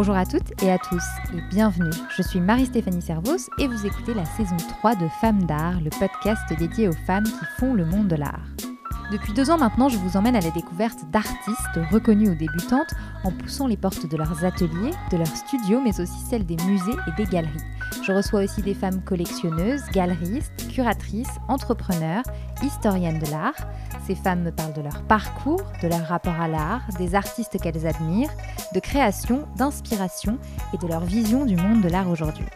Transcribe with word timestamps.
Bonjour 0.00 0.14
à 0.14 0.26
toutes 0.26 0.62
et 0.62 0.70
à 0.70 0.78
tous 0.78 1.02
et 1.34 1.40
bienvenue. 1.50 1.90
Je 2.16 2.22
suis 2.22 2.38
Marie-Stéphanie 2.38 3.02
Servos 3.02 3.50
et 3.58 3.66
vous 3.66 3.84
écoutez 3.84 4.14
la 4.14 4.24
saison 4.24 4.56
3 4.56 4.94
de 4.94 5.08
Femmes 5.20 5.42
d'art, 5.42 5.80
le 5.80 5.90
podcast 5.90 6.40
dédié 6.56 6.86
aux 6.86 6.92
femmes 6.92 7.24
qui 7.24 7.44
font 7.58 7.74
le 7.74 7.84
monde 7.84 8.06
de 8.06 8.14
l'art. 8.14 8.46
Depuis 9.10 9.32
deux 9.32 9.50
ans 9.50 9.58
maintenant, 9.58 9.88
je 9.88 9.96
vous 9.96 10.16
emmène 10.16 10.36
à 10.36 10.40
la 10.40 10.52
découverte 10.52 11.00
d'artistes 11.10 11.80
reconnus 11.90 12.28
ou 12.28 12.34
débutantes 12.36 12.94
en 13.24 13.32
poussant 13.32 13.66
les 13.66 13.76
portes 13.76 14.06
de 14.06 14.16
leurs 14.16 14.44
ateliers, 14.44 14.92
de 15.10 15.16
leurs 15.16 15.26
studios, 15.26 15.80
mais 15.82 16.00
aussi 16.00 16.20
celles 16.30 16.46
des 16.46 16.58
musées 16.64 16.96
et 17.08 17.16
des 17.16 17.28
galeries. 17.28 17.58
Je 18.06 18.12
reçois 18.12 18.44
aussi 18.44 18.62
des 18.62 18.74
femmes 18.74 19.02
collectionneuses, 19.02 19.82
galeristes, 19.92 20.68
curatrices, 20.70 21.40
entrepreneurs, 21.48 22.22
historiennes 22.62 23.18
de 23.18 23.30
l'art. 23.32 23.56
Ces 24.06 24.14
femmes 24.14 24.42
me 24.42 24.52
parlent 24.52 24.74
de 24.74 24.82
leur 24.82 25.02
parcours, 25.02 25.64
de 25.82 25.88
leur 25.88 26.06
rapport 26.06 26.40
à 26.40 26.46
l'art, 26.46 26.82
des 26.98 27.14
artistes 27.14 27.58
qu'elles 27.60 27.86
admirent, 27.86 28.30
de 28.74 28.80
création, 28.80 29.46
d'inspiration 29.56 30.38
et 30.74 30.78
de 30.78 30.86
leur 30.86 31.04
vision 31.04 31.44
du 31.44 31.56
monde 31.56 31.82
de 31.82 31.88
l'art 31.88 32.08
aujourd'hui. 32.08 32.46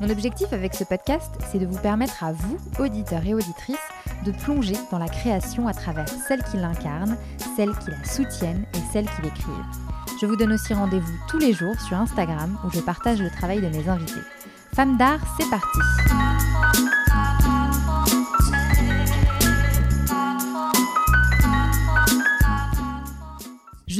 Mon 0.00 0.08
objectif 0.08 0.52
avec 0.52 0.74
ce 0.74 0.84
podcast, 0.84 1.30
c'est 1.50 1.58
de 1.58 1.66
vous 1.66 1.78
permettre 1.78 2.24
à 2.24 2.32
vous, 2.32 2.56
auditeurs 2.78 3.24
et 3.26 3.34
auditrices, 3.34 3.76
de 4.24 4.32
plonger 4.32 4.76
dans 4.90 4.98
la 4.98 5.08
création 5.08 5.68
à 5.68 5.74
travers 5.74 6.08
celles 6.08 6.42
qui 6.44 6.56
l'incarnent, 6.56 7.16
celles 7.56 7.76
qui 7.78 7.90
la 7.90 8.04
soutiennent 8.04 8.64
et 8.74 8.92
celles 8.92 9.06
qui 9.06 9.22
l'écrivent. 9.22 9.54
Je 10.20 10.26
vous 10.26 10.36
donne 10.36 10.52
aussi 10.52 10.72
rendez-vous 10.74 11.18
tous 11.28 11.38
les 11.38 11.52
jours 11.52 11.78
sur 11.80 11.96
Instagram 11.96 12.58
où 12.64 12.70
je 12.70 12.80
partage 12.80 13.20
le 13.20 13.30
travail 13.30 13.60
de 13.60 13.68
mes 13.68 13.88
invités. 13.88 14.20
Femmes 14.74 14.96
d'art, 14.96 15.20
c'est 15.38 15.48
parti 15.50 15.78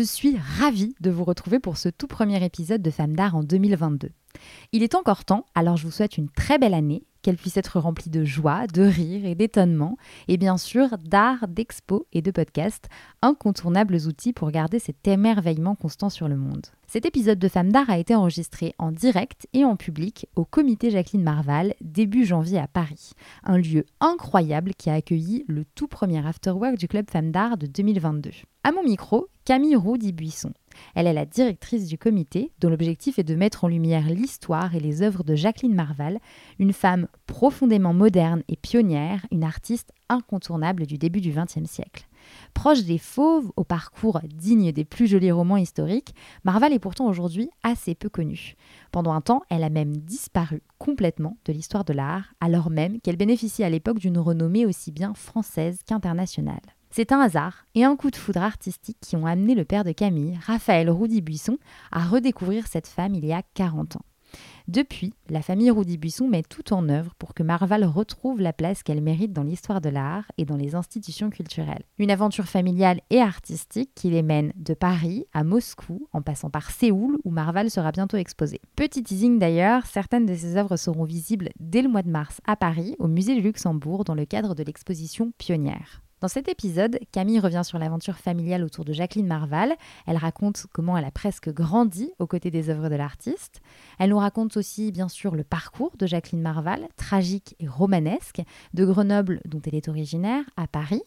Je 0.01 0.05
suis 0.07 0.39
ravie 0.59 0.95
de 1.01 1.11
vous 1.11 1.25
retrouver 1.25 1.59
pour 1.59 1.77
ce 1.77 1.91
tout 1.91 2.07
premier 2.07 2.43
épisode 2.43 2.81
de 2.81 2.91
Femmes 2.91 3.15
d'art 3.15 3.37
en 3.37 3.43
2022. 3.43 4.09
Il 4.73 4.83
est 4.83 4.95
encore 4.95 5.27
temps, 5.27 5.45
alors 5.55 5.77
je 5.77 5.85
vous 5.85 5.91
souhaite 5.91 6.17
une 6.17 6.31
très 6.31 6.57
belle 6.57 6.73
année 6.73 7.03
qu'elle 7.21 7.37
puisse 7.37 7.59
être 7.59 7.79
remplie 7.79 8.09
de 8.09 8.25
joie, 8.25 8.67
de 8.67 8.81
rire 8.81 9.27
et 9.27 9.35
d'étonnement, 9.35 9.99
et 10.27 10.39
bien 10.39 10.57
sûr 10.57 10.97
d'art, 11.05 11.49
d'expo 11.49 12.07
et 12.15 12.23
de 12.23 12.31
podcast, 12.31 12.89
incontournables 13.21 13.97
outils 14.07 14.33
pour 14.33 14.51
garder 14.51 14.79
cet 14.79 15.07
émerveillement 15.07 15.75
constant 15.75 16.09
sur 16.09 16.29
le 16.29 16.37
monde. 16.39 16.69
Cet 16.87 17.05
épisode 17.05 17.39
de 17.39 17.49
Femmes 17.49 17.71
d'art 17.71 17.91
a 17.91 17.99
été 17.99 18.15
enregistré 18.15 18.75
en 18.79 18.93
direct 18.93 19.49
et 19.53 19.67
en 19.67 19.77
public 19.77 20.29
au 20.35 20.47
comité 20.47 20.91
Jacqueline 20.91 21.23
Marval 21.23 21.75
début 21.83 22.25
janvier 22.25 22.59
à 22.59 22.69
Paris, 22.69 23.11
un 23.45 23.59
lieu 23.59 23.85
incroyable 24.01 24.73
qui 24.79 24.89
a 24.89 24.95
accueilli 24.95 25.45
le 25.47 25.67
tout 25.75 25.89
premier 25.89 26.27
afterwork 26.27 26.79
du 26.79 26.89
club 26.89 27.11
Femmes 27.11 27.33
d'art 27.33 27.59
de 27.59 27.67
2022. 27.67 28.31
À 28.65 28.73
mon 28.73 28.83
micro, 28.83 29.29
Camille 29.51 29.75
Roux 29.75 29.99
Buisson. 29.99 30.53
Elle 30.95 31.09
est 31.09 31.13
la 31.13 31.27
directrice 31.27 31.89
du 31.89 31.99
comité, 31.99 32.53
dont 32.61 32.71
l'objectif 32.71 33.19
est 33.19 33.25
de 33.25 33.35
mettre 33.35 33.65
en 33.65 33.67
lumière 33.67 34.09
l'histoire 34.09 34.77
et 34.77 34.79
les 34.79 35.03
œuvres 35.03 35.25
de 35.25 35.35
Jacqueline 35.35 35.75
Marval, 35.75 36.21
une 36.61 36.73
femme 36.73 37.09
profondément 37.27 37.93
moderne 37.93 38.45
et 38.47 38.55
pionnière, 38.55 39.27
une 39.33 39.43
artiste 39.43 39.93
incontournable 40.09 40.87
du 40.87 40.99
début 40.99 41.21
du 41.21 41.33
XXe 41.33 41.69
siècle. 41.69 42.07
Proche 42.55 42.85
des 42.85 42.99
fauves, 42.99 43.51
au 43.57 43.65
parcours 43.65 44.21
digne 44.33 44.71
des 44.71 44.85
plus 44.85 45.09
jolis 45.09 45.33
romans 45.33 45.57
historiques, 45.57 46.15
Marval 46.45 46.73
est 46.73 46.79
pourtant 46.79 47.09
aujourd'hui 47.09 47.51
assez 47.65 47.97
peu 47.97 48.09
connue. 48.09 48.55
Pendant 48.93 49.15
un 49.15 49.21
temps, 49.21 49.43
elle 49.51 49.65
a 49.65 49.69
même 49.69 49.97
disparu 49.97 50.63
complètement 50.79 51.39
de 51.45 51.53
l'histoire 51.53 51.85
de 51.85 51.93
l'art, 51.93 52.35
alors 52.41 52.71
même 52.71 53.01
qu'elle 53.01 53.17
bénéficie 53.17 53.65
à 53.65 53.69
l'époque 53.69 53.99
d'une 53.99 54.19
renommée 54.19 54.65
aussi 54.65 54.93
bien 54.93 55.13
française 55.15 55.81
qu'internationale. 55.85 56.61
C'est 56.93 57.13
un 57.13 57.21
hasard 57.21 57.67
et 57.77 57.85
un 57.85 57.95
coup 57.95 58.11
de 58.11 58.17
foudre 58.17 58.43
artistique 58.43 58.99
qui 59.01 59.15
ont 59.15 59.25
amené 59.25 59.55
le 59.55 59.65
père 59.65 59.85
de 59.85 59.93
Camille, 59.93 60.37
Raphaël 60.45 60.91
Roudy-Buisson, 60.91 61.57
à 61.93 62.05
redécouvrir 62.05 62.67
cette 62.67 62.89
femme 62.89 63.15
il 63.15 63.25
y 63.25 63.33
a 63.33 63.43
40 63.55 63.97
ans. 63.97 64.05
Depuis, 64.67 65.15
la 65.29 65.41
famille 65.41 65.71
Roudy-Buisson 65.71 66.27
met 66.27 66.43
tout 66.43 66.73
en 66.73 66.89
œuvre 66.89 67.15
pour 67.17 67.33
que 67.33 67.45
Marval 67.45 67.85
retrouve 67.85 68.41
la 68.41 68.53
place 68.53 68.83
qu'elle 68.83 69.01
mérite 69.01 69.33
dans 69.33 69.45
l'histoire 69.45 69.81
de 69.81 69.89
l'art 69.89 70.31
et 70.37 70.45
dans 70.45 70.57
les 70.57 70.75
institutions 70.75 71.31
culturelles. 71.31 71.85
Une 71.99 72.11
aventure 72.11 72.47
familiale 72.47 73.01
et 73.11 73.21
artistique 73.21 73.91
qui 73.95 74.11
les 74.11 74.23
mène 74.23 74.53
de 74.57 74.75
Paris 74.75 75.27
à 75.33 75.45
Moscou, 75.45 76.09
en 76.13 76.23
passant 76.23 76.51
par 76.51 76.73
Séoul, 76.73 77.19
où 77.25 77.31
Marval 77.31 77.71
sera 77.71 77.93
bientôt 77.93 78.17
exposée. 78.17 78.61
Petit 78.75 79.05
teasing 79.05 79.39
d'ailleurs, 79.39 79.87
certaines 79.87 80.27
de 80.27 80.35
ses 80.35 80.57
œuvres 80.57 80.77
seront 80.77 81.05
visibles 81.05 81.51
dès 81.61 81.83
le 81.83 81.89
mois 81.89 82.03
de 82.03 82.11
mars 82.11 82.41
à 82.47 82.57
Paris, 82.57 82.97
au 82.99 83.07
musée 83.07 83.37
du 83.37 83.43
Luxembourg, 83.43 84.05
dans 84.05 84.15
le 84.15 84.27
cadre 84.27 84.57
de 84.57 84.65
l'exposition 84.65 85.33
Pionnière. 85.39 86.03
Dans 86.21 86.29
cet 86.29 86.49
épisode, 86.49 86.99
Camille 87.13 87.41
revient 87.41 87.63
sur 87.65 87.79
l'aventure 87.79 88.19
familiale 88.19 88.63
autour 88.63 88.85
de 88.85 88.93
Jacqueline 88.93 89.27
Marval. 89.27 89.75
Elle 90.07 90.19
raconte 90.19 90.67
comment 90.71 90.99
elle 90.99 91.07
a 91.07 91.11
presque 91.11 91.49
grandi 91.49 92.13
aux 92.19 92.27
côtés 92.27 92.51
des 92.51 92.69
œuvres 92.69 92.91
de 92.91 92.95
l'artiste. 92.95 93.63
Elle 93.99 94.11
nous 94.11 94.19
raconte 94.19 94.59
aussi, 94.59 94.93
bien 94.93 95.09
sûr, 95.09 95.35
le 95.35 95.45
parcours 95.45 95.97
de 95.99 96.07
Jacqueline 96.07 96.43
Marval, 96.43 96.87
tragique 96.97 97.57
et 97.59 97.67
romanesque, 97.67 98.43
de 98.75 98.85
Grenoble, 98.85 99.41
dont 99.47 99.63
elle 99.65 99.75
est 99.75 99.89
originaire, 99.89 100.45
à 100.59 100.67
Paris, 100.67 101.03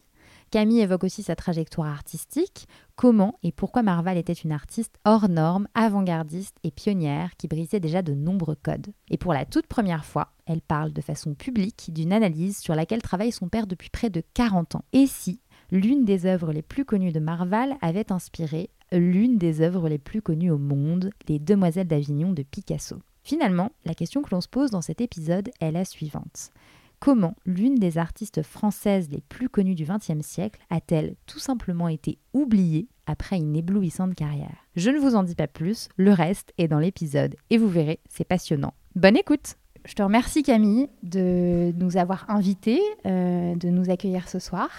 Camille 0.54 0.82
évoque 0.82 1.02
aussi 1.02 1.24
sa 1.24 1.34
trajectoire 1.34 1.88
artistique, 1.88 2.68
comment 2.94 3.40
et 3.42 3.50
pourquoi 3.50 3.82
Marval 3.82 4.16
était 4.16 4.32
une 4.32 4.52
artiste 4.52 5.00
hors 5.04 5.28
norme, 5.28 5.66
avant-gardiste 5.74 6.56
et 6.62 6.70
pionnière 6.70 7.32
qui 7.36 7.48
brisait 7.48 7.80
déjà 7.80 8.02
de 8.02 8.14
nombreux 8.14 8.54
codes. 8.54 8.92
Et 9.10 9.16
pour 9.16 9.32
la 9.32 9.46
toute 9.46 9.66
première 9.66 10.04
fois, 10.04 10.28
elle 10.46 10.60
parle 10.60 10.92
de 10.92 11.00
façon 11.00 11.34
publique 11.34 11.90
d'une 11.92 12.12
analyse 12.12 12.58
sur 12.58 12.76
laquelle 12.76 13.02
travaille 13.02 13.32
son 13.32 13.48
père 13.48 13.66
depuis 13.66 13.90
près 13.90 14.10
de 14.10 14.22
40 14.34 14.76
ans. 14.76 14.84
Et 14.92 15.08
si 15.08 15.40
l'une 15.72 16.04
des 16.04 16.24
œuvres 16.24 16.52
les 16.52 16.62
plus 16.62 16.84
connues 16.84 17.10
de 17.10 17.18
Marval 17.18 17.74
avait 17.80 18.12
inspiré 18.12 18.70
l'une 18.92 19.38
des 19.38 19.60
œuvres 19.60 19.88
les 19.88 19.98
plus 19.98 20.22
connues 20.22 20.52
au 20.52 20.58
monde, 20.58 21.10
Les 21.26 21.40
Demoiselles 21.40 21.88
d'Avignon 21.88 22.32
de 22.32 22.44
Picasso? 22.44 22.98
Finalement, 23.24 23.72
la 23.84 23.94
question 23.94 24.22
que 24.22 24.30
l'on 24.30 24.40
se 24.40 24.46
pose 24.46 24.70
dans 24.70 24.82
cet 24.82 25.00
épisode 25.00 25.50
est 25.60 25.72
la 25.72 25.84
suivante 25.84 26.52
comment 27.00 27.34
l'une 27.44 27.76
des 27.76 27.98
artistes 27.98 28.42
françaises 28.42 29.08
les 29.10 29.20
plus 29.20 29.48
connues 29.48 29.74
du 29.74 29.84
XXe 29.84 30.24
siècle 30.24 30.60
a-t-elle 30.70 31.16
tout 31.26 31.38
simplement 31.38 31.88
été 31.88 32.18
oubliée 32.32 32.88
après 33.06 33.36
une 33.36 33.56
éblouissante 33.56 34.14
carrière? 34.14 34.66
Je 34.76 34.90
ne 34.90 34.98
vous 34.98 35.14
en 35.14 35.22
dis 35.22 35.34
pas 35.34 35.46
plus, 35.46 35.88
le 35.96 36.12
reste 36.12 36.52
est 36.58 36.68
dans 36.68 36.78
l'épisode 36.78 37.36
et 37.50 37.58
vous 37.58 37.68
verrez, 37.68 38.00
c'est 38.08 38.24
passionnant. 38.24 38.74
Bonne 38.96 39.16
écoute 39.16 39.56
Je 39.84 39.94
te 39.94 40.02
remercie 40.02 40.42
Camille 40.42 40.88
de 41.02 41.72
nous 41.76 41.96
avoir 41.96 42.28
invités, 42.28 42.80
euh, 43.06 43.54
de 43.56 43.68
nous 43.68 43.90
accueillir 43.90 44.28
ce 44.28 44.38
soir 44.38 44.70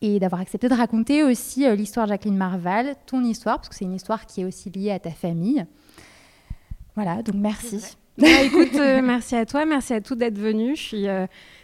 et 0.00 0.20
d'avoir 0.20 0.40
accepté 0.40 0.68
de 0.68 0.74
raconter 0.74 1.24
aussi 1.24 1.66
euh, 1.66 1.74
l'histoire 1.74 2.06
de 2.06 2.12
Jacqueline 2.12 2.36
Marval, 2.36 2.94
ton 3.06 3.22
histoire, 3.24 3.56
parce 3.56 3.68
que 3.68 3.74
c'est 3.74 3.84
une 3.84 3.94
histoire 3.94 4.26
qui 4.26 4.42
est 4.42 4.44
aussi 4.44 4.70
liée 4.70 4.92
à 4.92 4.98
ta 4.98 5.10
famille. 5.10 5.66
Voilà, 6.94 7.22
donc 7.22 7.34
merci. 7.36 7.96
Bah, 8.18 8.26
euh, 8.26 9.00
merci 9.00 9.36
à 9.36 9.46
toi, 9.46 9.64
merci 9.64 9.94
à 9.94 10.00
tous 10.00 10.16
d'être 10.16 10.38
venus. 10.38 10.78
Je 10.78 10.84
suis 10.84 11.06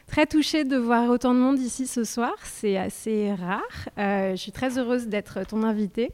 très 0.07 0.27
touchée 0.27 0.65
de 0.65 0.77
voir 0.77 1.11
autant 1.11 1.35
de 1.35 1.41
monde 1.41 1.59
ici 1.59 1.87
ce 1.87 2.05
soir. 2.05 2.35
C'est 2.45 2.77
assez 2.77 3.35
rare. 3.35 3.89
Euh, 3.99 4.31
je 4.33 4.37
suis 4.37 4.53
très 4.53 4.79
heureuse 4.79 5.09
d'être 5.09 5.47
ton 5.47 5.63
invitée. 5.63 6.13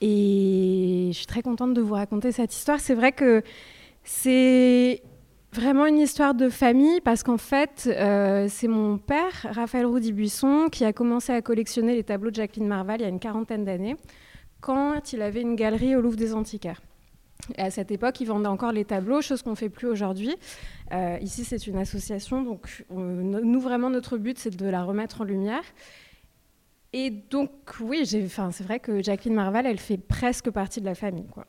Et 0.00 1.08
je 1.12 1.16
suis 1.16 1.26
très 1.26 1.42
contente 1.42 1.74
de 1.74 1.80
vous 1.80 1.94
raconter 1.94 2.32
cette 2.32 2.54
histoire. 2.54 2.80
C'est 2.80 2.94
vrai 2.94 3.12
que 3.12 3.42
c'est 4.02 5.02
vraiment 5.52 5.86
une 5.86 5.98
histoire 5.98 6.34
de 6.34 6.48
famille 6.48 7.00
parce 7.00 7.22
qu'en 7.22 7.38
fait, 7.38 7.88
euh, 7.90 8.46
c'est 8.48 8.68
mon 8.68 8.98
père, 8.98 9.46
Raphaël 9.50 9.86
Roudy-Buisson, 9.86 10.68
qui 10.70 10.84
a 10.84 10.92
commencé 10.92 11.32
à 11.32 11.40
collectionner 11.42 11.94
les 11.94 12.04
tableaux 12.04 12.30
de 12.30 12.36
Jacqueline 12.36 12.66
Marval 12.66 13.00
il 13.00 13.02
y 13.04 13.06
a 13.06 13.08
une 13.08 13.20
quarantaine 13.20 13.64
d'années, 13.64 13.96
quand 14.60 15.12
il 15.12 15.22
avait 15.22 15.42
une 15.42 15.54
galerie 15.54 15.96
au 15.96 16.00
Louvre 16.00 16.16
des 16.16 16.34
Antiquaires. 16.34 16.82
Et 17.56 17.62
à 17.62 17.70
cette 17.70 17.90
époque, 17.90 18.20
ils 18.20 18.26
vendaient 18.26 18.48
encore 18.48 18.72
les 18.72 18.84
tableaux, 18.84 19.20
chose 19.20 19.42
qu'on 19.42 19.50
ne 19.50 19.56
fait 19.56 19.68
plus 19.68 19.86
aujourd'hui. 19.86 20.34
Euh, 20.92 21.18
ici, 21.20 21.44
c'est 21.44 21.66
une 21.66 21.76
association, 21.76 22.42
donc 22.42 22.84
nous, 22.90 23.60
vraiment, 23.60 23.90
notre 23.90 24.16
but, 24.16 24.38
c'est 24.38 24.54
de 24.56 24.66
la 24.66 24.82
remettre 24.82 25.20
en 25.20 25.24
lumière. 25.24 25.62
Et 26.92 27.10
donc, 27.10 27.50
oui, 27.80 28.06
c'est 28.06 28.62
vrai 28.62 28.78
que 28.78 29.02
Jacqueline 29.02 29.34
Marval, 29.34 29.66
elle 29.66 29.80
fait 29.80 29.98
presque 29.98 30.50
partie 30.50 30.80
de 30.80 30.86
la 30.86 30.94
famille. 30.94 31.26
Quoi. 31.26 31.44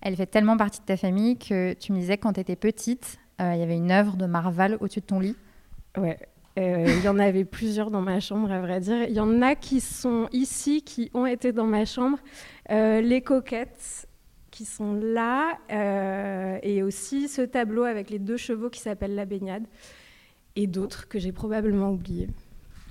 Elle 0.00 0.16
fait 0.16 0.26
tellement 0.26 0.56
partie 0.56 0.80
de 0.80 0.86
ta 0.86 0.96
famille 0.96 1.36
que 1.36 1.74
tu 1.74 1.92
me 1.92 1.98
disais 1.98 2.16
quand 2.16 2.32
tu 2.32 2.40
étais 2.40 2.56
petite, 2.56 3.18
euh, 3.40 3.52
il 3.54 3.60
y 3.60 3.62
avait 3.62 3.76
une 3.76 3.90
œuvre 3.90 4.16
de 4.16 4.26
Marval 4.26 4.78
au-dessus 4.80 5.00
de 5.00 5.06
ton 5.06 5.20
lit. 5.20 5.36
Ouais. 5.96 6.18
Euh, 6.58 6.86
il 6.88 7.04
y 7.04 7.08
en 7.08 7.18
avait 7.18 7.44
plusieurs 7.44 7.90
dans 7.90 8.00
ma 8.00 8.18
chambre, 8.18 8.50
à 8.50 8.60
vrai 8.60 8.80
dire. 8.80 9.04
Il 9.04 9.14
y 9.14 9.20
en 9.20 9.42
a 9.42 9.54
qui 9.54 9.80
sont 9.80 10.26
ici, 10.32 10.82
qui 10.82 11.10
ont 11.14 11.26
été 11.26 11.52
dans 11.52 11.66
ma 11.66 11.84
chambre. 11.84 12.18
les 12.70 13.20
coquettes, 13.20 14.07
qui 14.58 14.64
sont 14.64 14.92
là, 14.92 15.56
euh, 15.70 16.58
et 16.64 16.82
aussi 16.82 17.28
ce 17.28 17.42
tableau 17.42 17.84
avec 17.84 18.10
les 18.10 18.18
deux 18.18 18.36
chevaux 18.36 18.70
qui 18.70 18.80
s'appelle 18.80 19.14
La 19.14 19.24
baignade, 19.24 19.62
et 20.56 20.66
d'autres 20.66 21.06
que 21.06 21.20
j'ai 21.20 21.30
probablement 21.30 21.92
oubliés. 21.92 22.28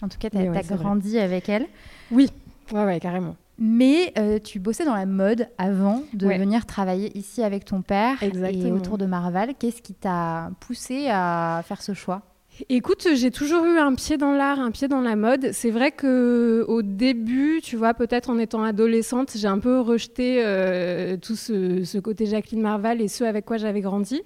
En 0.02 0.08
tout 0.08 0.18
cas, 0.18 0.30
tu 0.30 0.38
as, 0.38 0.78
grandi 0.78 1.20
avec 1.20 1.50
elle 1.50 1.66
Oui, 2.10 2.30
ouais, 2.72 2.86
ouais, 2.86 3.02
carrément. 3.02 3.36
Mais 3.60 4.14
euh, 4.18 4.40
tu 4.40 4.60
bossais 4.60 4.86
dans 4.86 4.96
la 4.96 5.06
mode 5.06 5.50
avant 5.58 6.04
de 6.14 6.28
venir 6.28 6.66
travailler 6.66 7.18
ici 7.18 7.44
avec 7.44 7.66
ton 7.66 7.82
père 7.82 8.24
et 8.24 8.72
autour 8.72 8.98
de 8.98 9.06
Marval. 9.06 9.54
Qu'est-ce 9.60 9.82
qui 9.82 9.94
t'a 9.94 10.52
poussé 10.62 11.08
à 11.10 11.62
faire 11.66 11.82
ce 11.82 11.94
choix? 11.94 12.22
Écoute, 12.70 13.08
j'ai 13.14 13.30
toujours 13.30 13.66
eu 13.66 13.78
un 13.78 13.94
pied 13.94 14.18
dans 14.18 14.32
l'art, 14.32 14.60
un 14.60 14.72
pied 14.72 14.88
dans 14.88 15.02
la 15.02 15.16
mode. 15.16 15.52
C'est 15.52 15.70
vrai 15.70 15.92
que 15.92 16.66
au 16.68 16.82
début, 16.82 17.62
tu 17.62 17.76
vois, 17.76 17.94
peut-être 17.94 18.32
en 18.32 18.40
étant 18.40 18.64
adolescente, 18.64 19.34
j'ai 19.36 19.48
un 19.48 19.60
peu 19.60 19.80
rejeté 19.80 20.42
euh, 20.44 21.18
tout 21.18 21.36
ce, 21.36 22.00
côté 22.00 22.26
Jacqueline 22.26 22.62
Marval 22.62 23.00
et 23.00 23.08
ce 23.08 23.24
avec 23.24 23.46
quoi 23.46 23.58
j'avais 23.58 23.82
grandi. 23.82 24.24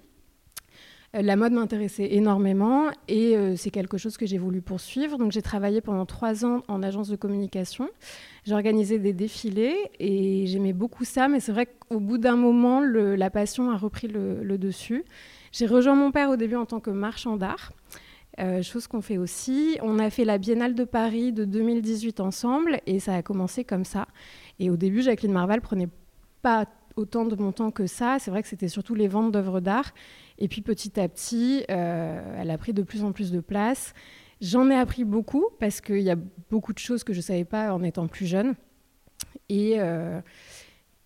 Euh, 1.14 1.22
la 1.22 1.36
mode 1.36 1.52
m'intéressait 1.52 2.14
énormément 2.14 2.86
et 3.10 3.36
euh, 3.36 3.58
c'est 3.58 3.70
quelque 3.70 3.98
chose 3.98 4.16
que 4.16 4.26
j'ai 4.26 4.38
voulu 4.38 4.62
poursuivre. 4.62 5.18
Donc 5.18 5.34
j'ai 5.34 5.42
travaillé 5.42 5.82
pendant 5.82 6.06
trois 6.06 6.46
ans 6.46 6.64
en 6.70 6.84
agence 6.84 7.10
de 7.10 7.18
communication. 7.18 7.90
J'ai 8.46 8.54
organisé 8.54 8.98
des 8.98 9.12
défilés 9.12 9.76
et 10.00 10.48
j'aimais 10.48 10.74
beaucoup 10.74 11.04
ça, 11.04 11.28
mais 11.28 11.42
c'est 11.42 11.52
vrai 11.52 11.66
qu'au 11.66 12.00
bout 12.00 12.18
d'un 12.18 12.38
moment, 12.38 12.80
la 12.80 13.30
passion 13.30 13.72
a 13.72 13.78
repris 13.78 14.08
le 14.08 14.58
dessus. 14.58 15.04
J'ai 15.52 15.66
rejoint 15.66 15.96
mon 15.96 16.12
père 16.12 16.30
au 16.30 16.38
début 16.38 16.56
en 16.56 16.66
tant 16.66 16.80
que 16.80 16.92
marchand 16.92 17.36
d'art. 17.36 17.74
Euh, 18.42 18.64
chose 18.64 18.88
qu'on 18.88 19.02
fait 19.02 19.18
aussi. 19.18 19.78
On 19.84 20.00
a 20.00 20.10
fait 20.10 20.26
la 20.26 20.40
Biennale 20.40 20.74
de 20.74 20.84
Paris 20.84 21.32
de 21.32 21.46
2018 21.46 22.20
ensemble 22.20 22.80
et 22.88 23.00
ça 23.00 23.16
a 23.16 23.22
commencé 23.22 23.64
comme 23.64 23.86
ça. 23.86 24.08
Et 24.60 24.72
au 24.72 24.78
début, 24.78 25.04
Jacqueline 25.04 25.32
Marval 25.32 25.62
prenait 25.62 25.90
pas 26.42 26.66
autant 26.96 27.26
de 27.26 27.36
mon 27.36 27.52
temps 27.52 27.70
que 27.70 27.86
ça. 27.86 28.18
C'est 28.20 28.32
vrai 28.32 28.42
que 28.42 28.48
c'était 28.48 28.68
surtout 28.68 28.96
les 28.96 29.08
ventes 29.08 29.32
d'œuvres 29.32 29.60
d'art. 29.60 29.94
Et 30.40 30.48
puis 30.48 30.62
petit 30.62 31.00
à 31.00 31.08
petit, 31.08 31.66
euh, 31.70 32.36
elle 32.40 32.50
a 32.50 32.58
pris 32.58 32.74
de 32.74 32.82
plus 32.82 33.04
en 33.04 33.12
plus 33.12 33.32
de 33.32 33.42
place. 33.42 33.94
J'en 34.42 34.72
ai 34.72 34.76
appris 34.76 35.04
beaucoup 35.04 35.46
parce 35.60 35.80
qu'il 35.80 36.02
y 36.02 36.10
a 36.10 36.18
beaucoup 36.50 36.74
de 36.74 36.80
choses 36.80 37.04
que 37.04 37.14
je 37.14 37.20
ne 37.20 37.24
savais 37.24 37.46
pas 37.46 37.72
en 37.76 37.84
étant 37.84 38.08
plus 38.08 38.26
jeune. 38.26 38.56
Et, 39.50 39.76
euh, 39.78 40.20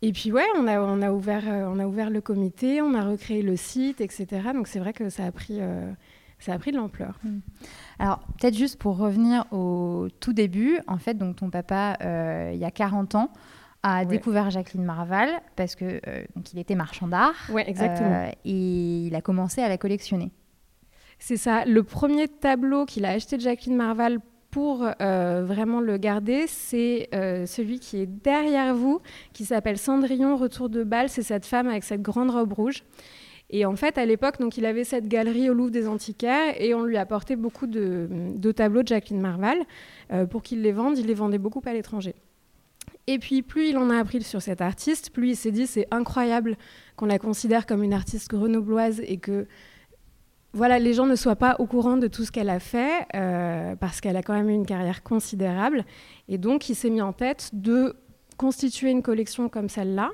et 0.01 0.13
puis 0.13 0.31
ouais, 0.31 0.45
on 0.57 0.67
a, 0.67 0.79
on, 0.79 1.01
a 1.01 1.11
ouvert, 1.11 1.43
on 1.45 1.79
a 1.79 1.85
ouvert 1.85 2.09
le 2.09 2.21
comité, 2.21 2.81
on 2.81 2.93
a 2.93 3.03
recréé 3.03 3.41
le 3.41 3.57
site, 3.57 3.99
etc. 3.99 4.25
Donc 4.53 4.69
c'est 4.69 4.79
vrai 4.79 4.93
que 4.93 5.09
ça 5.09 5.25
a 5.25 5.31
pris 5.33 5.59
ça 6.39 6.53
a 6.53 6.59
pris 6.59 6.71
de 6.71 6.77
l'ampleur. 6.77 7.17
Hmm. 7.23 7.39
Alors, 7.99 8.19
peut-être 8.39 8.55
juste 8.55 8.79
pour 8.79 8.97
revenir 8.97 9.45
au 9.51 10.07
tout 10.19 10.33
début, 10.33 10.79
en 10.87 10.97
fait, 10.97 11.15
donc 11.15 11.37
ton 11.37 11.49
papa, 11.49 11.97
euh, 12.01 12.51
il 12.53 12.59
y 12.59 12.65
a 12.65 12.71
40 12.71 13.15
ans, 13.15 13.31
a 13.83 14.03
découvert 14.03 14.49
Jacqueline 14.49 14.83
Marval 14.83 15.29
parce 15.55 15.75
que 15.75 16.01
euh, 16.07 16.25
donc 16.35 16.51
il 16.53 16.57
était 16.59 16.73
marchand 16.73 17.07
d'art. 17.07 17.35
Oui, 17.49 17.61
exactement. 17.67 18.09
Euh, 18.09 18.31
et 18.43 19.05
il 19.05 19.15
a 19.15 19.21
commencé 19.21 19.61
à 19.61 19.69
la 19.69 19.77
collectionner. 19.77 20.31
C'est 21.19 21.37
ça. 21.37 21.65
Le 21.65 21.83
premier 21.83 22.27
tableau 22.27 22.85
qu'il 22.85 23.05
a 23.05 23.09
acheté 23.09 23.37
de 23.37 23.43
Jacqueline 23.43 23.75
Marval 23.75 24.17
pour 24.49 24.87
vraiment 24.99 25.81
le 25.81 25.97
garder, 25.97 26.47
c'est 26.47 27.09
celui 27.45 27.79
qui 27.79 27.97
est 27.97 28.05
derrière 28.05 28.73
vous, 28.73 29.01
qui 29.33 29.43
s'appelle 29.45 29.77
Cendrillon, 29.77 30.37
Retour 30.37 30.69
de 30.69 30.83
balle. 30.83 31.09
C'est 31.09 31.23
cette 31.23 31.45
femme 31.45 31.67
avec 31.67 31.83
cette 31.83 32.01
grande 32.01 32.31
robe 32.31 32.53
rouge. 32.53 32.83
Et 33.49 33.65
en 33.65 33.75
fait, 33.75 33.97
à 33.97 34.05
l'époque, 34.05 34.39
donc, 34.39 34.57
il 34.57 34.65
avait 34.65 34.83
cette 34.83 35.07
galerie 35.07 35.49
au 35.49 35.53
Louvre 35.53 35.71
des 35.71 35.87
Antiquaires 35.87 36.59
et 36.59 36.73
on 36.73 36.83
lui 36.83 36.97
apportait 36.97 37.35
beaucoup 37.35 37.67
de, 37.67 38.51
tableaux 38.55 38.81
de 38.81 38.87
Jacqueline 38.87 39.21
Marval 39.21 39.57
euh, 40.11 40.25
pour 40.25 40.41
qu'il 40.41 40.61
les 40.61 40.71
vende. 40.71 40.97
Il 40.97 41.05
les 41.05 41.13
vendait 41.13 41.37
beaucoup 41.37 41.61
à 41.65 41.73
l'étranger. 41.73 42.15
Et 43.07 43.19
puis, 43.19 43.43
plus 43.43 43.69
il 43.69 43.77
en 43.77 43.89
a 43.91 43.97
appris 43.97 44.21
sur 44.23 44.41
cette 44.41 44.61
artiste, 44.61 45.11
plus 45.11 45.29
il 45.29 45.35
s'est 45.35 45.51
dit 45.51 45.67
c'est 45.67 45.87
incroyable 45.91 46.57
qu'on 46.95 47.05
la 47.05 47.19
considère 47.19 47.67
comme 47.67 47.83
une 47.83 47.93
artiste 47.93 48.29
grenobloise 48.29 48.99
et 49.05 49.17
que 49.17 49.47
voilà, 50.53 50.79
les 50.79 50.93
gens 50.93 51.05
ne 51.05 51.15
soient 51.15 51.35
pas 51.35 51.57
au 51.59 51.65
courant 51.65 51.97
de 51.97 52.07
tout 52.07 52.23
ce 52.23 52.31
qu'elle 52.31 52.49
a 52.49 52.59
fait 52.59 53.05
euh, 53.13 53.75
parce 53.75 53.99
qu'elle 53.99 54.15
a 54.15 54.23
quand 54.23 54.33
même 54.33 54.49
eu 54.49 54.53
une 54.53 54.65
carrière 54.65 55.03
considérable. 55.03 55.85
Et 56.29 56.37
donc, 56.37 56.69
il 56.69 56.75
s'est 56.75 56.89
mis 56.89 57.01
en 57.01 57.13
tête 57.13 57.49
de 57.53 57.95
constituer 58.37 58.89
une 58.89 59.03
collection 59.03 59.49
comme 59.49 59.69
celle-là 59.69 60.11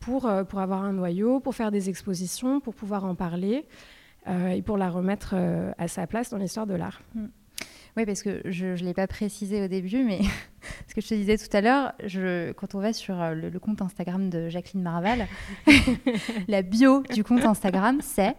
pour, 0.00 0.26
euh, 0.26 0.44
pour 0.44 0.58
avoir 0.58 0.82
un 0.82 0.94
noyau, 0.94 1.40
pour 1.40 1.54
faire 1.54 1.70
des 1.70 1.88
expositions, 1.88 2.60
pour 2.60 2.74
pouvoir 2.74 3.04
en 3.04 3.14
parler 3.14 3.66
euh, 4.26 4.48
et 4.48 4.62
pour 4.62 4.76
la 4.76 4.90
remettre 4.90 5.34
euh, 5.34 5.70
à 5.78 5.86
sa 5.88 6.06
place 6.06 6.30
dans 6.30 6.38
l'histoire 6.38 6.66
de 6.66 6.74
l'art. 6.74 7.02
Mm. 7.14 7.26
Oui, 7.96 8.06
parce 8.06 8.22
que 8.22 8.40
je 8.44 8.66
ne 8.66 8.86
l'ai 8.86 8.94
pas 8.94 9.08
précisé 9.08 9.62
au 9.64 9.66
début, 9.68 10.04
mais 10.04 10.20
ce 10.88 10.94
que 10.94 11.00
je 11.00 11.08
te 11.08 11.14
disais 11.14 11.36
tout 11.36 11.54
à 11.54 11.60
l'heure, 11.60 11.92
quand 12.56 12.74
on 12.76 12.78
va 12.78 12.92
sur 12.92 13.16
le, 13.34 13.50
compte 13.58 13.82
Instagram 13.82 14.30
de 14.30 14.48
Jacqueline 14.48 14.82
Marval, 14.82 15.26
la 16.48 16.62
bio 16.62 17.02
du 17.12 17.24
compte 17.24 17.44
Instagram, 17.44 18.00
c'est 18.00 18.36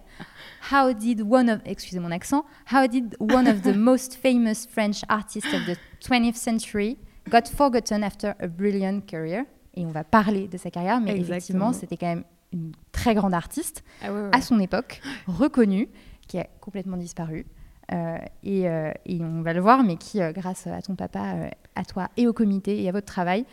How 0.71 0.93
did 0.93 1.21
one 1.21 1.49
of, 1.49 1.59
excusez 1.65 1.99
mon 1.99 2.11
accent, 2.11 2.45
How 2.71 2.87
did 2.87 3.17
one 3.19 3.45
of 3.45 3.61
the 3.61 3.75
most 3.75 4.15
famous 4.15 4.65
French 4.65 5.01
artists 5.09 5.53
of 5.53 5.65
the 5.65 5.77
20th 6.01 6.37
century 6.37 6.97
got 7.29 7.49
forgotten 7.49 8.03
after 8.03 8.35
a 8.39 8.47
brilliant 8.47 9.01
career? 9.05 9.45
Et 9.75 9.85
on 9.85 9.91
va 9.91 10.03
parler 10.03 10.47
de 10.47 10.57
sa 10.57 10.69
carrière, 10.71 10.99
mais 10.99 11.17
effectivement, 11.17 11.73
c'était 11.73 11.97
quand 11.97 12.07
même 12.07 12.23
une 12.53 12.73
très 12.91 13.15
grande 13.15 13.33
artiste 13.33 13.83
ah 14.01 14.09
à 14.31 14.41
son 14.41 14.59
époque, 14.59 15.01
reconnue, 15.27 15.87
qui 16.27 16.37
a 16.37 16.47
complètement 16.59 16.97
disparu. 16.97 17.45
Euh, 17.91 18.17
euh, 18.45 18.91
et, 19.05 19.21
on 19.21 19.41
va 19.41 19.53
le 19.53 19.59
voir, 19.59 19.83
mais 19.83 19.97
qui, 19.97 20.21
euh, 20.21 20.31
grâce 20.31 20.67
à 20.67 20.81
ton 20.81 20.95
papa, 20.95 21.49
à 21.75 21.85
toi 21.85 22.09
et 22.17 22.27
au 22.27 22.33
comité 22.33 22.81
et 22.81 22.89
à 22.89 22.91
votre 22.91 23.07
travail, 23.07 23.45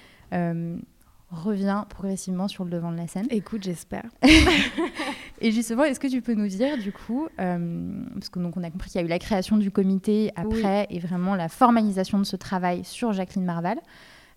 revient 1.31 1.85
progressivement 1.91 2.49
sur 2.49 2.65
le 2.65 2.71
devant 2.71 2.91
de 2.91 2.97
la 2.97 3.07
scène. 3.07 3.27
Écoute, 3.31 3.63
j'espère. 3.63 4.05
et 5.41 5.53
justement, 5.53 5.85
est-ce 5.85 6.01
que 6.01 6.07
tu 6.07 6.23
peux 6.23 6.35
nous 6.35 6.49
dire, 6.49 6.79
du 6.79 6.93
coup, 6.93 7.29
parce 7.37 8.29
que 8.31 8.39
donc 8.39 8.57
on 8.57 8.65
a 8.65 8.71
compris 8.71 8.91
qu'il 8.91 9.01
y 9.01 9.05
a 9.05 9.07
eu 9.07 9.11
la 9.11 9.19
création 9.19 9.59
du 9.59 9.71
comité 9.71 10.33
après 10.37 10.87
et 10.89 10.99
vraiment 10.99 11.35
la 11.35 11.49
formalisation 11.49 12.19
de 12.19 12.25
ce 12.25 12.37
travail 12.37 12.83
sur 12.85 13.13
Jacqueline 13.13 13.45
Marval. 13.45 13.79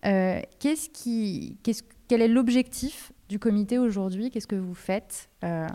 Euh, 0.06 0.40
qu'est-ce 0.60 0.90
qui, 0.90 1.58
qu'est-ce, 1.64 1.84
quel 2.08 2.22
est 2.22 2.28
l'objectif 2.28 3.12
du 3.30 3.40
comité 3.40 3.78
aujourd'hui? 3.78 4.32
Qu'est-ce 4.32 4.48
que 4.48 4.56
vous 4.56 4.76
faites 4.76 5.30
euh, 5.44 5.68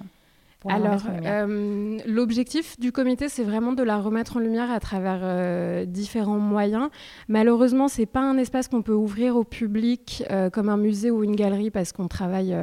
alors, 0.69 1.02
euh, 1.25 1.99
l'objectif 2.06 2.81
du 2.81 2.90
comité, 2.90 3.28
c'est 3.28 3.44
vraiment 3.44 3.73
de 3.73 3.84
la 3.84 3.99
remettre 3.99 4.38
en 4.38 4.40
lumière 4.40 4.69
à 4.69 4.81
travers 4.81 5.87
différents 5.87 6.40
moyens. 6.40 6.88
Malheureusement, 7.28 7.87
c'est 7.87 8.06
pas 8.06 8.23
un 8.23 8.37
espace 8.37 8.67
qu'on 8.67 8.82
peut 8.82 8.94
ouvrir 8.94 9.37
au 9.37 9.44
public 9.44 10.25
comme 10.52 10.69
un 10.69 10.76
musée 10.76 11.12
ou 11.12 11.22
une 11.22 11.37
galerie 11.37 11.70
parce 11.70 11.93
qu'on 11.93 12.08
travaille 12.08 12.56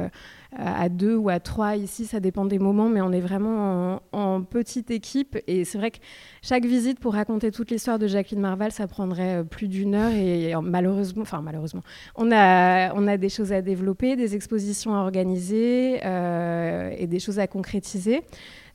à 0.56 0.88
deux 0.88 1.16
ou 1.16 1.28
à 1.28 1.40
trois 1.40 1.76
ici, 1.76 2.04
ça 2.04 2.20
dépend 2.20 2.44
des 2.44 2.58
moments, 2.58 2.88
mais 2.88 3.00
on 3.00 3.12
est 3.12 3.20
vraiment 3.20 4.00
en, 4.12 4.42
petite 4.42 4.90
équipe. 4.90 5.38
Et 5.46 5.64
c'est 5.64 5.78
vrai 5.78 5.90
que 5.90 5.98
chaque 6.42 6.64
visite 6.64 7.00
pour 7.00 7.14
raconter 7.14 7.50
toute 7.50 7.70
l'histoire 7.70 7.98
de 7.98 8.06
Jacqueline 8.06 8.40
Marval, 8.40 8.72
ça 8.72 8.86
prendrait 8.86 9.40
euh, 9.40 9.44
plus 9.44 9.68
d'une 9.68 9.94
heure. 9.94 10.12
Et, 10.12 10.54
malheureusement, 10.62 11.22
enfin 11.22 11.42
malheureusement, 11.42 11.82
on 12.16 12.30
a, 12.32 12.92
on 12.94 13.06
a 13.06 13.16
des 13.16 13.28
choses 13.28 13.52
à 13.52 13.62
développer, 13.62 14.16
des 14.16 14.34
expositions 14.34 14.94
à 14.94 14.98
organiser 14.98 16.00
euh, 16.04 16.90
et 16.96 17.06
des 17.06 17.18
choses 17.18 17.38
à 17.38 17.46
concrétiser. 17.46 18.22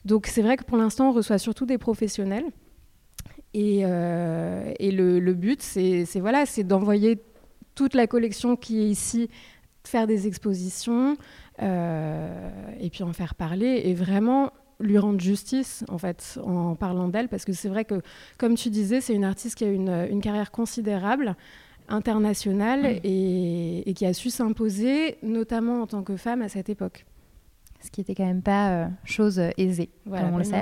Donc 0.05 0.27
c'est 0.27 0.41
vrai 0.41 0.57
que 0.57 0.63
pour 0.63 0.77
l'instant, 0.77 1.09
on 1.09 1.13
reçoit 1.13 1.37
surtout 1.37 1.65
des 1.65 1.77
professionnels. 1.77 2.45
Et, 3.53 3.81
euh, 3.83 4.73
et 4.79 4.91
le, 4.91 5.33
but, 5.33 5.61
c'est 5.61 6.05
voilà, 6.19 6.43
d'envoyer 6.63 7.19
toute 7.75 7.93
la 7.93 8.07
collection 8.07 8.55
qui 8.55 8.79
est 8.81 8.87
ici, 8.87 9.29
faire 9.83 10.05
des 10.05 10.27
expositions, 10.27 11.11
euh, 11.13 11.15
et 11.61 12.89
puis 12.89 13.03
en 13.03 13.13
faire 13.13 13.35
parler 13.35 13.81
et 13.85 13.93
vraiment 13.93 14.51
lui 14.79 14.97
rendre 14.97 15.19
justice 15.19 15.83
en 15.89 15.97
fait 15.97 16.39
en 16.43 16.75
parlant 16.75 17.07
d'elle. 17.07 17.27
Parce 17.27 17.45
que 17.45 17.53
c'est 17.53 17.69
vrai 17.69 17.85
que 17.85 18.01
comme 18.37 18.55
tu 18.55 18.69
disais 18.69 19.01
c'est 19.01 19.13
une 19.13 19.25
artiste 19.25 19.55
qui 19.55 19.65
a 19.65 19.69
une, 19.69 20.07
une 20.09 20.21
carrière 20.21 20.51
considérable 20.51 21.35
internationale 21.89 22.99
et, 23.03 23.89
et, 23.89 23.93
qui 23.93 24.05
a 24.05 24.13
su 24.13 24.29
s'imposer 24.29 25.17
notamment 25.23 25.81
en 25.81 25.87
tant 25.87 26.03
que 26.03 26.17
femme 26.17 26.41
à 26.41 26.49
cette 26.49 26.69
époque 26.69 27.05
ce 27.81 27.89
qui 27.91 28.01
était 28.01 28.15
quand 28.15 28.25
même 28.25 28.41
pas 28.41 28.71
euh, 28.71 28.87
chose 29.05 29.41
aisée, 29.57 29.89
voilà, 30.05 30.25
comme 30.25 30.35
on 30.35 30.37
le 30.37 30.43
sait. 30.43 30.61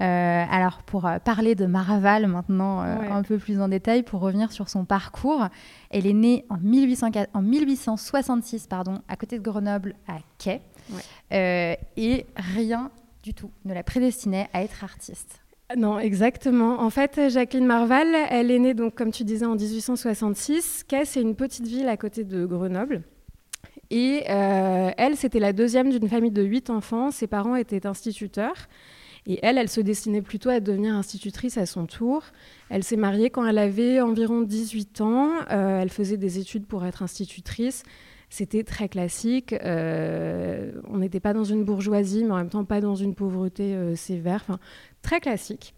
Euh, 0.00 0.44
alors, 0.50 0.82
pour 0.82 1.06
euh, 1.06 1.18
parler 1.18 1.54
de 1.54 1.66
Maraval 1.66 2.26
maintenant 2.26 2.80
un 2.80 3.22
peu 3.22 3.38
plus 3.38 3.60
en 3.60 3.68
détail, 3.68 4.02
pour 4.02 4.20
revenir 4.20 4.52
sur 4.52 4.68
son 4.68 4.84
parcours, 4.84 5.48
elle 5.90 6.06
est 6.06 6.14
née 6.14 6.46
en, 6.48 6.56
1800, 6.56 7.10
en 7.34 7.42
1866 7.42 8.66
pardon, 8.66 9.02
à 9.08 9.16
côté 9.16 9.38
de 9.38 9.42
Grenoble, 9.42 9.94
à 10.08 10.18
Quai, 10.38 10.60
et 11.30 12.26
rien 12.36 12.90
du 13.22 13.34
tout 13.34 13.50
ne 13.66 13.74
la 13.74 13.82
prédestinait 13.82 14.48
à 14.52 14.62
être 14.62 14.82
artiste. 14.82 15.40
Non, 15.76 16.00
exactement. 16.00 16.80
En 16.80 16.90
fait, 16.90 17.28
Jacqueline 17.28 17.66
Marval, 17.66 18.08
elle 18.30 18.50
est 18.50 18.58
née, 18.58 18.74
donc, 18.74 18.96
comme 18.96 19.12
tu 19.12 19.22
disais, 19.22 19.46
en 19.46 19.54
1866. 19.54 20.84
Quai, 20.88 21.04
c'est 21.04 21.22
une 21.22 21.36
petite 21.36 21.66
ville 21.66 21.88
à 21.88 21.96
côté 21.96 22.24
de 22.24 22.44
Grenoble. 22.44 23.04
Et 23.90 24.22
euh, 24.30 24.90
elle, 24.96 25.16
c'était 25.16 25.40
la 25.40 25.52
deuxième 25.52 25.90
d'une 25.90 26.08
famille 26.08 26.30
de 26.30 26.42
huit 26.42 26.70
enfants. 26.70 27.10
Ses 27.10 27.26
parents 27.26 27.56
étaient 27.56 27.86
instituteurs. 27.86 28.68
Et 29.26 29.38
elle, 29.42 29.58
elle 29.58 29.68
se 29.68 29.80
destinait 29.80 30.22
plutôt 30.22 30.48
à 30.48 30.60
devenir 30.60 30.94
institutrice 30.94 31.58
à 31.58 31.66
son 31.66 31.86
tour. 31.86 32.22
Elle 32.70 32.84
s'est 32.84 32.96
mariée 32.96 33.30
quand 33.30 33.44
elle 33.44 33.58
avait 33.58 34.00
environ 34.00 34.42
18 34.42 35.00
ans. 35.00 35.30
Euh, 35.50 35.80
elle 35.80 35.90
faisait 35.90 36.16
des 36.16 36.38
études 36.38 36.66
pour 36.66 36.86
être 36.86 37.02
institutrice. 37.02 37.82
C'était 38.30 38.62
très 38.62 38.88
classique. 38.88 39.52
Euh, 39.52 40.72
on 40.88 40.98
n'était 40.98 41.20
pas 41.20 41.32
dans 41.32 41.44
une 41.44 41.64
bourgeoisie, 41.64 42.24
mais 42.24 42.30
en 42.30 42.36
même 42.36 42.48
temps 42.48 42.64
pas 42.64 42.80
dans 42.80 42.94
une 42.94 43.16
pauvreté 43.16 43.76
sévère. 43.96 44.44
Enfin, 44.48 44.60
très 45.02 45.18
classique. 45.18 45.74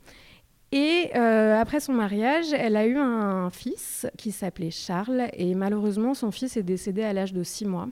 Et 0.70 1.12
après 1.14 1.80
son 1.80 1.94
mariage, 1.94 2.52
elle 2.52 2.76
a 2.76 2.86
eu 2.86 2.96
un 2.96 3.50
fils 3.50 4.06
qui 4.18 4.32
s'appelait 4.32 4.70
Charles. 4.70 5.28
Et 5.32 5.54
malheureusement, 5.54 6.12
son 6.12 6.30
fils 6.30 6.58
est 6.58 6.62
décédé 6.62 7.02
à 7.02 7.14
l'âge 7.14 7.32
de 7.32 7.42
6 7.42 7.64
mois. 7.64 7.88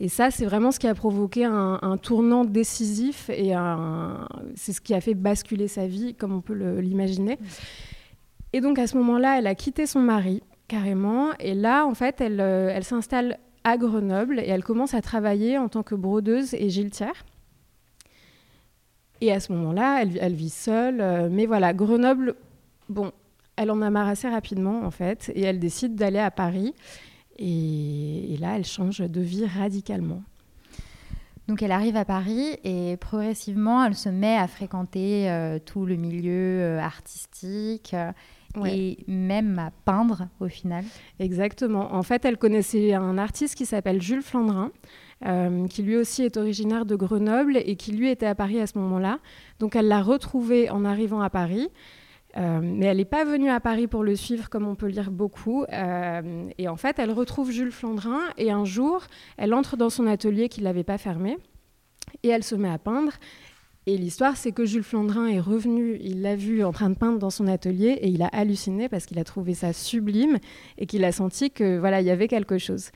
Et 0.00 0.08
ça, 0.08 0.30
c'est 0.30 0.46
vraiment 0.46 0.72
ce 0.72 0.78
qui 0.78 0.86
a 0.86 0.94
provoqué 0.94 1.44
un, 1.44 1.98
tournant 2.02 2.46
décisif 2.46 3.28
et 3.28 3.52
c'est 4.54 4.72
ce 4.72 4.80
qui 4.80 4.94
a 4.94 5.00
fait 5.00 5.14
basculer 5.14 5.68
sa 5.68 5.86
vie, 5.86 6.14
comme 6.14 6.32
on 6.32 6.40
peut 6.40 6.54
l'imaginer. 6.80 7.38
Et 8.52 8.60
donc 8.60 8.78
à 8.78 8.86
ce 8.86 8.96
moment-là, 8.96 9.38
elle 9.38 9.46
a 9.46 9.54
quitté 9.54 9.86
son 9.86 10.00
mari 10.00 10.42
carrément. 10.68 11.30
Et 11.38 11.54
là, 11.54 11.84
en 11.84 11.94
fait, 11.94 12.20
elle, 12.20 12.40
euh, 12.40 12.72
elle 12.72 12.84
s'installe 12.84 13.38
à 13.64 13.76
Grenoble 13.76 14.38
et 14.40 14.48
elle 14.48 14.64
commence 14.64 14.94
à 14.94 15.02
travailler 15.02 15.58
en 15.58 15.68
tant 15.68 15.82
que 15.82 15.94
brodeuse 15.94 16.54
et 16.54 16.70
giletière. 16.70 17.24
Et 19.20 19.32
à 19.32 19.40
ce 19.40 19.52
moment-là, 19.52 20.02
elle, 20.02 20.18
elle, 20.20 20.34
vit 20.34 20.50
seule. 20.50 21.00
Euh, 21.00 21.28
mais 21.30 21.46
voilà, 21.46 21.74
Grenoble, 21.74 22.36
bon, 22.88 23.12
elle 23.56 23.70
en 23.70 23.82
a 23.82 23.90
marre 23.90 24.08
assez 24.08 24.28
rapidement 24.28 24.84
en 24.84 24.90
fait, 24.90 25.30
et 25.34 25.42
elle 25.42 25.58
décide 25.58 25.94
d'aller 25.96 26.18
à 26.18 26.30
Paris. 26.30 26.74
Et, 27.40 28.36
là, 28.38 28.56
elle 28.56 28.66
change 28.66 28.98
de 28.98 29.20
vie 29.20 29.46
radicalement. 29.46 30.22
Donc 31.48 31.62
elle 31.62 31.72
arrive 31.72 31.96
à 31.96 32.04
Paris 32.04 32.58
et 32.62 32.96
progressivement, 32.98 33.84
elle 33.84 33.96
se 33.96 34.08
met 34.08 34.36
à 34.36 34.46
fréquenter 34.46 35.28
euh, 35.28 35.58
tout 35.58 35.84
le 35.84 35.96
milieu 35.96 36.60
euh, 36.60 36.78
artistique 36.78 37.92
euh, 37.92 38.12
et 38.64 38.98
même 39.08 39.58
à 39.58 39.72
peindre 39.84 40.28
au 40.38 40.46
final. 40.46 40.84
Exactement. 41.18 41.92
En 41.92 42.04
fait, 42.04 42.24
elle 42.24 42.36
connaissait 42.36 42.94
un 42.94 43.18
artiste 43.18 43.56
qui 43.56 43.66
s'appelle 43.66 44.00
Jules 44.00 44.22
Flandrin. 44.22 44.70
qui 45.70 45.82
lui 45.82 45.96
aussi 45.96 46.22
est 46.22 46.36
originaire 46.36 46.84
de 46.86 46.94
Grenoble 46.94 47.56
et 47.56 47.74
qui 47.74 47.92
lui 47.92 48.08
était 48.08 48.26
à 48.26 48.36
Paris 48.36 48.60
à 48.60 48.68
ce 48.68 48.78
moment-là. 48.78 49.18
Donc 49.58 49.74
elle 49.74 49.88
l'a 49.88 50.02
retrouvé 50.02 50.70
en 50.70 50.84
arrivant 50.84 51.20
à 51.20 51.30
Paris. 51.30 51.68
Euh, 52.36 52.60
mais 52.62 52.86
elle 52.86 52.98
n'est 52.98 53.04
pas 53.04 53.24
venue 53.24 53.50
à 53.50 53.60
Paris 53.60 53.86
pour 53.86 54.04
le 54.04 54.14
suivre, 54.14 54.48
comme 54.48 54.66
on 54.66 54.74
peut 54.74 54.86
lire 54.86 55.10
beaucoup. 55.10 55.64
Euh, 55.72 56.48
et 56.58 56.68
en 56.68 56.76
fait, 56.76 56.98
elle 56.98 57.10
retrouve 57.10 57.50
Jules 57.50 57.72
Flandrin 57.72 58.20
et 58.38 58.50
un 58.50 58.64
jour, 58.64 59.02
elle 59.36 59.52
entre 59.54 59.76
dans 59.76 59.90
son 59.90 60.06
atelier 60.06 60.48
qu'il 60.48 60.64
n'avait 60.64 60.84
pas 60.84 60.98
fermé 60.98 61.38
et 62.22 62.28
elle 62.28 62.44
se 62.44 62.54
met 62.54 62.70
à 62.70 62.78
peindre. 62.78 63.12
Et 63.86 63.96
l'histoire, 63.96 64.36
c'est 64.36 64.52
que 64.52 64.64
Jules 64.64 64.84
Flandrin 64.84 65.26
est 65.26 65.40
revenu, 65.40 65.96
il 66.00 66.22
l'a 66.22 66.36
vu 66.36 66.62
en 66.62 66.70
train 66.70 66.90
de 66.90 66.94
peindre 66.94 67.18
dans 67.18 67.30
son 67.30 67.48
atelier 67.48 67.98
et 68.02 68.08
il 68.08 68.22
a 68.22 68.28
halluciné 68.28 68.88
parce 68.88 69.06
qu'il 69.06 69.18
a 69.18 69.24
trouvé 69.24 69.54
ça 69.54 69.72
sublime 69.72 70.38
et 70.78 70.86
qu'il 70.86 71.02
a 71.04 71.12
senti 71.12 71.50
que 71.50 71.78
voilà, 71.78 72.00
il 72.00 72.06
y 72.06 72.10
avait 72.10 72.28
quelque 72.28 72.58
chose. 72.58 72.90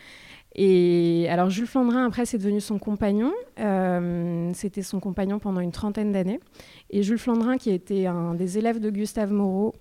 Et 0.54 1.26
alors 1.28 1.50
Jules 1.50 1.66
Flandrin, 1.66 2.06
après, 2.06 2.26
c'est 2.26 2.38
devenu 2.38 2.60
son 2.60 2.78
compagnon. 2.78 3.32
Euh, 3.58 4.50
c'était 4.54 4.82
son 4.82 5.00
compagnon 5.00 5.38
pendant 5.38 5.60
une 5.60 5.72
trentaine 5.72 6.12
d'années. 6.12 6.40
Et 6.90 7.02
Jules 7.02 7.18
Flandrin, 7.18 7.56
qui 7.56 7.70
était 7.70 8.06
un 8.06 8.34
des 8.34 8.58
élèves 8.58 8.78
de 8.78 8.90
Gustave 8.90 9.32
Moreau 9.32 9.74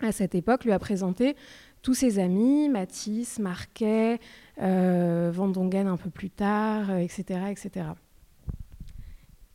à 0.00 0.12
cette 0.12 0.34
époque, 0.34 0.64
lui 0.64 0.72
a 0.72 0.78
présenté 0.78 1.34
tous 1.82 1.94
ses 1.94 2.18
amis, 2.18 2.68
Matisse, 2.68 3.38
Marquet, 3.38 4.18
euh, 4.60 5.30
Van 5.32 5.50
un 5.50 5.96
peu 5.96 6.10
plus 6.10 6.30
tard, 6.30 6.90
etc., 6.96 7.24
euh, 7.30 7.46
etc. 7.48 7.86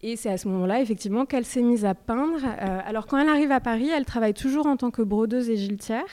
Et 0.04 0.16
c'est 0.16 0.30
à 0.30 0.38
ce 0.38 0.48
moment-là, 0.48 0.82
effectivement, 0.82 1.26
qu'elle 1.26 1.46
s'est 1.46 1.62
mise 1.62 1.86
à 1.86 1.94
peindre. 1.94 2.44
alors, 2.88 3.06
quand 3.06 3.20
elle 3.20 3.30
arrive 3.30 3.52
à 3.52 3.60
Paris, 3.60 3.90
elle 3.96 4.06
travaille 4.06 4.34
toujours 4.34 4.66
en 4.66 4.76
tant 4.76 4.90
que 4.90 5.04
brodeuse 5.04 5.48
et 5.50 5.58
giletière 5.58 6.08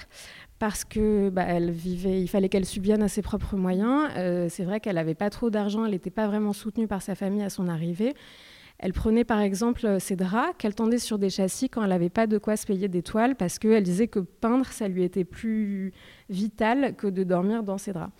parce 0.58 0.84
que 0.84 1.30
bah, 1.30 1.44
elle 1.46 1.70
vivait, 1.70 2.20
il 2.20 2.28
fallait 2.28 2.48
qu'elle 2.48 2.64
subvienne 2.64 3.02
à 3.02 3.08
ses 3.08 3.22
propres 3.22 3.56
moyens. 3.56 4.10
Euh, 4.16 4.48
c'est 4.48 4.64
vrai 4.64 4.80
qu'elle 4.80 4.96
n'avait 4.96 5.14
pas 5.14 5.30
trop 5.30 5.50
d'argent, 5.50 5.84
elle 5.84 5.92
n'était 5.92 6.10
pas 6.10 6.26
vraiment 6.26 6.52
soutenue 6.52 6.88
par 6.88 7.02
sa 7.02 7.14
famille 7.14 7.42
à 7.42 7.50
son 7.50 7.68
arrivée. 7.68 8.14
Elle 8.78 8.92
prenait 8.92 9.24
par 9.24 9.40
exemple 9.40 9.98
ses 9.98 10.14
draps 10.14 10.54
qu'elle 10.58 10.74
tendait 10.74 10.98
sur 10.98 11.18
des 11.18 11.30
châssis 11.30 11.68
quand 11.68 11.82
elle 11.82 11.90
n'avait 11.90 12.10
pas 12.10 12.28
de 12.28 12.38
quoi 12.38 12.56
se 12.56 12.64
payer 12.64 12.86
des 12.86 13.02
toiles 13.02 13.34
parce 13.34 13.58
qu'elle 13.58 13.82
disait 13.82 14.06
que 14.06 14.20
peindre, 14.20 14.66
ça 14.66 14.86
lui 14.86 15.02
était 15.02 15.24
plus 15.24 15.92
vital 16.30 16.94
que 16.94 17.08
de 17.08 17.24
dormir 17.24 17.64
dans 17.64 17.78
ses 17.78 17.92
draps. 17.92 18.12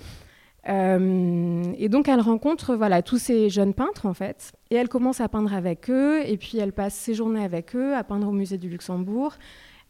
Euh, 0.68 1.62
et 1.78 1.88
donc 1.88 2.09
elle 2.09 2.21
rencontre 2.21 2.75
voilà 2.75 3.00
tous 3.00 3.16
ces 3.16 3.49
jeunes 3.49 3.73
peintres 3.73 4.07
en 4.07 4.12
fait 4.12 4.52
et 4.71 4.75
elle 4.75 4.88
commence 4.88 5.21
à 5.21 5.28
peindre 5.28 5.54
avec 5.54 5.88
eux 5.88 6.21
et 6.26 6.37
puis 6.37 6.59
elle 6.59 6.73
passe 6.73 6.95
ses 6.95 7.14
journées 7.14 7.42
avec 7.42 7.76
eux 7.76 7.95
à 7.95 8.02
peindre 8.02 8.28
au 8.28 8.33
musée 8.33 8.59
du 8.59 8.68
Luxembourg 8.68 9.35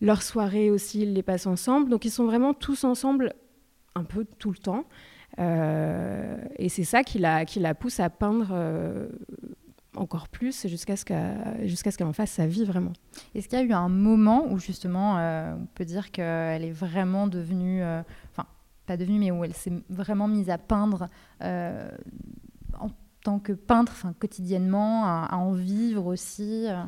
leurs 0.00 0.22
soirées 0.22 0.70
aussi, 0.70 1.02
ils 1.02 1.12
les 1.12 1.22
passent 1.22 1.46
ensemble. 1.46 1.90
Donc 1.90 2.04
ils 2.04 2.10
sont 2.10 2.24
vraiment 2.24 2.54
tous 2.54 2.84
ensemble 2.84 3.34
un 3.94 4.04
peu 4.04 4.24
tout 4.38 4.50
le 4.50 4.58
temps. 4.58 4.84
Euh, 5.38 6.36
et 6.56 6.68
c'est 6.68 6.84
ça 6.84 7.02
qui 7.02 7.18
la, 7.18 7.44
qui 7.44 7.60
la 7.60 7.74
pousse 7.74 8.00
à 8.00 8.10
peindre 8.10 8.48
euh, 8.52 9.08
encore 9.94 10.28
plus 10.28 10.66
jusqu'à 10.66 10.96
ce 10.96 11.04
qu'elle 11.04 12.06
en 12.06 12.12
fasse 12.12 12.30
sa 12.30 12.46
vie 12.46 12.64
vraiment. 12.64 12.92
Est-ce 13.34 13.48
qu'il 13.48 13.58
y 13.58 13.62
a 13.62 13.64
eu 13.64 13.72
un 13.72 13.88
moment 13.88 14.46
où 14.50 14.58
justement 14.58 15.18
euh, 15.18 15.54
on 15.54 15.66
peut 15.66 15.84
dire 15.84 16.10
qu'elle 16.10 16.64
est 16.64 16.72
vraiment 16.72 17.26
devenue, 17.26 17.82
enfin 18.32 18.46
pas 18.86 18.96
devenue, 18.96 19.18
mais 19.18 19.30
où 19.30 19.44
elle 19.44 19.54
s'est 19.54 19.72
vraiment 19.90 20.28
mise 20.28 20.50
à 20.50 20.58
peindre 20.58 21.08
que 23.38 23.52
peintre, 23.52 23.92
enfin, 23.92 24.14
quotidiennement, 24.18 25.04
à, 25.04 25.36
en 25.36 25.52
vivre 25.52 26.06
aussi 26.06 26.64
euh 26.68 26.82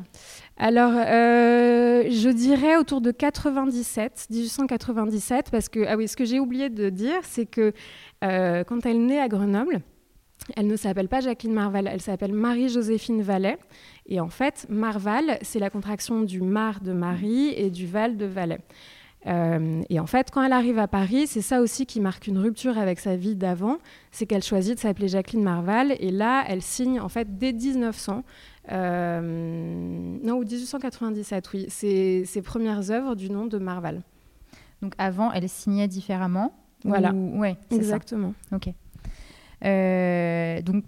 Alors, 0.57 0.93
euh, 0.95 2.03
je 2.09 2.29
dirais 2.29 2.77
autour 2.77 3.01
de 3.01 3.11
97, 3.11 4.27
1897, 4.31 5.51
parce 5.51 5.69
que, 5.69 5.85
ah 5.87 5.95
oui, 5.95 6.07
ce 6.07 6.17
que 6.17 6.25
j'ai 6.25 6.39
oublié 6.39 6.69
de 6.69 6.89
dire, 6.89 7.19
c'est 7.21 7.45
que 7.45 7.73
euh, 8.23 8.63
quand 8.63 8.85
elle 8.87 9.05
naît 9.05 9.19
à 9.19 9.27
Grenoble, 9.27 9.81
elle 10.55 10.67
ne 10.67 10.75
s'appelle 10.75 11.07
pas 11.07 11.21
Jacqueline 11.21 11.53
Marval, 11.53 11.87
elle 11.87 12.01
s'appelle 12.01 12.33
Marie-Joséphine 12.33 13.21
Vallet. 13.21 13.59
Et 14.07 14.19
en 14.19 14.29
fait, 14.29 14.65
Marval, 14.69 15.37
c'est 15.41 15.59
la 15.59 15.69
contraction 15.69 16.21
du 16.21 16.41
Mar 16.41 16.81
de 16.81 16.93
Marie 16.93 17.53
et 17.55 17.69
du 17.69 17.85
Val 17.85 18.17
de 18.17 18.25
Valais. 18.25 18.61
Euh, 19.27 19.83
et 19.89 19.99
en 19.99 20.07
fait, 20.07 20.31
quand 20.31 20.43
elle 20.43 20.53
arrive 20.53 20.79
à 20.79 20.87
Paris, 20.87 21.27
c'est 21.27 21.41
ça 21.41 21.61
aussi 21.61 21.85
qui 21.85 21.99
marque 21.99 22.27
une 22.27 22.39
rupture 22.39 22.77
avec 22.77 22.99
sa 22.99 23.15
vie 23.15 23.35
d'avant, 23.35 23.77
c'est 24.11 24.25
qu'elle 24.25 24.43
choisit 24.43 24.75
de 24.75 24.79
s'appeler 24.79 25.07
Jacqueline 25.07 25.43
Marval. 25.43 25.93
Et 25.99 26.11
là, 26.11 26.43
elle 26.47 26.61
signe 26.61 26.99
en 26.99 27.09
fait 27.09 27.37
dès 27.37 27.53
1900, 27.53 28.23
euh, 28.71 30.17
non, 30.23 30.35
ou 30.35 30.43
1897, 30.43 31.53
oui, 31.53 31.65
ses, 31.69 32.25
ses, 32.25 32.41
premières 32.41 32.89
œuvres 32.89 33.15
du 33.15 33.29
nom 33.29 33.45
de 33.45 33.57
Marval. 33.57 34.01
Donc 34.81 34.93
avant, 34.97 35.31
elle 35.31 35.47
signait 35.47 35.87
différemment. 35.87 36.55
Voilà. 36.83 37.13
Ouais, 37.13 37.57
exactement. 37.69 38.33
Ok. 38.51 38.69
Euh, 39.63 40.61
donc 40.63 40.83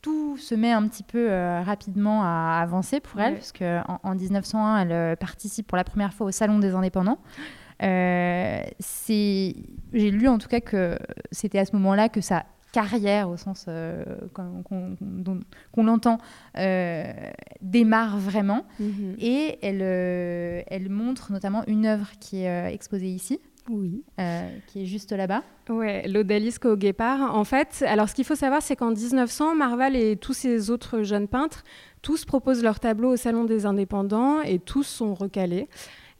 tout 0.00 0.36
se 0.36 0.54
met 0.54 0.70
un 0.70 0.86
petit 0.86 1.02
peu 1.02 1.28
rapidement 1.64 2.22
à 2.22 2.60
avancer 2.62 3.00
pour 3.00 3.20
elle, 3.20 3.34
parce 3.34 3.50
qu'en 3.52 3.98
en, 4.02 4.14
1901, 4.14 4.86
elle 4.86 5.16
participe 5.16 5.66
pour 5.66 5.76
la 5.76 5.82
première 5.82 6.12
fois 6.12 6.26
au 6.26 6.30
Salon 6.30 6.60
des 6.60 6.74
Indépendants. 6.74 7.18
Euh, 7.82 8.62
c'est, 8.78 9.56
j'ai 9.92 10.10
lu 10.10 10.28
en 10.28 10.38
tout 10.38 10.48
cas 10.48 10.60
que 10.60 10.98
c'était 11.30 11.58
à 11.58 11.64
ce 11.64 11.72
moment-là 11.72 12.08
que 12.08 12.20
sa 12.20 12.44
carrière, 12.72 13.30
au 13.30 13.36
sens 13.36 13.66
euh, 13.68 14.04
qu'on, 14.32 15.82
l'entend, 15.82 16.18
euh, 16.58 17.12
démarre 17.60 18.18
vraiment. 18.18 18.64
Mhm. 18.80 19.16
Et 19.18 19.58
elle, 19.62 19.82
elle 19.82 20.88
montre 20.88 21.30
notamment 21.32 21.62
une 21.66 21.86
œuvre 21.86 22.10
qui 22.18 22.42
est 22.42 22.72
exposée 22.72 23.08
ici. 23.08 23.40
Oui. 23.70 24.02
qui 24.66 24.82
est 24.82 24.84
juste 24.84 25.12
là-bas. 25.12 25.42
Ouais, 25.70 26.06
l'Odalisque 26.06 26.66
au 26.66 26.76
Guépard. 26.76 27.34
En 27.34 27.44
fait, 27.44 27.82
alors 27.88 28.10
ce 28.10 28.14
qu'il 28.14 28.26
faut 28.26 28.34
savoir, 28.34 28.60
c'est 28.60 28.76
qu'en 28.76 28.90
1900, 28.90 29.54
Marval 29.54 29.96
et 29.96 30.16
tous 30.16 30.34
ces 30.34 30.68
autres 30.68 31.02
jeunes 31.02 31.28
peintres, 31.28 31.64
tous 32.02 32.26
proposent 32.26 32.62
leurs 32.62 32.78
tableaux 32.78 33.12
au 33.12 33.16
Salon 33.16 33.44
des 33.44 33.64
Indépendants 33.64 34.42
et 34.42 34.58
tous 34.58 34.82
sont 34.82 35.14
recalés. 35.14 35.68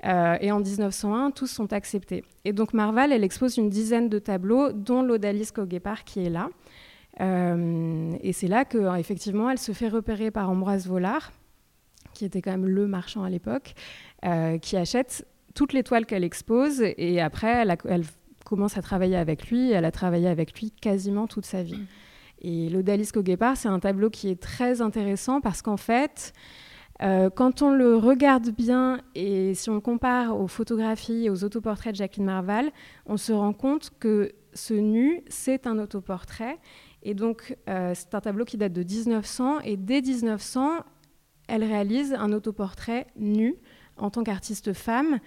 Euh, 0.05 0.37
et 0.41 0.53
en 0.53 0.61
1901, 0.61 1.31
tous 1.31 1.47
sont 1.47 1.73
acceptés. 1.73 2.25
Et 2.45 2.53
donc 2.53 2.75
Marval, 2.75 3.13
elle 3.13 3.25
expose 3.25 3.57
une 3.57 3.71
dizaine 3.71 4.09
de 4.09 4.19
tableaux, 4.19 4.73
dont 4.73 5.03
l'Odalisque 5.03 5.59
au 5.59 5.65
Guépard 5.65 6.05
qui 6.05 6.25
est 6.25 6.31
là. 6.31 6.51
Euh, 7.21 8.13
et 8.23 8.33
c'est 8.33 8.49
là 8.49 8.65
qu'effectivement, 8.65 9.49
elle 9.49 9.59
se 9.59 9.73
fait 9.73 9.89
repérer 9.89 10.31
par 10.31 10.51
Ambroise 10.51 10.87
Vollard, 10.87 11.33
qui 12.13 12.25
était 12.25 12.43
quand 12.43 12.51
même 12.51 12.67
le 12.67 12.87
marchand 12.87 13.23
à 13.23 13.31
l'époque, 13.31 13.75
euh, 14.25 14.59
qui 14.59 14.77
achète 14.77 15.27
toutes 15.55 15.73
les 15.73 15.83
toiles 15.83 16.07
qu'elle 16.07 16.25
expose. 16.25 16.83
Et 16.83 17.21
après, 17.21 17.49
elle, 17.49 17.77
elle, 17.89 18.05
commence 18.45 18.77
à 18.77 18.83
travailler 18.83 19.17
avec 19.17 19.49
lui. 19.49 19.73
elle 19.73 19.87
a 19.87 19.91
travaillé 19.91 20.29
avec 20.29 20.61
lui 20.61 20.71
quasiment 20.71 21.27
toute 21.27 21.47
sa 21.47 21.63
vie. 21.63 21.81
Et 22.43 22.69
l'Odalisque 22.69 23.17
au 23.17 23.23
Guépard, 23.23 23.57
c'est 23.57 23.69
un 23.69 23.81
tableau 23.81 24.11
qui 24.11 24.29
est 24.29 24.39
très 24.39 24.83
intéressant 24.83 25.41
parce 25.41 25.63
qu'en 25.63 25.79
fait, 25.79 26.35
euh, 27.03 27.29
quand 27.29 27.63
on 27.63 27.71
le 27.73 27.97
regarde 27.97 28.51
bien 28.51 29.01
et 29.15 29.55
si 29.55 29.69
on 29.69 29.81
compare 29.81 30.39
aux 30.39 30.47
photographies 30.47 31.25
et 31.25 31.31
aux 31.31 31.43
autoportraits 31.43 31.93
de 31.93 31.97
Jacqueline 31.97 32.27
Marval, 32.27 32.71
on 33.07 33.17
se 33.17 33.33
rend 33.33 33.53
compte 33.53 33.91
que 33.99 34.33
ce 34.53 34.75
nu, 34.75 35.23
c'est 35.29 35.67
un 35.67 35.79
autoportrait. 35.79 36.59
Et 37.03 37.15
donc, 37.15 37.57
euh, 37.69 37.93
c'est 37.95 38.15
un 38.15 38.21
tableau 38.21 38.45
qui 38.45 38.57
date 38.57 38.73
de 38.73 38.83
1900. 38.83 39.61
Et 39.61 39.77
dès 39.77 40.01
1900, 40.01 40.85
elle 41.49 41.65
réalise 41.65 42.15
un 42.15 42.33
autoportrait 42.33 43.09
nu 43.17 43.57
en 43.97 44.11
tant 44.11 44.23
qu'artiste 44.23 44.73
femme. 44.73 45.19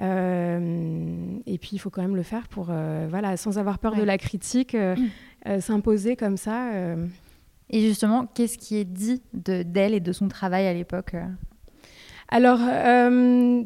Euh, 0.00 1.38
et 1.46 1.58
puis, 1.58 1.70
il 1.72 1.78
faut 1.78 1.90
quand 1.90 2.02
même 2.02 2.16
le 2.16 2.22
faire 2.24 2.48
pour, 2.48 2.64
voilà, 2.64 3.36
sans 3.36 3.58
avoir 3.58 3.78
peur 3.78 3.94
de 3.94 4.02
la 4.02 4.18
critique, 4.18 4.76
s'imposer 5.60 6.16
comme 6.16 6.36
ça. 6.36 6.96
Et 7.72 7.80
justement, 7.80 8.26
qu'est-ce 8.26 8.58
qui 8.58 8.76
est 8.76 8.84
dit 8.84 9.22
d'elle 9.32 9.94
et 9.94 10.00
de 10.00 10.12
son 10.12 10.28
travail 10.28 10.66
à 10.66 10.74
l'époque 10.74 11.14
euh 11.14 11.24
Alors, 12.28 12.60
euh, 12.62 13.62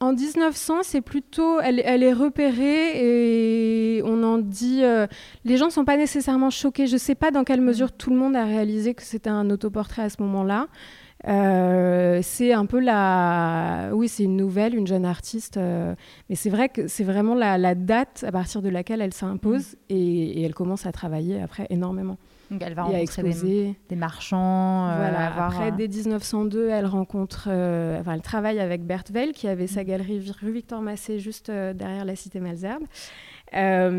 en 0.00 0.12
1900, 0.12 0.82
c'est 0.82 1.00
plutôt, 1.00 1.60
elle, 1.60 1.80
elle, 1.84 2.02
est 2.02 2.12
repérée 2.12 3.96
et 3.96 4.02
on 4.02 4.22
en 4.22 4.38
dit. 4.38 4.80
Euh, 4.82 5.06
les 5.44 5.56
gens 5.56 5.66
ne 5.66 5.70
sont 5.70 5.84
pas 5.84 5.96
nécessairement 5.96 6.50
choqués. 6.50 6.86
Je 6.86 6.94
ne 6.94 6.98
sais 6.98 7.14
pas 7.14 7.30
dans 7.30 7.44
quelle 7.44 7.60
mesure 7.60 7.92
tout 7.92 8.10
le 8.10 8.16
monde 8.16 8.34
a 8.34 8.44
réalisé 8.44 8.94
que 8.94 9.02
c'était 9.02 9.30
un 9.30 9.48
autoportrait 9.50 10.02
à 10.02 10.10
ce 10.10 10.20
moment-là. 10.22 10.68
Euh, 11.28 12.20
c'est 12.22 12.52
un 12.52 12.66
peu 12.66 12.80
la. 12.80 13.90
Oui, 13.92 14.08
c'est 14.08 14.24
une 14.24 14.36
nouvelle, 14.36 14.74
une 14.74 14.86
jeune 14.86 15.04
artiste. 15.04 15.58
Euh, 15.58 15.94
mais 16.28 16.34
c'est 16.34 16.50
vrai 16.50 16.68
que 16.68 16.88
c'est 16.88 17.04
vraiment 17.04 17.34
la, 17.34 17.74
date 17.74 18.24
à 18.26 18.32
partir 18.32 18.62
de 18.62 18.68
laquelle 18.68 19.02
elle 19.02 19.12
s'impose 19.12 19.74
mm. 19.90 19.94
et, 19.94 20.42
elle 20.42 20.54
commence 20.54 20.86
à 20.86 20.92
travailler 20.92 21.40
après 21.42 21.66
énormément. 21.70 22.16
Donc 22.50 22.62
elle 22.62 22.74
va 22.74 22.82
rencontrer 22.84 23.22
des, 23.22 23.74
des, 23.88 23.96
marchands. 23.96 24.88
Euh, 24.88 24.96
voilà. 24.96 25.46
Après, 25.46 25.72
dès 25.72 25.88
1902, 25.88 26.68
elle 26.68 26.86
rencontre. 26.86 27.48
enfin, 27.48 28.14
elle 28.14 28.22
travaille 28.22 28.58
avec 28.60 28.84
Bert 28.84 29.04
Weil, 29.12 29.32
qui 29.32 29.48
avait 29.48 29.66
sa 29.66 29.82
mm. 29.82 29.86
galerie 29.86 30.32
rue 30.40 30.52
Victor 30.52 30.82
Massé 30.82 31.18
juste 31.18 31.50
derrière 31.50 32.04
la 32.04 32.16
cité 32.16 32.40
Malzerbe. 32.40 32.84
et 33.52 33.90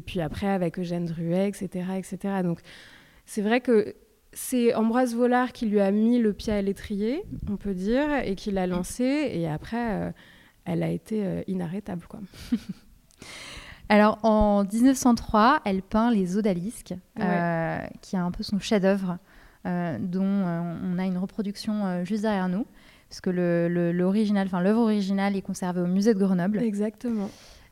puis 0.00 0.20
après, 0.20 0.48
avec 0.48 0.78
Eugène 0.78 1.06
Druet, 1.06 1.48
etc. 1.48 1.86
etc. 1.98 2.42
Donc 2.42 2.60
c'est 3.26 3.42
vrai 3.42 3.60
que 3.60 3.94
c'est 4.32 4.74
Ambroise 4.74 5.14
Vollard 5.14 5.52
qui 5.52 5.66
lui 5.66 5.80
a 5.80 5.90
mis 5.90 6.18
le 6.18 6.32
pied 6.32 6.52
à 6.52 6.62
l'étrier, 6.62 7.22
on 7.48 7.56
peut 7.56 7.74
dire, 7.74 8.08
et 8.24 8.34
qui 8.34 8.50
l'a 8.50 8.66
lancé. 8.66 9.04
Et 9.04 9.48
après, 9.48 9.92
euh, 9.92 10.10
elle 10.64 10.82
a 10.82 10.90
été 10.90 11.24
euh, 11.24 11.42
inarrêtable. 11.46 12.06
Quoi. 12.08 12.20
Alors, 13.90 14.18
en 14.22 14.64
1903, 14.64 15.60
elle 15.64 15.82
peint 15.82 16.10
Les 16.10 16.36
Odalisques, 16.36 16.94
euh, 17.18 17.78
qui 18.00 18.16
est 18.16 18.18
un 18.18 18.30
peu 18.30 18.42
son 18.42 18.58
chef-d'œuvre, 18.58 19.18
dont 19.64 20.22
on 20.22 20.98
a 20.98 21.04
une 21.04 21.18
reproduction 21.18 22.04
juste 22.04 22.22
derrière 22.22 22.48
nous, 22.48 22.66
parce 23.08 23.20
que 23.20 23.30
l'original, 23.30 24.46
enfin 24.46 24.60
l'œuvre 24.60 24.80
originale 24.82 25.36
est 25.36 25.42
conservée 25.42 25.80
au 25.82 25.86
musée 25.86 26.14
de 26.14 26.18
Grenoble. 26.18 26.62
Exactement. 26.62 27.28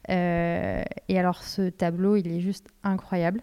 et 0.08 0.84
alors, 1.18 1.42
ce 1.42 1.70
tableau, 1.70 2.16
il 2.16 2.26
est 2.26 2.40
juste 2.40 2.66
incroyable. 2.82 3.40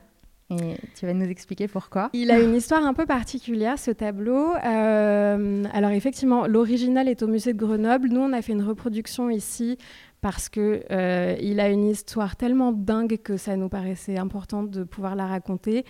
Et 0.52 0.76
tu 0.96 1.08
vas 1.08 1.14
nous 1.14 1.26
expliquer 1.26 1.68
pourquoi 1.68 2.12
Il 2.14 2.30
a 2.30 2.40
une 2.40 2.54
histoire 2.54 2.86
un 2.86 2.94
peu 2.94 3.08
particulière, 3.08 3.80
ce 3.80 3.90
tableau. 3.90 4.54
Euh, 4.64 5.64
alors 5.74 5.90
effectivement, 5.90 6.46
l'original 6.46 7.08
est 7.08 7.24
au 7.24 7.28
musée 7.28 7.54
de 7.54 7.58
Grenoble. 7.58 8.10
Nous, 8.10 8.20
on 8.20 8.32
a 8.32 8.44
fait 8.44 8.54
une 8.54 8.62
reproduction 8.62 9.32
ici 9.32 9.80
parce 10.22 10.50
qu'il 10.50 10.84
euh, 10.92 11.60
a 11.60 11.70
une 11.70 11.86
histoire 11.86 12.36
tellement 12.36 12.72
dingue 12.72 13.18
que 13.18 13.38
ça 13.38 13.56
nous 13.56 13.70
paraissait 13.70 14.18
important 14.18 14.64
de 14.64 14.84
pouvoir 14.84 15.16
la 15.16 15.28
raconter 15.28 15.86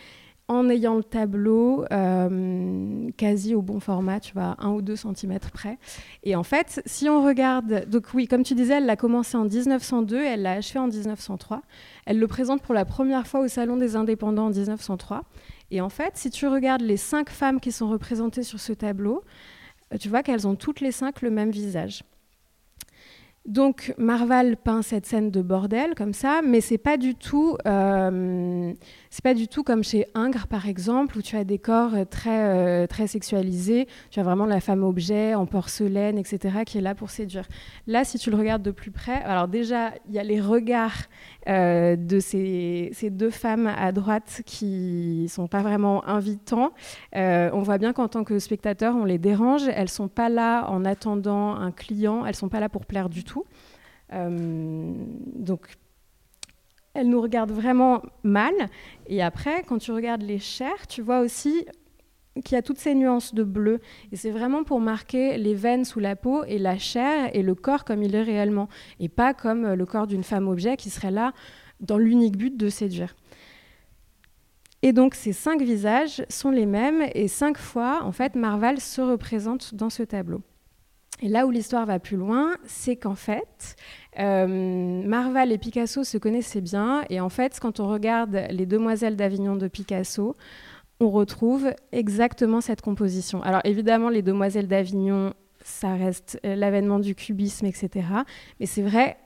en 0.48 0.70
ayant 0.70 0.96
le 0.96 1.04
tableau 1.04 1.86
euh, 1.92 3.10
quasi 3.18 3.56
au 3.56 3.62
bon 3.62 3.80
format, 3.80 4.20
tu 4.20 4.34
vois, 4.34 4.56
un 4.60 4.72
ou 4.72 4.82
deux 4.82 4.96
centimètres 4.96 5.52
près. 5.52 5.80
Et 6.24 6.36
en 6.36 6.44
fait, 6.44 6.82
si 6.86 7.10
on 7.10 7.24
regarde, 7.24 7.86
donc 7.90 8.08
oui, 8.14 8.28
comme 8.28 8.44
tu 8.44 8.54
disais, 8.54 8.76
elle 8.76 8.86
l'a 8.86 8.96
commencé 8.96 9.38
en 9.38 9.46
1902, 9.46 10.24
elle 10.24 10.44
l'a 10.44 10.54
achevé 10.54 10.80
en 10.80 10.88
1903. 10.88 11.62
Elle 12.06 12.20
le 12.20 12.28
présente 12.28 12.62
pour 12.62 12.76
la 12.76 12.86
première 12.86 13.26
fois 13.26 13.40
au 13.40 13.48
Salon 13.48 13.78
des 13.78 13.96
Indépendants 13.96 14.48
en 14.48 14.52
1903. 14.52 15.24
Et 15.72 15.82
en 15.82 15.90
fait, 15.90 16.12
si 16.16 16.30
tu 16.30 16.48
regardes 16.48 16.82
les 16.82 16.98
cinq 16.98 17.30
femmes 17.32 17.60
qui 17.60 17.72
sont 17.72 17.90
représentées 17.90 18.44
sur 18.44 18.60
ce 18.60 18.74
tableau, 18.74 19.24
euh, 19.94 19.98
tu 19.98 20.10
vois 20.10 20.22
qu'elles 20.22 20.48
ont 20.48 20.56
toutes 20.56 20.80
les 20.80 20.92
cinq 20.92 21.24
le 21.24 21.32
même 21.32 21.50
visage. 21.50 22.04
Donc 23.46 23.94
Marval 24.00 24.58
peint 24.58 24.82
cette 24.82 25.06
scène 25.06 25.30
de 25.30 25.44
bordel 25.44 25.94
comme 25.94 26.14
ça, 26.14 26.42
mais 26.44 26.62
c'est 26.62 26.80
pas 26.80 26.98
du 26.98 27.14
tout, 27.14 27.58
euh, 27.68 28.74
pas 29.24 29.34
du 29.36 29.48
tout 29.48 29.64
comme 29.64 29.84
chez 29.84 30.08
Ingres 30.16 30.48
par 30.48 30.68
exemple 30.68 31.18
où 31.18 31.22
tu 31.22 31.36
as 31.36 31.44
des 31.44 31.60
corps 31.60 31.94
très 32.10 32.44
euh, 32.44 32.88
très 32.88 33.06
sexualisés. 33.06 33.88
Tu 34.10 34.20
as 34.20 34.24
vraiment 34.24 34.48
la 34.48 34.62
femme 34.62 34.84
objet 34.84 35.36
en 35.36 35.46
porcelaine, 35.46 36.18
etc. 36.18 36.64
qui 36.66 36.80
est 36.80 36.82
là 36.82 36.96
pour 36.96 37.12
séduire. 37.12 37.46
Là, 37.86 38.04
si 38.04 38.18
tu 38.18 38.32
le 38.32 38.38
regardes 38.38 38.64
de 38.64 38.72
plus 38.72 38.90
près, 38.90 39.22
alors 39.24 39.48
déjà 39.48 39.92
il 40.10 40.16
y 40.16 40.20
a 40.20 40.24
les 40.24 40.42
regards 40.42 41.04
euh, 41.48 41.96
de 41.96 42.20
ces, 42.20 42.90
ces, 42.94 43.12
deux 43.12 43.30
femmes 43.30 43.68
à 43.68 43.92
droite 43.92 44.42
qui 44.48 45.28
sont 45.30 45.48
pas 45.48 45.62
vraiment 45.62 46.04
invitants. 46.08 46.72
on 47.14 47.62
voit 47.62 47.78
bien 47.78 47.94
qu'en 47.94 48.08
tant 48.08 48.24
que 48.24 48.40
spectateur, 48.40 48.96
on 48.96 49.06
les 49.06 49.20
dérange. 49.20 49.68
Elles 49.68 49.90
sont 49.90 50.08
pas 50.08 50.30
là 50.30 50.68
en 50.68 50.84
attendant 50.84 51.54
un 51.54 51.72
client. 51.72 52.26
Elles 52.26 52.36
sont 52.36 52.50
pas 52.50 52.60
là 52.60 52.70
pour 52.70 52.88
plaire 52.88 53.08
du 53.08 53.24
tout. 53.24 53.35
Euh, 54.14 54.94
donc, 55.36 55.68
elle 56.94 57.10
nous 57.10 57.22
regarde 57.22 57.52
vraiment 57.52 58.02
mal. 58.24 58.54
Et 59.08 59.22
après, 59.22 59.64
quand 59.64 59.78
tu 59.78 59.92
regardes 59.92 60.24
les 60.24 60.40
chairs, 60.40 60.88
tu 60.88 61.02
vois 61.02 61.20
aussi 61.20 61.66
qu'il 62.44 62.56
y 62.56 62.60
a 62.60 62.62
toutes 62.62 62.80
ces 62.80 62.96
nuances 62.96 63.34
de 63.34 63.44
bleu. 63.44 63.80
Et 64.12 64.16
c'est 64.16 64.32
vraiment 64.32 64.64
pour 64.64 64.80
marquer 64.80 65.38
les 65.38 65.56
veines 65.56 65.86
sous 65.86 66.00
la 66.00 66.16
peau 66.16 66.44
et 66.46 66.58
la 66.58 66.78
chair 66.78 67.30
et 67.34 67.42
le 67.42 67.56
corps 67.56 67.86
comme 67.86 68.04
il 68.04 68.16
est 68.16 68.24
réellement. 68.24 68.68
Et 69.00 69.10
pas 69.10 69.34
comme 69.34 69.74
le 69.74 69.86
corps 69.86 70.08
d'une 70.08 70.24
femme 70.24 70.48
objet 70.48 70.78
qui 70.78 70.90
serait 70.90 71.12
là 71.12 71.34
dans 71.80 71.98
l'unique 71.98 72.38
but 72.38 72.56
de 72.56 72.70
séduire. 72.70 73.16
Et 74.82 74.94
donc 74.94 75.16
ces 75.16 75.34
cinq 75.34 75.62
visages 75.62 76.24
sont 76.30 76.52
les 76.52 76.66
mêmes 76.66 77.04
et 77.14 77.28
cinq 77.28 77.58
fois, 77.58 78.04
en 78.04 78.12
fait, 78.12 78.36
Marval 78.36 78.80
se 78.80 79.02
représente 79.02 79.74
dans 79.74 79.90
ce 79.90 80.04
tableau. 80.04 80.42
Et 81.22 81.30
là 81.30 81.48
où 81.48 81.52
l'histoire 81.52 81.86
va 81.86 82.00
plus 82.00 82.18
loin, 82.18 82.56
c'est 82.66 82.96
qu'en 82.96 83.16
fait, 83.16 83.76
euh, 84.20 85.04
Marval 85.06 85.52
et 85.52 85.58
Picasso 85.58 86.04
se 86.04 86.18
connaissaient 86.18 86.62
bien. 86.62 87.04
Et 87.10 87.20
en 87.20 87.30
fait, 87.30 87.58
quand 87.62 87.80
on 87.80 87.88
regarde 87.88 88.48
Les 88.50 88.66
Demoiselles 88.66 89.16
d'Avignon 89.16 89.56
de 89.56 89.68
Picasso, 89.68 90.36
on 91.00 91.10
retrouve 91.10 91.74
exactement 91.92 92.62
cette 92.62 92.82
composition. 92.82 93.42
Alors 93.44 93.62
évidemment, 93.64 94.10
Les 94.10 94.22
Demoiselles 94.22 94.68
d'Avignon, 94.68 95.34
ça 95.64 95.96
reste 95.96 96.40
euh, 96.46 96.56
l'avènement 96.56 97.00
du 97.00 97.16
cubisme, 97.16 97.66
etc. 97.66 98.08
Mais 98.60 98.66
c'est 98.66 98.82
vrai 98.82 99.18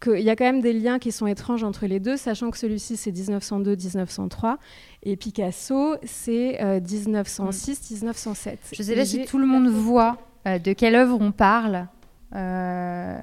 qu'il 0.00 0.20
y 0.20 0.30
a 0.30 0.36
quand 0.36 0.44
même 0.44 0.60
des 0.60 0.72
liens 0.72 0.98
qui 0.98 1.10
sont 1.10 1.26
étranges 1.26 1.64
entre 1.64 1.86
les 1.86 1.98
deux, 1.98 2.16
sachant 2.16 2.50
que 2.50 2.58
celui-ci 2.58 2.96
c'est 2.96 3.10
1902-1903 3.10 4.56
et 5.02 5.16
Picasso 5.16 5.96
c'est 6.04 6.58
1906-1907. 6.60 8.48
Euh, 8.48 8.56
Je 8.72 8.82
sais 8.82 8.94
pas 8.94 9.04
si 9.04 9.24
tout 9.24 9.38
le 9.38 9.46
monde 9.46 9.68
voit 9.68 10.18
euh, 10.46 10.58
de 10.58 10.72
quelle 10.72 10.94
œuvre 10.94 11.18
on 11.20 11.32
parle 11.32 11.86
euh, 12.34 13.18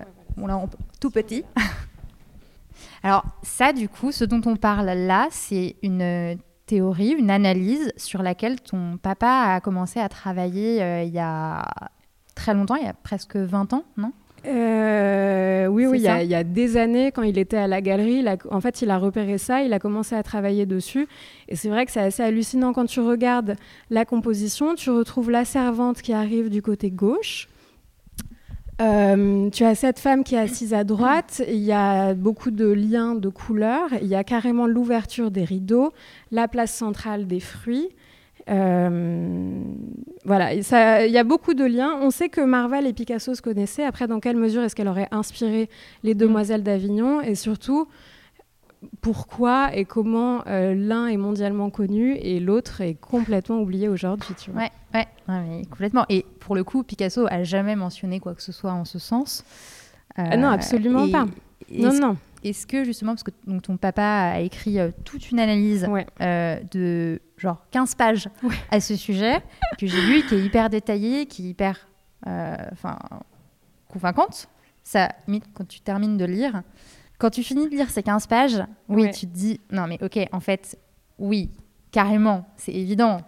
Tout 0.99 1.12
petit. 1.12 1.43
Alors 3.04 3.23
ça, 3.43 3.73
du 3.73 3.88
coup, 3.88 4.12
ce 4.12 4.25
dont 4.25 4.41
on 4.45 4.56
parle 4.56 4.88
là, 4.88 5.28
c'est 5.32 5.75
une 5.84 6.38
théorie, 6.65 7.12
une 7.12 7.30
analyse 7.30 7.93
sur 7.97 8.23
laquelle 8.23 8.60
ton 8.62 8.97
papa 8.97 9.54
a 9.56 9.62
commencé 9.62 9.99
à 9.99 10.10
travailler 10.10 10.82
euh, 10.82 11.04
il 11.04 11.13
y 11.13 11.19
a 11.19 11.65
très 12.34 12.54
longtemps, 12.54 12.75
il 12.75 12.86
y 12.86 12.89
a 12.89 12.93
presque 12.93 13.36
20 13.36 13.73
ans, 13.73 13.84
non? 13.97 14.12
Oui, 14.47 15.86
oui, 15.86 15.97
il 15.97 16.03
y, 16.03 16.08
a, 16.08 16.23
il 16.23 16.29
y, 16.29 16.36
a, 16.36 16.43
des 16.43 16.77
années, 16.77 17.12
quand 17.12 17.23
il 17.23 17.38
était 17.38 17.58
à 17.58 17.67
la 17.67 17.81
galerie, 17.81 18.23
en 18.49 18.62
fait, 18.62 18.81
il 18.81 18.89
a 18.89 18.97
repéré 18.97 19.38
ça, 19.38 19.62
il 19.63 19.73
a 19.73 19.79
commencé 19.79 20.15
à 20.15 20.23
travailler 20.23 20.65
dessus. 20.65 21.08
Et 21.47 21.55
c'est 21.55 21.69
vrai 21.69 21.86
que 21.86 21.91
c'est 21.91 22.01
assez 22.01 22.23
hallucinant 22.23 22.73
quand 22.73 22.86
tu 22.86 22.99
regardes 22.99 23.55
la 23.89 24.05
composition. 24.05 24.75
Tu 24.75 24.89
retrouves 24.89 25.31
la 25.31 25.45
servante 25.45 26.01
qui 26.01 26.13
arrive 26.13 26.49
du 26.49 26.62
côté 26.62 26.91
gauche. 26.91 27.47
Euh, 28.81 29.49
tu 29.51 29.63
as 29.63 29.73
cette 29.75 29.99
femme 29.99 30.23
qui 30.23 30.36
est 30.36 30.39
assise 30.39 30.73
à 30.73 30.84
droite, 30.84 31.41
il 31.47 31.63
y 31.63 31.71
a 31.71 32.13
beaucoup 32.13 32.51
de 32.51 32.67
liens 32.67 33.15
de 33.15 33.29
couleurs, 33.29 33.88
il 34.01 34.08
y 34.08 34.15
a 34.15 34.25
carrément 34.25 34.67
l'ouverture 34.67 35.31
des 35.31 35.45
rideaux, 35.45 35.93
la 36.31 36.49
place 36.49 36.73
centrale 36.73 37.25
des 37.25 37.39
fruits. 37.39 37.88
Euh, 38.49 39.60
voilà, 40.23 40.53
il 40.53 41.12
y 41.12 41.17
a 41.17 41.23
beaucoup 41.23 41.53
de 41.53 41.65
liens. 41.65 41.97
On 42.01 42.10
sait 42.10 42.29
que 42.29 42.41
Marvel 42.41 42.86
et 42.88 42.93
Picasso 42.93 43.34
se 43.34 43.41
connaissaient. 43.41 43.84
Après, 43.84 44.08
dans 44.08 44.19
quelle 44.19 44.38
mesure 44.38 44.63
est-ce 44.63 44.75
qu'elle 44.75 44.88
aurait 44.88 45.08
inspiré 45.12 45.69
les 46.03 46.15
Demoiselles 46.15 46.63
d'Avignon 46.63 47.21
Et 47.21 47.36
surtout, 47.36 47.88
pourquoi 49.01 49.75
et 49.75 49.86
comment 49.86 50.43
euh, 50.47 50.73
l'un 50.75 51.08
est 51.08 51.17
mondialement 51.17 51.69
connu 51.69 52.15
et 52.15 52.39
l'autre 52.39 52.81
est 52.81 52.95
complètement 52.95 53.60
oublié 53.60 53.88
aujourd'hui. 53.88 54.34
Tu 54.36 54.51
Ouais, 54.51 54.71
ouais, 54.93 55.62
complètement. 55.69 56.05
Et 56.10 56.25
pour 56.39 56.55
le 56.55 56.63
coup, 56.63 56.84
Picasso 56.84 57.25
a 57.29 57.43
jamais 57.43 57.75
mentionné 57.75 58.19
quoi 58.19 58.36
que 58.36 58.41
ce 58.43 58.51
soit 58.51 58.71
en 58.73 58.86
ce 58.86 58.99
sens. 58.99 59.43
Euh, 60.19 60.38
non, 60.38 60.49
absolument 60.49 61.10
pas. 61.10 61.25
Non, 61.71 61.93
non. 61.93 62.17
Est-ce 62.45 62.67
que 62.67 62.84
justement, 62.84 63.13
parce 63.13 63.23
que 63.23 63.31
donc, 63.47 63.63
ton 63.63 63.75
papa 63.75 64.03
a 64.03 64.39
écrit 64.39 64.79
euh, 64.79 64.91
toute 65.03 65.31
une 65.31 65.39
analyse 65.39 65.89
euh, 66.21 66.60
de 66.71 67.19
genre 67.38 67.65
15 67.71 67.95
pages 67.95 68.29
à 68.69 68.79
ce 68.79 68.95
sujet, 68.95 69.41
que 69.79 69.88
j'ai 69.88 70.01
lu, 70.01 70.23
qui 70.27 70.36
est 70.36 70.45
hyper 70.45 70.69
détaillée, 70.69 71.25
qui 71.25 71.47
est 71.47 71.49
hyper 71.49 71.88
euh, 72.27 72.55
enfin 72.71 72.99
convaincante, 73.88 74.47
ça, 74.84 75.10
quand 75.55 75.67
tu 75.67 75.79
termines 75.79 76.17
de 76.17 76.25
lire, 76.25 76.62
quand 77.17 77.31
tu 77.31 77.41
finis 77.41 77.67
de 77.67 77.75
lire 77.75 77.89
ces 77.89 78.03
15 78.03 78.27
pages, 78.27 78.63
oui, 78.89 79.10
tu 79.10 79.25
te 79.25 79.34
dis, 79.34 79.60
non 79.71 79.88
mais 79.88 79.97
ok, 80.03 80.19
en 80.31 80.39
fait, 80.39 80.77
oui, 81.17 81.49
carrément, 81.91 82.45
c'est 82.58 82.73
évident, 82.73 83.21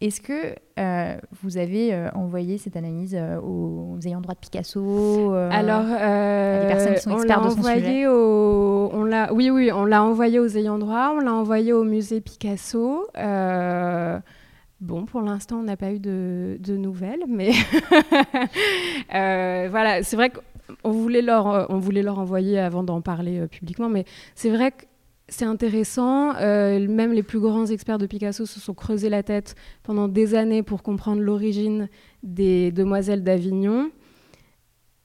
est-ce 0.00 0.20
que 0.20 0.54
euh, 0.78 1.16
vous 1.42 1.58
avez 1.58 1.92
euh, 1.92 2.08
envoyé 2.14 2.56
cette 2.56 2.76
analyse 2.76 3.16
euh, 3.18 3.40
aux, 3.40 3.98
ayants 4.06 4.20
droit 4.20 4.34
de 4.34 4.38
Picasso 4.38 5.32
Alors, 5.32 5.80
à 5.80 6.60
des 6.60 6.68
personnes 6.68 6.94
qui 6.94 7.00
sont 7.00 7.16
experts 7.16 7.40
de 7.40 7.50
son 7.50 7.62
sujet 7.62 8.06
on 8.06 9.04
l'a, 9.04 9.32
Oui, 9.32 9.50
oui, 9.50 9.72
on 9.72 9.84
l'a 9.84 10.04
envoyé 10.04 10.38
aux 10.38 10.56
ayants 10.56 10.78
droit, 10.78 11.14
on 11.16 11.18
l'a 11.18 11.34
envoyé 11.34 11.72
au 11.72 11.82
musée 11.82 12.20
Picasso. 12.20 13.08
Bon, 14.80 15.06
pour 15.06 15.22
l'instant, 15.22 15.56
on 15.56 15.64
n'a 15.64 15.76
pas 15.76 15.90
eu 15.90 15.98
de, 15.98 16.58
nouvelles, 16.68 17.24
mais 17.26 17.50
voilà, 19.10 20.04
c'est 20.04 20.14
vrai 20.14 20.30
qu'on 20.30 20.92
voulait 20.92 21.22
leur, 21.22 21.66
on 21.70 21.78
voulait 21.78 22.02
leur 22.04 22.20
envoyer 22.20 22.60
avant 22.60 22.84
d'en 22.84 23.00
parler 23.00 23.48
publiquement, 23.48 23.88
mais 23.88 24.04
c'est 24.36 24.50
vrai 24.50 24.70
que 24.70 24.84
c'est 25.28 25.44
intéressant. 25.44 26.34
Euh, 26.36 26.86
même 26.88 27.12
les 27.12 27.22
plus 27.22 27.40
grands 27.40 27.66
experts 27.66 27.98
de 27.98 28.06
Picasso 28.06 28.46
se 28.46 28.60
sont 28.60 28.74
creusés 28.74 29.10
la 29.10 29.22
tête 29.22 29.54
pendant 29.82 30.08
des 30.08 30.34
années 30.34 30.62
pour 30.62 30.82
comprendre 30.82 31.20
l'origine 31.20 31.88
des 32.22 32.72
Demoiselles 32.72 33.22
d'Avignon. 33.22 33.90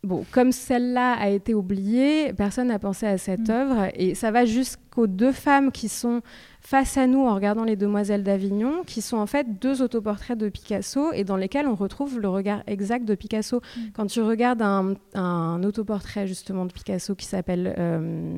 Bon, 0.03 0.25
comme 0.31 0.51
celle-là 0.51 1.13
a 1.13 1.29
été 1.29 1.53
oubliée, 1.53 2.33
personne 2.33 2.67
n'a 2.67 2.79
pensé 2.79 3.05
à 3.05 3.17
cette 3.17 3.47
mm. 3.47 3.51
œuvre. 3.51 3.87
Et 3.95 4.15
ça 4.15 4.31
va 4.31 4.43
jusqu'aux 4.43 5.07
deux 5.07 5.31
femmes 5.31 5.71
qui 5.71 5.87
sont 5.87 6.21
face 6.59 6.97
à 6.97 7.07
nous 7.07 7.25
en 7.25 7.33
regardant 7.33 7.63
Les 7.63 7.77
Demoiselles 7.77 8.23
d'Avignon, 8.23 8.83
qui 8.85 9.01
sont 9.01 9.15
en 9.15 9.27
fait 9.27 9.59
deux 9.61 9.81
autoportraits 9.81 10.37
de 10.37 10.49
Picasso 10.49 11.13
et 11.13 11.23
dans 11.23 11.37
lesquels 11.37 11.67
on 11.67 11.75
retrouve 11.75 12.19
le 12.19 12.27
regard 12.27 12.63
exact 12.67 13.05
de 13.05 13.15
Picasso. 13.15 13.61
Mm. 13.77 13.81
Quand 13.93 14.07
tu 14.07 14.21
regardes 14.21 14.61
un, 14.61 15.63
autoportrait 15.63 16.27
justement 16.27 16.65
de 16.65 16.73
Picasso 16.73 17.15
qui 17.15 17.25
s'appelle 17.25 17.73
euh, 17.77 18.37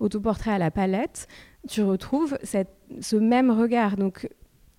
Autoportrait 0.00 0.50
à 0.50 0.58
la 0.58 0.72
palette, 0.72 1.28
tu 1.68 1.82
retrouves 1.82 2.36
cette, 2.42 2.74
ce 3.00 3.14
même 3.14 3.52
regard. 3.52 3.96
Donc 3.96 4.28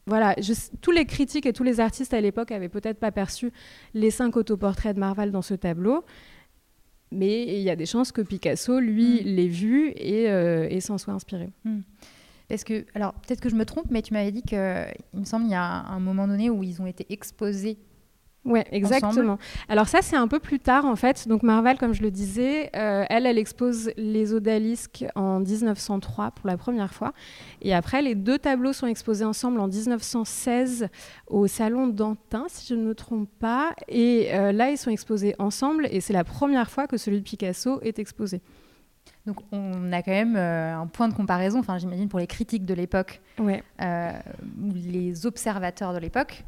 voilà, 0.07 0.35
tous 0.81 0.91
les 0.91 1.05
critiques 1.05 1.45
et 1.45 1.53
tous 1.53 1.63
les 1.63 1.79
artistes 1.79 2.13
à 2.13 2.21
l'époque 2.21 2.51
avaient 2.51 2.69
peut-être 2.69 2.99
pas 2.99 3.11
perçu 3.11 3.51
les 3.93 4.11
cinq 4.11 4.37
autoportraits 4.37 4.95
de 4.95 4.99
Marval 4.99 5.31
dans 5.31 5.41
ce 5.41 5.55
tableau, 5.55 6.05
mais 7.11 7.43
il 7.43 7.61
y 7.61 7.69
a 7.69 7.75
des 7.75 7.85
chances 7.85 8.11
que 8.11 8.21
Picasso, 8.21 8.79
lui, 8.79 9.21
mm. 9.21 9.25
l'ait 9.25 9.47
vu 9.47 9.93
euh, 9.99 10.67
et, 10.69 10.79
s'en 10.81 10.97
soit 10.97 11.13
inspiré. 11.13 11.49
Mm. 11.63 11.79
Parce 12.47 12.63
que, 12.63 12.85
alors 12.93 13.13
peut-être 13.13 13.41
que 13.41 13.49
je 13.49 13.55
me 13.55 13.65
trompe, 13.65 13.87
mais 13.89 14.03
tu 14.03 14.13
m'avais 14.13 14.31
dit 14.31 14.43
qu'il 14.43 14.59
me 15.13 15.23
semble, 15.23 15.45
il 15.45 15.51
y 15.51 15.55
a 15.55 15.63
un 15.63 15.99
moment 15.99 16.27
donné 16.27 16.51
où 16.51 16.63
ils 16.63 16.81
ont 16.81 16.85
été 16.85 17.05
exposés 17.09 17.77
oui, 18.45 18.61
exactement. 18.71 19.39
Alors 19.69 19.87
ça, 19.87 20.03
c'est 20.03 20.15
un 20.15 20.27
peu 20.27 20.39
plus 20.39 20.59
tard, 20.59 20.85
en 20.85 20.95
fait. 20.95 21.27
Donc 21.27 21.41
Marval, 21.41 21.79
comme 21.79 21.93
je 21.93 22.03
le 22.03 22.11
disais, 22.11 22.69
euh, 22.75 23.03
elle, 23.09 23.25
elle 23.25 23.39
expose 23.39 23.91
les 23.97 24.33
odalisques 24.33 25.03
en 25.15 25.39
1903 25.39 26.31
pour 26.31 26.47
la 26.47 26.55
première 26.55 26.93
fois. 26.93 27.13
Et 27.63 27.73
après, 27.73 28.03
les 28.03 28.13
deux 28.13 28.37
tableaux 28.37 28.71
sont 28.71 28.85
exposés 28.85 29.25
ensemble 29.25 29.59
en 29.59 29.67
1916 29.67 30.89
au 31.27 31.47
Salon 31.47 31.87
d'Antin, 31.87 32.45
si 32.47 32.67
je 32.67 32.75
ne 32.75 32.85
me 32.85 32.93
trompe 32.93 33.29
pas. 33.39 33.73
Et 33.87 34.29
euh, 34.33 34.51
là, 34.51 34.69
ils 34.69 34.77
sont 34.77 34.91
exposés 34.91 35.33
ensemble. 35.39 35.87
Et 35.89 35.99
c'est 35.99 36.13
la 36.13 36.23
première 36.23 36.69
fois 36.69 36.85
que 36.85 36.97
celui 36.97 37.17
de 37.17 37.23
Picasso 37.23 37.81
est 37.81 37.97
exposé. 37.97 38.41
Donc 39.25 39.37
on 39.51 39.91
a 39.91 40.03
quand 40.03 40.11
même 40.11 40.35
euh, 40.35 40.77
un 40.77 40.85
point 40.85 41.07
de 41.07 41.15
comparaison, 41.15 41.59
enfin 41.59 41.79
j'imagine 41.79 42.07
pour 42.07 42.19
les 42.19 42.27
critiques 42.27 42.63
de 42.63 42.75
l'époque, 42.75 43.21
ouais. 43.39 43.63
ou 43.81 44.71
les 44.73 45.25
observateurs 45.25 45.93
de 45.93 45.97
l'époque, 45.97 46.43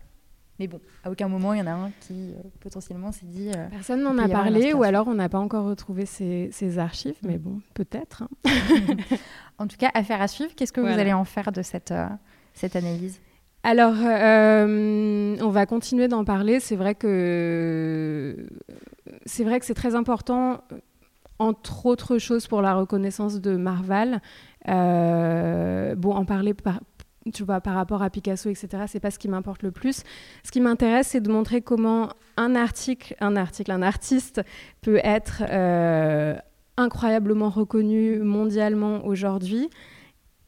mais 0.60 0.68
bon, 0.68 0.80
à 1.04 1.12
aucun 1.12 1.28
moment, 1.28 1.54
il 1.54 1.60
y 1.60 1.62
en 1.62 1.68
a 1.68 1.72
un 1.72 1.92
qui 2.02 2.32
euh, 2.32 2.42
potentiellement 2.60 3.12
s'est 3.12 3.28
dit. 3.28 3.52
Euh, 3.56 3.68
Personne 3.70 4.02
n'en 4.02 4.18
a 4.18 4.28
parlé, 4.28 4.74
ou 4.74 4.84
alors 4.84 5.08
on 5.08 5.14
n'a 5.14 5.30
pas 5.30 5.38
encore 5.38 5.66
retrouvé 5.66 6.06
ces, 6.06 6.80
archives, 6.80 7.18
mais 7.24 7.38
bon, 7.38 7.62
peut-être. 7.76 8.24
Hein. 8.24 8.30
en 9.60 9.68
tout 9.68 9.78
cas, 9.78 9.92
affaire 9.94 10.22
à 10.22 10.28
suivre. 10.28 10.52
Qu'est-ce 10.56 10.74
que 10.74 10.82
vous 10.82 10.88
allez 10.88 11.14
en 11.14 11.26
faire 11.26 11.52
de 11.52 11.62
cette, 11.62 11.92
euh, 11.92 12.08
cette 12.54 12.76
analyse? 12.76 13.22
Alors, 13.64 13.94
on 13.94 15.50
va 15.50 15.66
continuer 15.66 16.08
d'en 16.08 16.24
parler. 16.24 16.60
C'est 16.60 16.76
vrai 16.76 16.96
que 16.96 18.48
c'est 19.26 19.44
vrai 19.44 19.60
que 19.60 19.66
c'est 19.66 19.74
très 19.74 19.94
important, 19.94 20.64
entre 21.38 21.86
autres 21.86 22.18
choses, 22.18 22.48
pour 22.48 22.64
la 22.64 22.74
reconnaissance 22.74 23.42
de 23.42 23.58
Marval. 23.58 24.22
bon, 24.66 26.12
en 26.14 26.26
parler 26.26 26.56
par, 26.56 26.80
tu 27.34 27.44
vois, 27.44 27.62
par 27.62 27.76
rapport 27.76 28.02
à 28.02 28.10
Picasso, 28.10 28.50
etc. 28.50 28.84
C'est 28.88 29.00
pas 29.00 29.12
ce 29.12 29.20
qui 29.20 29.28
m'importe 29.28 29.64
le 29.64 29.72
plus. 29.72 30.04
Ce 30.44 30.52
qui 30.52 30.62
m'intéresse, 30.62 31.08
c'est 31.10 31.22
de 31.22 31.32
montrer 31.32 31.62
comment 31.62 32.10
un 32.36 32.56
article, 32.56 33.16
un 33.20 33.36
article, 33.36 33.72
un 33.72 33.82
artiste 33.82 34.42
peut 34.82 35.00
être 35.04 35.44
euh, 35.50 36.36
incroyablement 36.78 37.50
reconnu 37.50 38.20
mondialement 38.20 39.06
aujourd'hui, 39.06 39.70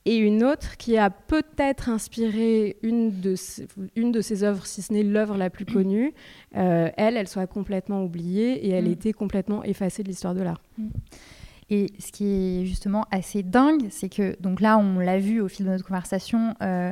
et 0.06 0.18
une 0.18 0.44
autre 0.44 0.78
qui 0.78 0.98
a 0.98 1.10
peut-être 1.10 1.90
inspiré 1.90 2.78
une 2.82 3.20
de, 3.20 3.36
ses, 3.36 3.68
une 3.96 4.12
de 4.12 4.22
ses 4.22 4.44
œuvres, 4.44 4.66
si 4.66 4.82
ce 4.82 4.94
n'est 4.94 5.04
l'œuvre 5.04 5.38
la 5.38 5.50
plus 5.50 5.66
connue, 5.66 6.14
euh, 6.56 6.90
elle, 6.98 7.18
elle 7.18 7.28
soit 7.28 7.48
complètement 7.48 8.04
oubliée 8.04 8.66
et 8.66 8.70
elle 8.70 8.88
mm. 8.88 8.94
était 8.94 9.14
complètement 9.14 9.64
effacée 9.64 10.02
de 10.02 10.08
l'histoire 10.08 10.34
de 10.34 10.42
l'art. 10.42 10.62
Mm. 10.78 10.88
Et 11.70 11.92
ce 12.00 12.12
qui 12.12 12.26
est 12.26 12.66
justement 12.66 13.06
assez 13.12 13.44
dingue, 13.44 13.88
c'est 13.90 14.10
que, 14.10 14.36
donc 14.42 14.60
là, 14.60 14.78
on 14.78 15.00
l'a 15.00 15.20
vu 15.20 15.40
au 15.40 15.48
fil 15.48 15.66
de 15.66 15.72
notre 15.72 15.86
conversation, 15.86 16.56
euh, 16.64 16.92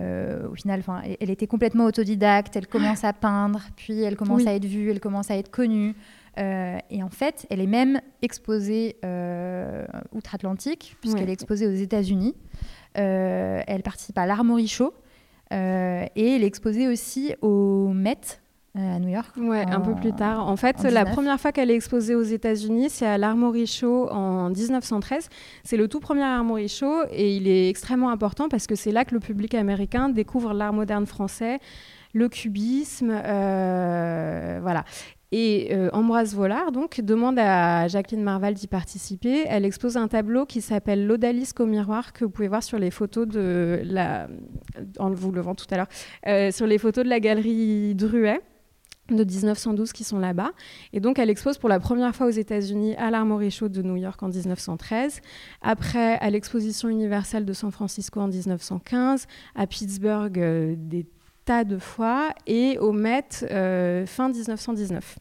euh, 0.00 0.48
au 0.48 0.54
final, 0.54 0.82
elle, 1.20 1.30
était 1.30 1.46
complètement 1.46 1.84
autodidacte, 1.84 2.56
elle 2.56 2.66
commence 2.66 3.04
à 3.04 3.12
peindre, 3.12 3.60
puis 3.76 4.02
elle 4.02 4.16
commence 4.16 4.46
à 4.46 4.54
être 4.54 4.64
vue, 4.64 4.90
elle 4.90 5.00
commence 5.00 5.30
à 5.30 5.36
être 5.36 5.50
connue. 5.50 5.94
Euh, 6.38 6.78
et 6.90 7.02
en 7.02 7.10
fait, 7.10 7.46
elle 7.50 7.60
est 7.60 7.66
même 7.66 8.00
exposée 8.22 8.96
outre-Atlantique, 10.12 10.96
puisqu'elle 11.00 11.28
est 11.28 11.34
exposée 11.34 11.66
aux 11.66 11.74
États-Unis. 11.74 12.34
elle 12.94 13.82
participe 13.82 14.16
à 14.16 14.26
l'Armory 14.26 14.68
Show. 14.68 14.94
et 15.50 15.54
elle 16.16 16.42
est 16.42 16.46
exposée 16.46 16.88
aussi 16.88 17.34
au 17.42 17.90
Met, 17.92 18.40
à 18.76 18.98
New 18.98 19.08
York. 19.08 19.30
Ouais, 19.36 19.64
un 19.70 19.80
peu 19.80 19.94
plus 19.94 20.12
tard. 20.12 20.48
En 20.48 20.56
fait, 20.56 20.82
la 20.82 21.04
première 21.04 21.38
fois 21.38 21.52
qu'elle 21.52 21.70
est 21.70 21.76
exposée 21.76 22.14
aux 22.14 22.22
États-Unis, 22.22 22.90
c'est 22.90 23.06
à 23.06 23.18
l'Armory 23.18 23.66
Show 23.66 24.08
en 24.10 24.50
1913. 24.50 25.28
C'est 25.62 25.76
le 25.76 25.86
tout 25.86 26.00
premier 26.00 26.22
Armory 26.22 26.68
Show 26.68 27.04
et 27.10 27.36
il 27.36 27.46
est 27.46 27.68
extrêmement 27.68 28.10
important 28.10 28.48
parce 28.48 28.66
que 28.66 28.74
c'est 28.74 28.90
là 28.90 29.04
que 29.04 29.14
le 29.14 29.20
public 29.20 29.54
américain 29.54 30.08
découvre 30.08 30.52
l'art 30.52 30.72
moderne 30.72 31.06
français, 31.06 31.60
le 32.14 32.28
cubisme, 32.28 33.12
euh, 33.14 34.58
voilà. 34.60 34.84
Et 35.30 35.70
euh, 35.72 35.90
Ambroise 35.92 36.34
Vollard 36.34 36.70
donc 36.70 37.00
demande 37.00 37.40
à 37.40 37.88
Jacqueline 37.88 38.22
Marval 38.22 38.54
d'y 38.54 38.68
participer. 38.68 39.44
Elle 39.48 39.64
expose 39.64 39.96
un 39.96 40.06
tableau 40.06 40.46
qui 40.46 40.60
s'appelle 40.60 41.06
L'Odalisque 41.06 41.58
au 41.58 41.66
miroir 41.66 42.12
que 42.12 42.24
vous 42.24 42.30
pouvez 42.30 42.46
voir 42.46 42.62
sur 42.62 42.78
les 42.78 42.92
photos 42.92 43.26
de 43.26 43.80
la, 43.84 44.28
en 44.98 45.10
vous 45.10 45.32
levant 45.32 45.54
tout 45.56 45.66
à 45.70 45.76
l'heure, 45.76 46.52
sur 46.52 46.66
les 46.66 46.78
photos 46.78 47.04
de 47.04 47.08
la 47.08 47.18
galerie 47.18 47.94
Druet 47.96 48.40
de 49.10 49.24
1912 49.24 49.92
qui 49.92 50.04
sont 50.04 50.18
là-bas. 50.18 50.52
Et 50.92 51.00
donc, 51.00 51.18
elle 51.18 51.30
expose 51.30 51.58
pour 51.58 51.68
la 51.68 51.80
première 51.80 52.14
fois 52.14 52.26
aux 52.26 52.30
États-Unis 52.30 52.94
à 52.96 53.10
l'Armory 53.10 53.50
Show 53.50 53.68
de 53.68 53.82
New 53.82 53.96
York 53.96 54.22
en 54.22 54.28
1913, 54.28 55.20
après 55.60 56.18
à 56.18 56.30
l'Exposition 56.30 56.88
universelle 56.88 57.44
de 57.44 57.52
San 57.52 57.70
Francisco 57.70 58.20
en 58.20 58.28
1915, 58.28 59.26
à 59.54 59.66
Pittsburgh 59.66 60.38
euh, 60.38 60.74
des 60.76 61.06
tas 61.44 61.64
de 61.64 61.78
fois, 61.78 62.32
et 62.46 62.78
au 62.78 62.92
Met 62.92 63.44
euh, 63.50 64.06
fin 64.06 64.30
1919. 64.30 65.18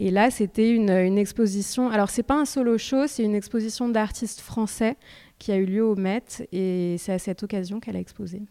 Et 0.00 0.10
là, 0.10 0.30
c'était 0.30 0.70
une, 0.70 0.90
une, 0.90 1.18
exposition. 1.18 1.90
Alors, 1.90 2.10
c'est 2.10 2.22
pas 2.22 2.38
un 2.38 2.44
solo 2.44 2.78
show, 2.78 3.06
c'est 3.06 3.24
une 3.24 3.34
exposition 3.34 3.88
d'artistes 3.88 4.40
français 4.40 4.96
qui 5.38 5.50
a 5.50 5.56
eu 5.56 5.64
lieu 5.64 5.84
au 5.84 5.96
Met, 5.96 6.46
et 6.52 6.96
c'est 6.98 7.12
à 7.12 7.18
cette 7.18 7.42
occasion 7.42 7.80
qu'elle 7.80 7.96
a 7.96 8.00
exposé. 8.00 8.42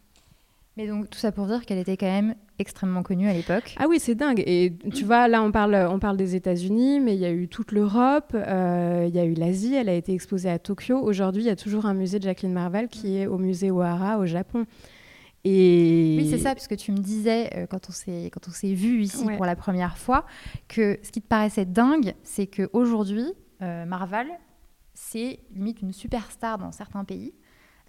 Mais 0.77 0.85
donc 0.85 1.09
tout 1.09 1.17
ça 1.17 1.31
pour 1.31 1.47
dire 1.47 1.65
qu'elle 1.65 1.79
était 1.79 1.97
quand 1.97 2.05
même 2.05 2.35
extrêmement 2.59 3.01
connue 3.01 3.27
à 3.27 3.33
l'époque. 3.33 3.75
Ah 3.79 3.87
oui, 3.89 3.99
c'est 3.99 4.13
dingue. 4.13 4.43
Et 4.45 4.73
tu 4.93 5.05
vois, 5.05 5.27
là 5.27 5.41
on 5.41 5.51
parle, 5.51 5.75
on 5.89 5.97
parle 5.97 6.17
des 6.17 6.35
États-Unis, 6.35 6.99
mais 6.99 7.15
il 7.15 7.19
y 7.19 7.25
a 7.25 7.31
eu 7.31 7.47
toute 7.47 7.71
l'Europe, 7.71 8.31
euh, 8.35 9.05
il 9.07 9.15
y 9.15 9.19
a 9.19 9.25
eu 9.25 9.33
l'Asie, 9.33 9.73
elle 9.73 9.89
a 9.89 9.95
été 9.95 10.13
exposée 10.13 10.51
à 10.51 10.59
Tokyo. 10.59 10.99
Aujourd'hui, 10.99 11.41
il 11.41 11.47
y 11.47 11.49
a 11.49 11.55
toujours 11.55 11.87
un 11.87 11.95
musée 11.95 12.19
de 12.19 12.25
Jacqueline 12.25 12.53
Marvel 12.53 12.89
qui 12.89 13.17
est 13.17 13.25
au 13.25 13.39
musée 13.39 13.71
O'Hara 13.71 14.19
au 14.19 14.27
Japon. 14.27 14.67
Et... 15.43 16.17
Oui, 16.19 16.29
c'est 16.29 16.37
ça, 16.37 16.53
puisque 16.53 16.75
tu 16.77 16.91
me 16.91 16.97
disais, 16.97 17.49
euh, 17.55 17.65
quand 17.65 17.89
on 17.89 17.91
s'est, 17.91 18.29
quand 18.31 18.47
on 18.47 18.51
s'est 18.51 18.73
vu 18.73 19.01
ici 19.01 19.25
pour 19.35 19.45
la 19.45 19.55
première 19.55 19.97
fois, 19.97 20.25
que 20.67 20.99
ce 21.01 21.11
qui 21.11 21.21
te 21.21 21.27
paraissait 21.27 21.65
dingue, 21.65 22.13
c'est 22.21 22.45
qu'aujourd'hui, 22.45 23.33
euh, 23.63 23.85
Marvel, 23.85 24.27
c'est 24.93 25.39
limite 25.55 25.81
une 25.81 25.93
superstar 25.93 26.59
dans 26.59 26.71
certains 26.71 27.03
pays. 27.03 27.33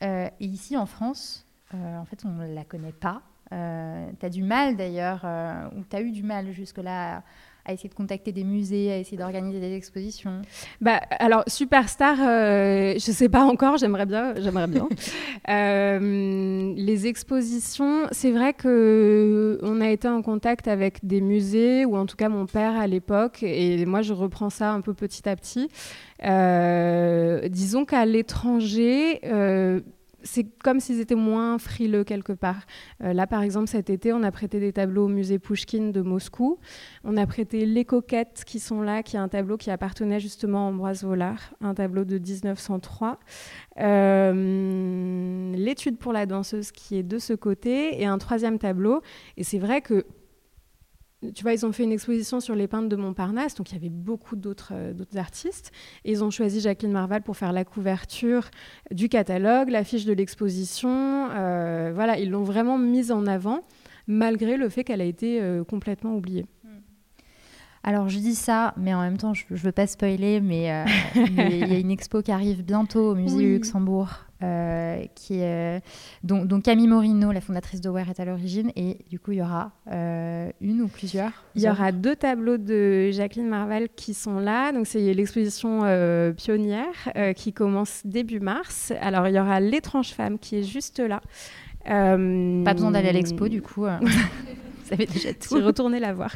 et 0.00 0.30
ici, 0.40 0.76
en 0.76 0.86
France, 0.86 1.47
euh, 1.47 1.47
en 1.72 2.04
fait, 2.04 2.24
on 2.24 2.30
ne 2.30 2.54
la 2.54 2.64
connaît 2.64 2.92
pas. 2.92 3.22
Euh, 3.52 4.10
tu 4.20 4.26
as 4.26 4.30
du 4.30 4.42
mal 4.42 4.76
d'ailleurs, 4.76 5.22
euh, 5.24 5.68
ou 5.76 5.82
tu 5.88 5.96
as 5.96 6.02
eu 6.02 6.10
du 6.10 6.22
mal 6.22 6.52
jusque-là 6.52 7.22
à 7.64 7.72
essayer 7.72 7.90
de 7.90 7.94
contacter 7.94 8.32
des 8.32 8.44
musées, 8.44 8.90
à 8.90 8.96
essayer 8.96 9.18
d'organiser 9.18 9.60
des 9.60 9.74
expositions 9.74 10.40
bah, 10.80 11.00
Alors, 11.18 11.44
Superstar, 11.46 12.16
je 12.16 12.94
ne 12.94 12.98
sais 12.98 13.28
pas 13.28 13.44
encore, 13.44 13.76
j'aimerais 13.76 14.06
bien. 14.06 14.34
J'aimerais 14.38 14.68
bien. 14.68 14.88
les 16.76 17.06
expositions, 17.06 18.06
c'est 18.10 18.30
vrai 18.30 18.54
qu'on 18.54 19.80
a 19.82 19.90
été 19.90 20.08
en 20.08 20.22
contact 20.22 20.66
avec 20.66 21.04
des 21.04 21.20
musées, 21.20 21.84
ou 21.84 21.96
en 21.98 22.06
tout 22.06 22.16
cas 22.16 22.30
mon 22.30 22.46
père 22.46 22.74
à 22.74 22.86
l'époque, 22.86 23.42
et 23.42 23.84
moi 23.84 24.00
je 24.00 24.14
reprends 24.14 24.50
ça 24.50 24.72
un 24.72 24.80
peu 24.80 24.94
petit 24.94 25.28
à 25.28 25.36
petit. 25.36 25.68
disons 27.50 27.84
qu'à 27.84 28.06
l'étranger, 28.06 29.20
c'est 30.22 30.44
comme 30.62 30.80
s'ils 30.80 31.00
étaient 31.00 31.14
moins 31.14 31.58
frileux 31.58 32.04
quelque 32.04 32.32
part. 32.32 32.66
Euh, 33.02 33.12
là, 33.12 33.26
par 33.26 33.42
exemple, 33.42 33.68
cet 33.68 33.90
été, 33.90 34.12
on 34.12 34.22
a 34.22 34.30
prêté 34.30 34.60
des 34.60 34.72
tableaux 34.72 35.04
au 35.04 35.08
musée 35.08 35.38
Pouchkine 35.38 35.92
de 35.92 36.00
Moscou. 36.00 36.58
On 37.04 37.16
a 37.16 37.26
prêté 37.26 37.66
Les 37.66 37.84
Coquettes 37.84 38.42
qui 38.44 38.58
sont 38.58 38.82
là, 38.82 39.02
qui 39.02 39.16
est 39.16 39.20
un 39.20 39.28
tableau 39.28 39.56
qui 39.56 39.70
appartenait 39.70 40.20
justement 40.20 40.66
à 40.66 40.70
Ambroise 40.70 41.04
Vollard, 41.04 41.54
un 41.60 41.74
tableau 41.74 42.04
de 42.04 42.18
1903. 42.18 43.18
Euh, 43.80 45.52
L'étude 45.54 45.98
pour 45.98 46.12
la 46.12 46.26
danseuse 46.26 46.72
qui 46.72 46.98
est 46.98 47.02
de 47.02 47.18
ce 47.18 47.32
côté 47.32 48.00
et 48.00 48.06
un 48.06 48.18
troisième 48.18 48.58
tableau. 48.58 49.02
Et 49.36 49.44
c'est 49.44 49.58
vrai 49.58 49.80
que 49.80 50.04
tu 51.34 51.42
vois, 51.42 51.52
ils 51.52 51.66
ont 51.66 51.72
fait 51.72 51.82
une 51.82 51.92
exposition 51.92 52.38
sur 52.38 52.54
les 52.54 52.68
peintres 52.68 52.88
de 52.88 52.96
Montparnasse, 52.96 53.54
donc 53.56 53.70
il 53.70 53.74
y 53.74 53.78
avait 53.78 53.88
beaucoup 53.88 54.36
d'autres 54.36 54.72
euh, 54.72 54.94
artistes. 55.16 55.72
Et 56.04 56.12
ils 56.12 56.22
ont 56.22 56.30
choisi 56.30 56.60
Jacqueline 56.60 56.92
Marval 56.92 57.22
pour 57.22 57.36
faire 57.36 57.52
la 57.52 57.64
couverture 57.64 58.50
du 58.92 59.08
catalogue, 59.08 59.68
l'affiche 59.68 60.04
de 60.04 60.12
l'exposition. 60.12 61.28
Euh, 61.30 61.90
voilà, 61.92 62.18
ils 62.18 62.30
l'ont 62.30 62.44
vraiment 62.44 62.78
mise 62.78 63.10
en 63.10 63.26
avant, 63.26 63.62
malgré 64.06 64.56
le 64.56 64.68
fait 64.68 64.84
qu'elle 64.84 65.00
a 65.00 65.04
été 65.04 65.40
euh, 65.40 65.64
complètement 65.64 66.14
oubliée. 66.14 66.46
Alors 67.84 68.08
je 68.08 68.18
dis 68.18 68.34
ça, 68.34 68.74
mais 68.76 68.94
en 68.94 69.00
même 69.00 69.16
temps, 69.16 69.34
je 69.34 69.44
ne 69.50 69.56
veux 69.56 69.72
pas 69.72 69.86
spoiler, 69.86 70.40
mais 70.42 70.84
il 71.14 71.68
y 71.68 71.74
a 71.74 71.78
une 71.78 71.90
expo 71.90 72.22
qui 72.22 72.32
arrive 72.32 72.64
bientôt 72.64 73.12
au 73.12 73.14
Musée 73.14 73.38
du 73.38 73.52
Luxembourg 73.54 74.08
euh, 74.44 75.04
qui 75.16 75.40
est, 75.40 75.82
dont, 76.22 76.60
Camille 76.60 76.86
Morino, 76.86 77.32
la 77.32 77.40
fondatrice 77.40 77.80
de 77.80 77.88
Ware, 77.88 78.08
est 78.08 78.20
à 78.20 78.24
l'origine. 78.24 78.70
Et 78.76 78.98
du 79.10 79.18
coup, 79.18 79.32
il 79.32 79.38
y 79.38 79.42
aura 79.42 79.72
euh, 79.90 80.50
une 80.60 80.80
ou 80.82 80.86
plusieurs 80.86 81.32
Il 81.56 81.62
y 81.62 81.68
aura 81.68 81.90
deux 81.90 82.14
tableaux 82.14 82.56
de 82.56 83.10
Jacqueline 83.10 83.48
Marval 83.48 83.88
qui 83.96 84.14
sont 84.14 84.38
là. 84.38 84.70
Donc, 84.70 84.86
c'est 84.86 85.12
l'exposition 85.12 85.80
euh, 85.82 86.32
pionnière 86.32 87.12
qui 87.34 87.52
commence 87.52 88.02
début 88.04 88.38
mars. 88.38 88.92
Alors, 89.00 89.26
il 89.26 89.34
y 89.34 89.40
aura 89.40 89.58
L'étrange 89.58 90.10
femme 90.10 90.38
qui 90.38 90.56
est 90.56 90.62
juste 90.62 91.00
là. 91.00 91.20
Pas 91.84 92.74
besoin 92.74 92.92
d'aller 92.92 93.08
à 93.08 93.12
l'expo, 93.12 93.48
du 93.48 93.60
coup. 93.60 93.86
Savez 94.90 95.06
déjà 95.06 95.34
tout. 95.34 95.56
la 95.88 96.12
voir. 96.12 96.34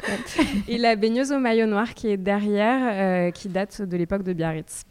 Et 0.67 0.77
la 0.77 0.95
baigneuse 0.95 1.31
au 1.31 1.39
maillot 1.39 1.65
noir 1.65 1.93
qui 1.93 2.07
est 2.07 2.17
derrière, 2.17 3.31
qui 3.33 3.49
date 3.49 3.81
de 3.81 3.97
l'époque 3.97 4.23
de 4.23 4.33
Biarritz. 4.33 4.85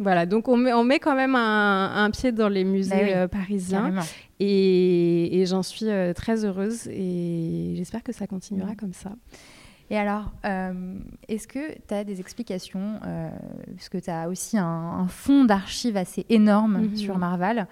Voilà, 0.00 0.26
donc 0.26 0.46
on 0.46 0.56
met, 0.56 0.72
on 0.72 0.84
met 0.84 1.00
quand 1.00 1.16
même 1.16 1.34
un, 1.34 2.10
pied 2.12 2.30
dans 2.30 2.48
les 2.48 2.64
musées 2.64 2.90
bah 2.90 3.16
euh, 3.16 3.28
parisiens. 3.28 3.92
Et, 4.38 5.44
j'en 5.46 5.62
suis 5.62 5.88
euh, 5.88 6.12
très 6.12 6.44
heureuse 6.44 6.86
et 6.88 7.74
j'espère 7.76 8.02
que 8.02 8.12
ça 8.12 8.26
continuera 8.26 8.74
comme 8.76 8.92
ça. 8.92 9.10
Et 9.90 9.96
alors, 9.96 10.32
euh, 10.44 10.98
est-ce 11.28 11.48
que 11.48 11.72
tu 11.86 11.94
as 11.94 12.04
des 12.04 12.20
explications, 12.20 13.00
euh, 13.06 13.30
puisque 13.74 14.02
tu 14.02 14.10
as 14.10 14.28
aussi 14.28 14.58
un, 14.58 15.06
fonds 15.08 15.44
d'archives 15.44 15.96
assez 15.96 16.26
énorme 16.28 16.82
mhm. 16.82 16.96
sur 16.96 17.18
Marval, 17.18 17.66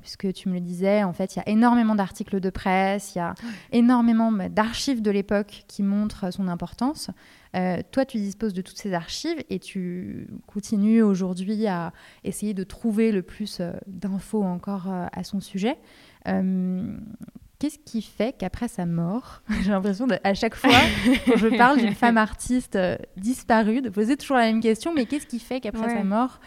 puisque 0.00 0.32
tu 0.32 0.48
me 0.48 0.54
le 0.54 0.60
disais, 0.60 1.02
en 1.02 1.12
fait, 1.12 1.36
il 1.36 1.38
y 1.38 1.42
a 1.42 1.48
énormément 1.48 1.94
d'articles 1.94 2.40
de 2.40 2.50
presse, 2.50 3.14
il 3.14 3.18
y 3.18 3.20
a 3.20 3.34
énormément 3.72 4.32
d'archives 4.32 5.02
de 5.02 5.10
l'époque 5.10 5.64
qui 5.68 5.82
montrent 5.82 6.32
son 6.32 6.48
importance. 6.48 7.10
Euh, 7.54 7.80
toi, 7.92 8.04
tu 8.04 8.18
disposes 8.18 8.52
de 8.52 8.62
toutes 8.62 8.78
ces 8.78 8.92
archives 8.94 9.42
et 9.48 9.58
tu 9.58 10.26
continues 10.46 11.02
aujourd'hui 11.02 11.66
à 11.66 11.92
essayer 12.24 12.52
de 12.52 12.64
trouver 12.64 13.12
le 13.12 13.22
plus 13.22 13.60
euh, 13.60 13.72
d'infos 13.86 14.42
encore 14.42 14.90
euh, 14.90 15.06
à 15.12 15.22
son 15.22 15.40
sujet. 15.40 15.78
Qu'est-ce 17.64 17.78
qui 17.78 18.02
fait 18.02 18.36
qu'après 18.36 18.68
sa 18.68 18.84
mort, 18.84 19.40
j'ai 19.62 19.70
l'impression 19.70 20.06
à 20.22 20.34
chaque 20.34 20.54
fois 20.54 20.70
quand 21.24 21.38
je 21.38 21.48
parle 21.56 21.78
d'une 21.78 21.94
femme 21.94 22.18
artiste 22.18 22.78
disparue, 23.16 23.80
de 23.80 23.88
poser 23.88 24.18
toujours 24.18 24.36
la 24.36 24.42
même 24.42 24.60
question, 24.60 24.92
mais 24.92 25.06
qu'est-ce 25.06 25.26
qui 25.26 25.38
fait 25.38 25.60
qu'après 25.60 25.88
sa 25.88 26.04
mort, 26.04 26.40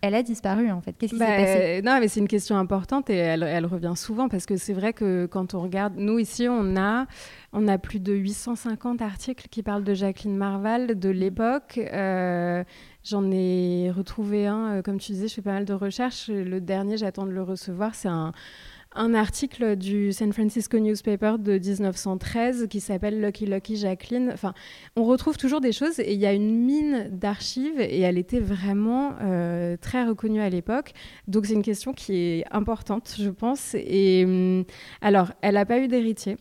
elle 0.00 0.16
a 0.16 0.24
disparu 0.24 0.72
en 0.72 0.80
fait? 0.80 0.94
Qu'est-ce 0.94 1.12
qui 1.12 1.18
s'est 1.20 1.24
bah, 1.24 1.36
passé? 1.36 1.82
Non, 1.84 2.00
mais 2.00 2.08
c'est 2.08 2.18
une 2.18 2.26
question 2.26 2.58
importante 2.58 3.10
et 3.10 3.14
elle, 3.14 3.44
elle 3.44 3.64
revient 3.64 3.92
souvent 3.94 4.28
parce 4.28 4.44
que 4.44 4.56
c'est 4.56 4.72
vrai 4.72 4.92
que 4.92 5.26
quand 5.26 5.54
on 5.54 5.60
regarde, 5.60 5.94
nous 5.98 6.18
ici, 6.18 6.48
on 6.50 6.76
a, 6.76 7.06
on 7.52 7.68
a 7.68 7.78
plus 7.78 8.00
de 8.00 8.14
850 8.14 9.02
articles 9.02 9.46
qui 9.48 9.62
parlent 9.62 9.84
de 9.84 9.94
Jacqueline 9.94 10.36
Marval 10.36 10.98
de 10.98 11.10
l'époque. 11.10 11.78
Euh, 11.78 12.64
j'en 13.04 13.30
ai 13.30 13.92
retrouvé 13.96 14.48
un, 14.48 14.78
euh, 14.78 14.82
comme 14.82 14.98
tu 14.98 15.12
disais, 15.12 15.28
je 15.28 15.34
fais 15.34 15.42
pas 15.42 15.52
mal 15.52 15.64
de 15.64 15.74
recherches. 15.74 16.26
Le 16.26 16.60
dernier, 16.60 16.96
j'attends 16.96 17.24
de 17.24 17.30
le 17.30 17.44
recevoir, 17.44 17.94
c'est 17.94 18.08
un 18.08 18.32
un 18.96 19.14
article 19.14 19.76
du 19.76 20.12
San 20.12 20.32
Francisco 20.32 20.78
Newspaper 20.78 21.36
de 21.38 21.58
1913 21.58 22.66
qui 22.68 22.80
s'appelle 22.80 23.20
Lucky 23.20 23.46
Lucky 23.46 23.76
Jacqueline. 23.76 24.30
Enfin, 24.32 24.54
on 24.96 25.04
retrouve 25.04 25.36
toujours 25.36 25.60
des 25.60 25.72
choses 25.72 26.00
et 26.00 26.14
il 26.14 26.18
y 26.18 26.26
a 26.26 26.32
une 26.32 26.64
mine 26.64 27.08
d'archives 27.12 27.78
et 27.78 28.00
elle 28.00 28.18
était 28.18 28.40
vraiment 28.40 29.14
euh, 29.20 29.76
très 29.76 30.04
reconnue 30.04 30.40
à 30.40 30.48
l'époque. 30.48 30.92
Donc 31.28 31.46
c'est 31.46 31.54
une 31.54 31.62
question 31.62 31.92
qui 31.92 32.16
est 32.16 32.44
importante, 32.50 33.14
je 33.18 33.30
pense. 33.30 33.74
Et 33.74 34.24
hum, 34.24 34.64
alors, 35.00 35.32
elle 35.42 35.54
n'a 35.54 35.66
pas 35.66 35.78
eu 35.78 35.88
d'héritier. 35.88 36.36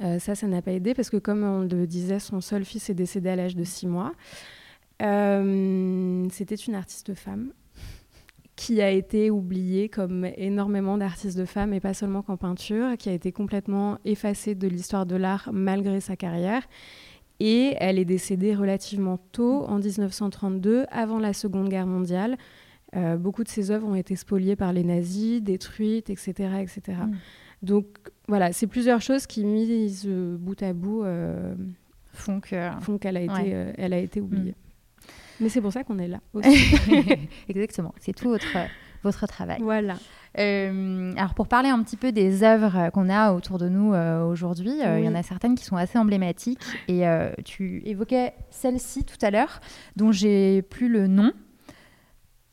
Euh, 0.00 0.18
ça, 0.18 0.34
ça 0.34 0.46
n'a 0.46 0.62
pas 0.62 0.72
aidé 0.72 0.94
parce 0.94 1.10
que, 1.10 1.18
comme 1.18 1.44
on 1.44 1.60
le 1.60 1.86
disait, 1.86 2.20
son 2.20 2.40
seul 2.40 2.64
fils 2.64 2.88
est 2.88 2.94
décédé 2.94 3.28
à 3.28 3.36
l'âge 3.36 3.54
de 3.54 3.64
6 3.64 3.86
mois. 3.86 4.12
Euh, 5.02 6.26
c'était 6.30 6.54
une 6.54 6.74
artiste 6.74 7.14
femme 7.14 7.52
qui 8.60 8.82
a 8.82 8.90
été 8.90 9.30
oubliée 9.30 9.88
comme 9.88 10.26
énormément 10.36 10.98
d'artistes 10.98 11.38
de 11.38 11.46
femmes, 11.46 11.72
et 11.72 11.80
pas 11.80 11.94
seulement 11.94 12.20
qu'en 12.20 12.36
peinture, 12.36 12.98
qui 12.98 13.08
a 13.08 13.12
été 13.14 13.32
complètement 13.32 13.96
effacée 14.04 14.54
de 14.54 14.68
l'histoire 14.68 15.06
de 15.06 15.16
l'art 15.16 15.48
malgré 15.50 15.98
sa 16.00 16.14
carrière. 16.14 16.68
Et 17.40 17.74
elle 17.78 17.98
est 17.98 18.04
décédée 18.04 18.54
relativement 18.54 19.16
tôt, 19.32 19.64
en 19.64 19.78
1932, 19.78 20.84
avant 20.90 21.18
la 21.18 21.32
Seconde 21.32 21.70
Guerre 21.70 21.86
mondiale. 21.86 22.36
Euh, 22.96 23.16
beaucoup 23.16 23.44
de 23.44 23.48
ses 23.48 23.70
œuvres 23.70 23.88
ont 23.88 23.94
été 23.94 24.14
spoliées 24.14 24.56
par 24.56 24.74
les 24.74 24.84
nazis, 24.84 25.40
détruites, 25.40 26.10
etc. 26.10 26.32
etc. 26.60 26.98
Mm. 27.06 27.12
Donc 27.62 27.86
voilà, 28.28 28.52
c'est 28.52 28.66
plusieurs 28.66 29.00
choses 29.00 29.26
qui, 29.26 29.42
mises 29.42 30.06
bout 30.06 30.62
à 30.62 30.74
bout, 30.74 31.02
euh, 31.04 31.54
font 32.12 32.40
qu'elle 32.40 33.16
a, 33.16 33.22
été, 33.22 33.54
euh, 33.54 33.72
elle 33.78 33.94
a 33.94 33.98
été 33.98 34.20
oubliée. 34.20 34.54
Mais 35.40 35.48
c'est 35.48 35.60
pour 35.60 35.72
ça 35.72 35.84
qu'on 35.84 35.98
est 35.98 36.08
là 36.08 36.20
aussi. 36.34 36.74
Exactement, 37.48 37.94
c'est 37.98 38.14
tout 38.14 38.28
votre, 38.28 38.56
votre 39.02 39.26
travail. 39.26 39.58
Voilà. 39.62 39.96
Euh, 40.38 41.12
alors 41.16 41.34
pour 41.34 41.48
parler 41.48 41.70
un 41.70 41.82
petit 41.82 41.96
peu 41.96 42.12
des 42.12 42.44
œuvres 42.44 42.90
qu'on 42.92 43.08
a 43.08 43.32
autour 43.32 43.58
de 43.58 43.68
nous 43.68 43.92
euh, 43.94 44.24
aujourd'hui, 44.24 44.80
euh, 44.82 45.00
il 45.00 45.04
y 45.04 45.08
en 45.08 45.14
a 45.14 45.22
certaines 45.24 45.56
qui 45.56 45.64
sont 45.64 45.76
assez 45.76 45.98
emblématiques 45.98 46.60
et 46.88 47.04
tu 47.44 47.82
évoquais 47.84 48.32
celle-ci 48.50 49.04
tout 49.04 49.18
à 49.22 49.30
l'heure 49.30 49.60
dont 49.96 50.12
j'ai 50.12 50.62
plus 50.62 50.88
le 50.88 51.06
nom. 51.06 51.32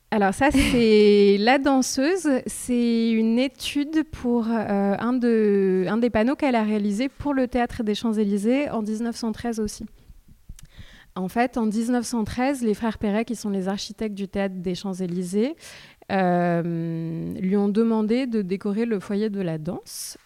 Alors 0.10 0.34
ça 0.34 0.50
c'est 0.52 1.38
La 1.39 1.60
danseuse, 1.60 2.30
c'est 2.45 3.12
une 3.12 3.38
étude 3.38 4.04
pour 4.10 4.47
un, 4.47 5.13
de, 5.13 5.86
un 5.88 5.97
des 5.97 6.10
panneaux 6.10 6.36
qu'elle 6.36 6.56
a 6.56 6.63
réalisé 6.63 7.10
pour 7.10 7.34
le 7.34 7.47
théâtre 7.47 7.84
des 7.84 7.93
Champs-Élysées 7.93 8.69
en 8.69 8.82
1913 8.82 9.60
aussi. 9.60 9.86
En 11.17 11.30
fait, 11.30 11.58
en 11.58 11.65
1913, 11.65 12.62
les 12.62 12.75
frères 12.75 12.99
Perret, 12.99 13.25
qui 13.25 13.36
sont 13.36 13.49
les 13.49 13.67
architectes 13.67 14.13
du 14.13 14.27
théâtre 14.27 14.56
des 14.56 14.75
Champs-Élysées, 14.75 15.56
euh, 16.12 17.34
lui 17.34 17.58
ont 17.58 17.69
demandé 17.69 18.27
de 18.27 18.43
décorer 18.43 18.86
le 18.86 18.99
foyer 18.99 19.30
de 19.32 19.41
la 19.41 19.58
danse 19.58 20.17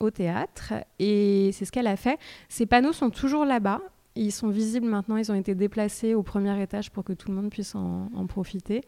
au 0.00 0.10
théâtre. 0.10 0.74
Et 0.98 1.50
c'est 1.52 1.64
ce 1.64 1.70
qu'elle 1.70 1.86
a 1.86 1.96
fait. 1.96 2.18
Ces 2.48 2.66
panneaux 2.66 2.92
sont 2.92 3.10
toujours 3.10 3.44
là-bas. 3.44 3.80
Ils 4.16 4.32
sont 4.32 4.48
visibles 4.48 4.88
maintenant. 4.88 5.16
Ils 5.16 5.30
ont 5.30 5.36
été 5.36 5.54
déplacés 5.54 6.14
au 6.14 6.24
premier 6.24 6.60
étage 6.60 6.90
pour 6.90 7.04
que 7.04 7.12
tout 7.12 7.28
le 7.28 7.36
monde 7.36 7.50
puisse 7.50 7.76
en, 7.76 8.10
en 8.12 8.26
profiter. 8.26 8.82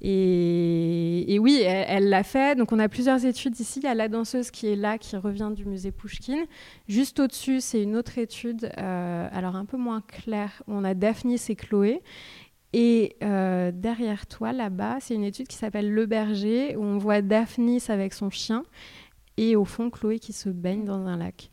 Et, 0.00 1.38
oui, 1.40 1.62
elle 1.64 2.08
l'a 2.08 2.22
fait. 2.22 2.56
Donc 2.56 2.72
on 2.72 2.78
a 2.78 2.88
plusieurs 2.88 3.24
études 3.24 3.58
ici. 3.58 3.80
Il 3.80 3.84
y 3.84 3.88
a 3.88 3.94
la 3.94 4.08
danseuse 4.08 4.50
qui 4.50 4.68
est 4.68 4.76
là, 4.76 4.98
qui 4.98 5.16
revient 5.16 5.50
du 5.54 5.64
musée 5.64 5.90
Pouchkine. 5.90 6.44
Juste 6.88 7.20
au-dessus, 7.20 7.60
c'est 7.60 7.82
une 7.82 7.96
autre 7.96 8.18
étude, 8.18 8.70
euh, 8.78 9.28
alors 9.32 9.56
un 9.56 9.64
peu 9.64 9.76
moins 9.76 10.00
claire, 10.00 10.62
on 10.68 10.84
a 10.84 10.94
Daphnis 10.94 11.40
et 11.48 11.56
Chloé. 11.56 12.02
Et 12.74 13.16
euh, 13.22 13.72
derrière 13.72 14.26
toi, 14.26 14.52
là-bas, 14.52 14.98
c'est 15.00 15.14
une 15.14 15.24
étude 15.24 15.48
qui 15.48 15.56
s'appelle 15.56 15.90
Le 15.90 16.06
Berger, 16.06 16.76
où 16.76 16.82
on 16.82 16.98
voit 16.98 17.22
Daphnis 17.22 17.84
avec 17.88 18.12
son 18.12 18.30
chien 18.30 18.62
et 19.38 19.56
au 19.56 19.64
fond 19.64 19.88
Chloé 19.88 20.18
qui 20.18 20.32
se 20.32 20.50
baigne 20.50 20.84
dans 20.84 21.06
un 21.06 21.16
lac. 21.16 21.50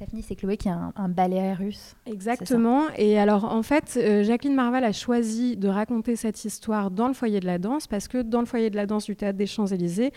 Daphne, 0.00 0.20
c'est 0.22 0.36
Chloé 0.36 0.58
qui 0.58 0.68
est 0.68 0.72
un, 0.72 1.08
ballet 1.08 1.54
russe. 1.54 1.94
Exactement. 2.04 2.84
Et 2.96 3.18
alors, 3.18 3.44
en 3.44 3.62
fait, 3.62 3.96
euh, 3.96 4.22
Jacqueline 4.24 4.54
Marval 4.54 4.84
a 4.84 4.92
choisi 4.92 5.56
de 5.56 5.68
raconter 5.68 6.16
cette 6.16 6.44
histoire 6.44 6.90
dans 6.90 7.08
le 7.08 7.14
foyer 7.14 7.40
de 7.40 7.46
la 7.46 7.58
danse 7.58 7.86
parce 7.86 8.06
que 8.06 8.20
dans 8.20 8.40
le 8.40 8.46
foyer 8.46 8.68
de 8.68 8.76
la 8.76 8.84
danse 8.84 9.06
du 9.06 9.16
théâtre 9.16 9.38
des 9.38 9.46
Champs-Élysées, 9.46 10.12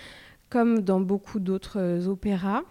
comme 0.50 0.80
dans 0.82 1.00
beaucoup 1.00 1.40
d'autres 1.40 1.80
euh, 1.80 2.08
opéras, 2.08 2.64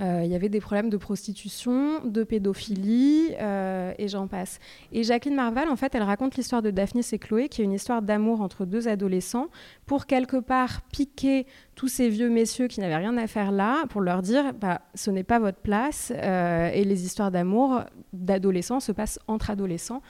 il 0.00 0.26
y 0.26 0.34
avait 0.34 0.48
des 0.48 0.60
problèmes 0.60 0.90
de 0.90 0.96
prostitution, 0.96 2.04
de 2.04 2.22
pédophilie, 2.24 3.34
euh, 3.40 3.92
et 3.98 4.08
j'en 4.08 4.26
passe. 4.26 4.58
Et 4.92 5.02
Jacqueline 5.02 5.34
Marval, 5.34 5.68
en 5.68 5.76
fait, 5.76 5.94
elle 5.94 6.02
raconte 6.02 6.36
l'histoire 6.36 6.62
de 6.62 6.70
Daphnis 6.70 7.06
et 7.12 7.18
Chloé, 7.18 7.48
qui 7.48 7.62
est 7.62 7.64
une 7.64 7.72
histoire 7.72 8.02
d'amour 8.02 8.40
entre 8.40 8.64
deux 8.64 8.88
adolescents, 8.88 9.48
pour 9.86 10.06
quelque 10.06 10.36
part 10.36 10.82
piquer 10.92 11.46
tous 11.74 11.88
ces 11.88 12.08
vieux 12.08 12.28
messieurs 12.28 12.68
qui 12.68 12.80
n'avaient 12.80 12.96
rien 12.96 13.16
à 13.16 13.26
faire 13.26 13.52
là, 13.52 13.84
pour 13.88 14.00
leur 14.00 14.22
dire, 14.22 14.52
bah, 14.54 14.82
ce 14.94 15.10
n'est 15.10 15.24
pas 15.24 15.38
votre 15.38 15.58
place, 15.58 16.12
euh, 16.14 16.70
et 16.72 16.84
les 16.84 17.04
histoires 17.04 17.30
d'amour 17.30 17.82
d'adolescents 18.12 18.80
se 18.80 18.92
passent 18.92 19.18
entre 19.26 19.50
adolescents, 19.50 20.02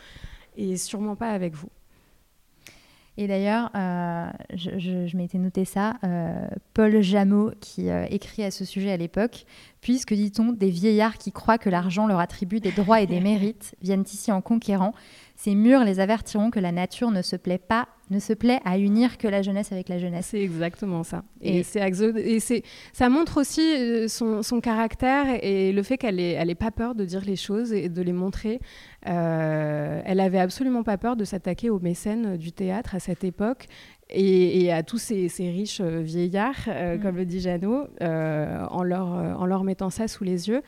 et 0.56 0.76
sûrement 0.76 1.16
pas 1.16 1.30
avec 1.30 1.54
vous. 1.54 1.68
Et 3.20 3.26
d'ailleurs, 3.26 3.70
euh, 3.74 4.30
je, 4.54 4.78
je, 4.78 5.16
m'étais 5.16 5.38
noté 5.38 5.64
ça, 5.64 5.96
euh, 6.04 6.46
Paul 6.72 7.02
Jameau, 7.02 7.50
qui 7.60 7.90
euh, 7.90 8.06
écrit 8.10 8.44
à 8.44 8.52
ce 8.52 8.64
sujet 8.64 8.92
à 8.92 8.96
l'époque, 8.96 9.44
puisque, 9.80 10.14
dit-on, 10.14 10.52
des 10.52 10.70
vieillards 10.70 11.18
qui 11.18 11.32
croient 11.32 11.58
que 11.58 11.68
l'argent 11.68 12.06
leur 12.06 12.20
attribue 12.20 12.60
des 12.60 12.70
droits 12.70 13.00
et 13.00 13.08
des 13.08 13.18
mérites 13.18 13.74
viennent 13.82 14.04
ici 14.04 14.30
en 14.30 14.40
conquérant, 14.40 14.94
ces 15.34 15.56
murs 15.56 15.82
les 15.82 15.98
avertiront 15.98 16.50
que 16.50 16.60
la 16.60 16.70
nature 16.70 17.10
ne 17.10 17.22
se 17.22 17.34
plaît 17.34 17.58
pas, 17.58 17.88
ne 18.10 18.20
se 18.20 18.32
plaît 18.32 18.60
à 18.64 18.78
unir 18.78 19.18
que 19.18 19.26
la 19.26 19.42
jeunesse 19.42 19.72
avec 19.72 19.88
la 19.88 19.98
jeunesse. 19.98 20.28
C'est 20.30 20.40
exactement 20.40 21.02
ça. 21.02 21.24
Et, 21.40 21.58
et 21.58 22.40
c'est, 22.40 22.62
ça 22.92 23.08
montre 23.08 23.40
aussi 23.40 24.08
son, 24.08 24.60
caractère 24.60 25.26
et 25.42 25.72
le 25.72 25.82
fait 25.82 25.98
qu'elle 25.98 26.16
n'ait 26.16 26.32
elle 26.32 26.54
pas 26.56 26.70
peur 26.70 26.94
de 26.94 27.04
dire 27.04 27.24
les 27.24 27.36
choses 27.36 27.72
et 27.72 27.88
de 27.88 28.02
les 28.02 28.12
montrer. 28.12 28.60
Euh, 29.08 30.02
elle 30.04 30.20
avait 30.20 30.38
absolument 30.38 30.82
pas 30.82 30.98
peur 30.98 31.16
de 31.16 31.24
s'attaquer 31.24 31.70
aux 31.70 31.80
mécènes 31.80 32.36
du 32.36 32.52
théâtre 32.52 32.94
à 32.94 33.00
cette 33.00 33.24
époque. 33.24 33.66
Et, 34.10 34.72
à 34.72 34.82
tous 34.82 34.98
ces, 34.98 35.28
riches 35.38 35.80
euh, 35.80 36.00
vieillards, 36.00 36.68
mm. 36.68 37.00
comme 37.00 37.16
le 37.16 37.24
dit 37.24 37.40
Jeannot, 37.40 37.88
en, 38.00 38.82
leur, 38.82 39.06
en 39.06 39.46
leur 39.46 39.64
mettant 39.64 39.90
ça 39.90 40.08
sous 40.08 40.24
les 40.24 40.48
yeux. 40.48 40.62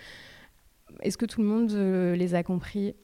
Est-ce 1.03 1.17
que 1.17 1.27
tout 1.27 1.41
le 1.41 1.47
monde 1.47 1.73
les 1.73 2.35
a 2.35 2.43
compris? 2.43 2.95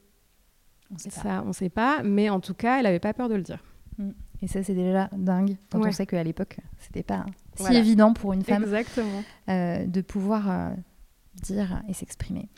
On 0.93 0.97
sait 0.97 1.09
ça, 1.09 1.43
on 1.45 1.53
sait 1.53 1.69
pas. 1.69 2.01
Mais 2.03 2.29
en 2.29 2.39
tout 2.39 2.53
cas, 2.53 2.77
elle 2.77 2.83
n'avait 2.83 2.99
pas 2.99 3.13
peur 3.13 3.29
de 3.29 3.35
le 3.35 3.41
dire. 3.41 3.63
Mm. 3.97 4.11
Et 4.41 4.47
ça, 4.47 4.61
c'est 4.63 4.75
déjà 4.75 5.09
dingue 5.15 5.57
quand 5.71 5.85
on 5.85 5.91
sait 5.91 6.05
qu'à 6.05 6.23
l'époque, 6.23 6.57
c'était 6.77 7.03
pas 7.03 7.25
si 7.55 7.75
évident 7.75 8.13
pour 8.13 8.33
une 8.33 8.43
femme 8.43 8.65
euh, 9.49 9.85
de 9.85 10.01
pouvoir 10.01 10.49
euh, 10.49 10.69
dire 11.41 11.81
et 11.87 11.93
s'exprimer. 11.93 12.49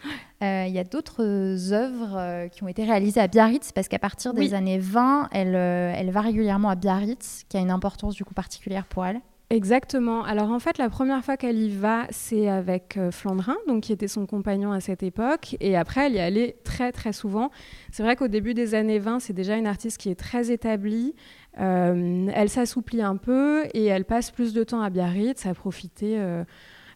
Euh, 0.42 0.66
il 0.68 0.74
y 0.74 0.80
a 0.80 0.84
d'autres 0.84 1.74
œuvres 1.74 2.48
qui 2.48 2.64
ont 2.64 2.68
été 2.68 2.84
réalisées 2.84 3.20
à 3.20 3.28
Biarritz 3.28 3.72
parce 3.74 3.88
qu'à 3.88 4.00
partir 4.00 4.34
des 4.34 4.54
années 4.54 4.80
20, 4.80 5.30
elle, 5.32 5.56
elle 5.56 6.12
va 6.12 6.22
régulièrement 6.22 6.70
à 6.70 6.76
Biarritz, 6.76 7.44
qui 7.50 7.58
a 7.58 7.60
une 7.60 7.72
importance 7.72 8.16
du 8.16 8.24
coup 8.24 8.34
particulière 8.34 8.86
pour 8.86 9.06
elle. 9.06 9.22
Exactement. 9.52 10.24
Alors 10.24 10.52
en 10.52 10.60
fait, 10.60 10.78
la 10.78 10.90
première 10.90 11.24
fois 11.26 11.36
qu'elle 11.36 11.58
y 11.58 11.76
va, 11.76 12.06
c'est 12.12 12.48
avec 12.48 12.98
euh, 12.98 13.10
Flandrin, 13.10 13.58
donc 13.68 13.82
qui 13.82 13.92
était 13.92 14.08
son 14.08 14.28
compagnon 14.28 14.72
à 14.72 14.80
cette 14.80 15.02
époque, 15.02 15.56
et 15.60 15.76
après 15.76 16.06
elle 16.06 16.14
y 16.14 16.20
allait 16.20 16.58
très 16.64 16.92
très 16.92 17.14
souvent. 17.14 17.50
C'est 17.92 18.04
vrai 18.04 18.16
qu'au 18.16 18.28
début 18.28 18.54
des 18.54 18.76
années 18.76 19.00
20, 19.00 19.20
c'est 19.20 19.34
déjà 19.34 19.58
une 19.58 19.66
artiste 19.66 19.98
qui 19.98 20.10
est 20.10 20.20
très 20.20 20.52
établie. 20.52 21.16
Euh, 21.60 22.28
elle 22.32 22.50
s'assouplit 22.50 23.02
un 23.02 23.18
peu 23.18 23.66
et 23.74 23.86
elle 23.86 24.06
passe 24.06 24.30
plus 24.30 24.54
de 24.54 24.64
temps 24.64 24.82
à 24.82 24.92
Biarritz 24.92 25.48
à 25.48 25.56
profiter 25.56 26.20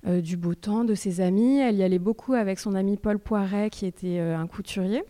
euh, 0.07 0.21
du 0.21 0.37
beau 0.37 0.55
temps, 0.55 0.83
de 0.83 0.95
ses 0.95 1.21
amis. 1.21 1.59
Elle 1.59 1.75
y 1.75 1.83
allait 1.83 1.99
beaucoup 1.99 2.33
avec 2.33 2.59
son 2.59 2.73
ami 2.73 2.97
Paul 2.97 3.19
Poiret, 3.19 3.69
qui 3.69 3.85
était 3.85 4.19
un 4.19 4.47
couturier. 4.47 5.03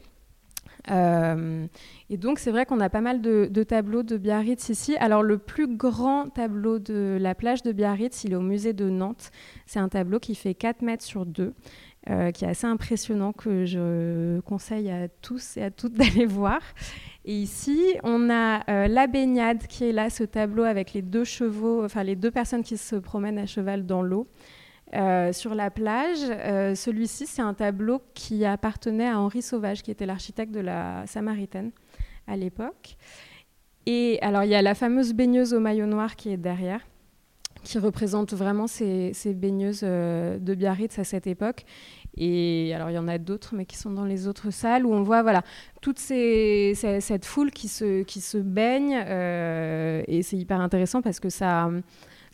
Euh, 0.92 1.66
et 2.10 2.18
donc, 2.18 2.40
c'est 2.40 2.52
vrai 2.52 2.66
qu'on 2.66 2.80
a 2.80 2.90
pas 2.90 3.02
mal 3.02 3.22
de, 3.22 3.64
tableaux 3.64 4.04
de 4.04 4.18
Biarritz 4.18 4.70
ici. 4.70 4.96
Alors, 4.98 5.24
le 5.24 5.38
plus 5.38 5.68
grand 5.68 6.30
tableau 6.30 6.80
de 6.80 7.18
la 7.20 7.36
plage 7.36 7.64
de 7.64 7.72
Biarritz, 7.72 8.24
il 8.24 8.34
est 8.34 8.36
au 8.36 8.42
musée 8.42 8.74
de 8.74 8.90
Nantes. 8.90 9.32
C'est 9.66 9.80
un 9.80 9.90
tableau 9.90 10.20
qui 10.20 10.36
fait 10.36 10.54
4 10.54 10.82
mètres 10.82 11.04
sur 11.04 11.26
2, 11.26 11.54
euh, 12.10 12.32
qui 12.32 12.46
est 12.46 12.50
assez 12.50 12.68
impressionnant, 12.68 13.32
que 13.32 13.66
je 13.66 14.40
conseille 14.42 14.92
à 14.92 15.08
tous 15.08 15.58
et 15.58 15.64
à 15.64 15.72
toutes 15.72 15.94
d'aller 15.98 16.26
voir. 16.26 16.60
Et 17.26 17.34
ici, 17.34 17.80
on 18.04 18.30
a 18.30 18.70
euh, 18.70 18.88
La 18.88 19.08
baignade, 19.08 19.68
qui 19.68 19.86
est 19.86 19.94
là, 19.94 20.10
ce 20.10 20.24
tableau 20.24 20.64
avec 20.64 20.94
les 20.94 21.02
deux 21.02 21.24
chevaux, 21.24 21.84
enfin 21.84 22.04
les 22.04 22.16
deux 22.16 22.32
personnes 22.32 22.64
qui 22.64 22.78
se 22.78 22.98
promènent 22.98 23.40
à 23.40 23.46
cheval 23.46 23.86
dans 23.86 24.02
l'eau. 24.02 24.28
Euh, 24.96 25.34
sur 25.34 25.56
la 25.56 25.72
plage. 25.72 26.20
Euh, 26.30 26.76
celui-ci, 26.76 27.26
c'est 27.26 27.42
un 27.42 27.56
tableau 27.56 28.02
qui 28.14 28.46
appartenait 28.46 29.08
à 29.08 29.20
Henri 29.20 29.42
Sauvage, 29.42 29.82
qui 29.82 29.90
était 29.90 30.06
l'architecte 30.06 30.52
de 30.52 30.60
la 30.60 31.06
Samaritaine 31.08 31.72
à 32.28 32.38
l'époque. 32.38 32.98
Et 33.88 34.20
alors, 34.22 34.44
il 34.44 34.52
y 34.52 34.56
a 34.56 34.62
la 34.62 34.76
fameuse 34.76 35.14
baigneuse 35.14 35.54
au 35.54 35.60
maillot 35.60 35.88
noir 35.88 36.16
qui 36.16 36.30
est 36.30 36.38
derrière, 36.38 36.82
qui 37.64 37.80
représente 37.80 38.34
vraiment 38.34 38.68
ces, 38.68 39.14
baigneuses 39.26 39.82
euh, 39.84 40.38
de 40.38 40.54
Biarritz 40.54 41.00
à 41.00 41.04
cette 41.04 41.26
époque. 41.26 41.66
Et 42.16 42.72
alors, 42.76 42.92
il 42.92 42.94
y 42.94 43.00
en 43.00 43.08
a 43.08 43.18
d'autres, 43.18 43.56
mais 43.56 43.66
qui 43.66 43.78
sont 43.78 43.90
dans 43.90 44.06
les 44.06 44.28
autres 44.28 44.52
salles, 44.52 44.86
où 44.86 44.94
on 44.94 45.02
voit 45.02 45.24
voilà, 45.24 45.42
toute 45.82 45.98
cette 45.98 47.26
foule 47.26 47.50
qui 47.50 47.68
se, 47.68 48.04
qui 48.04 48.22
se 48.22 48.38
baigne. 48.38 48.92
et 50.08 50.22
c'est 50.22 50.38
hyper 50.38 50.62
intéressant 50.62 51.02
parce 51.02 51.20
que 51.20 51.30
ça 51.30 51.72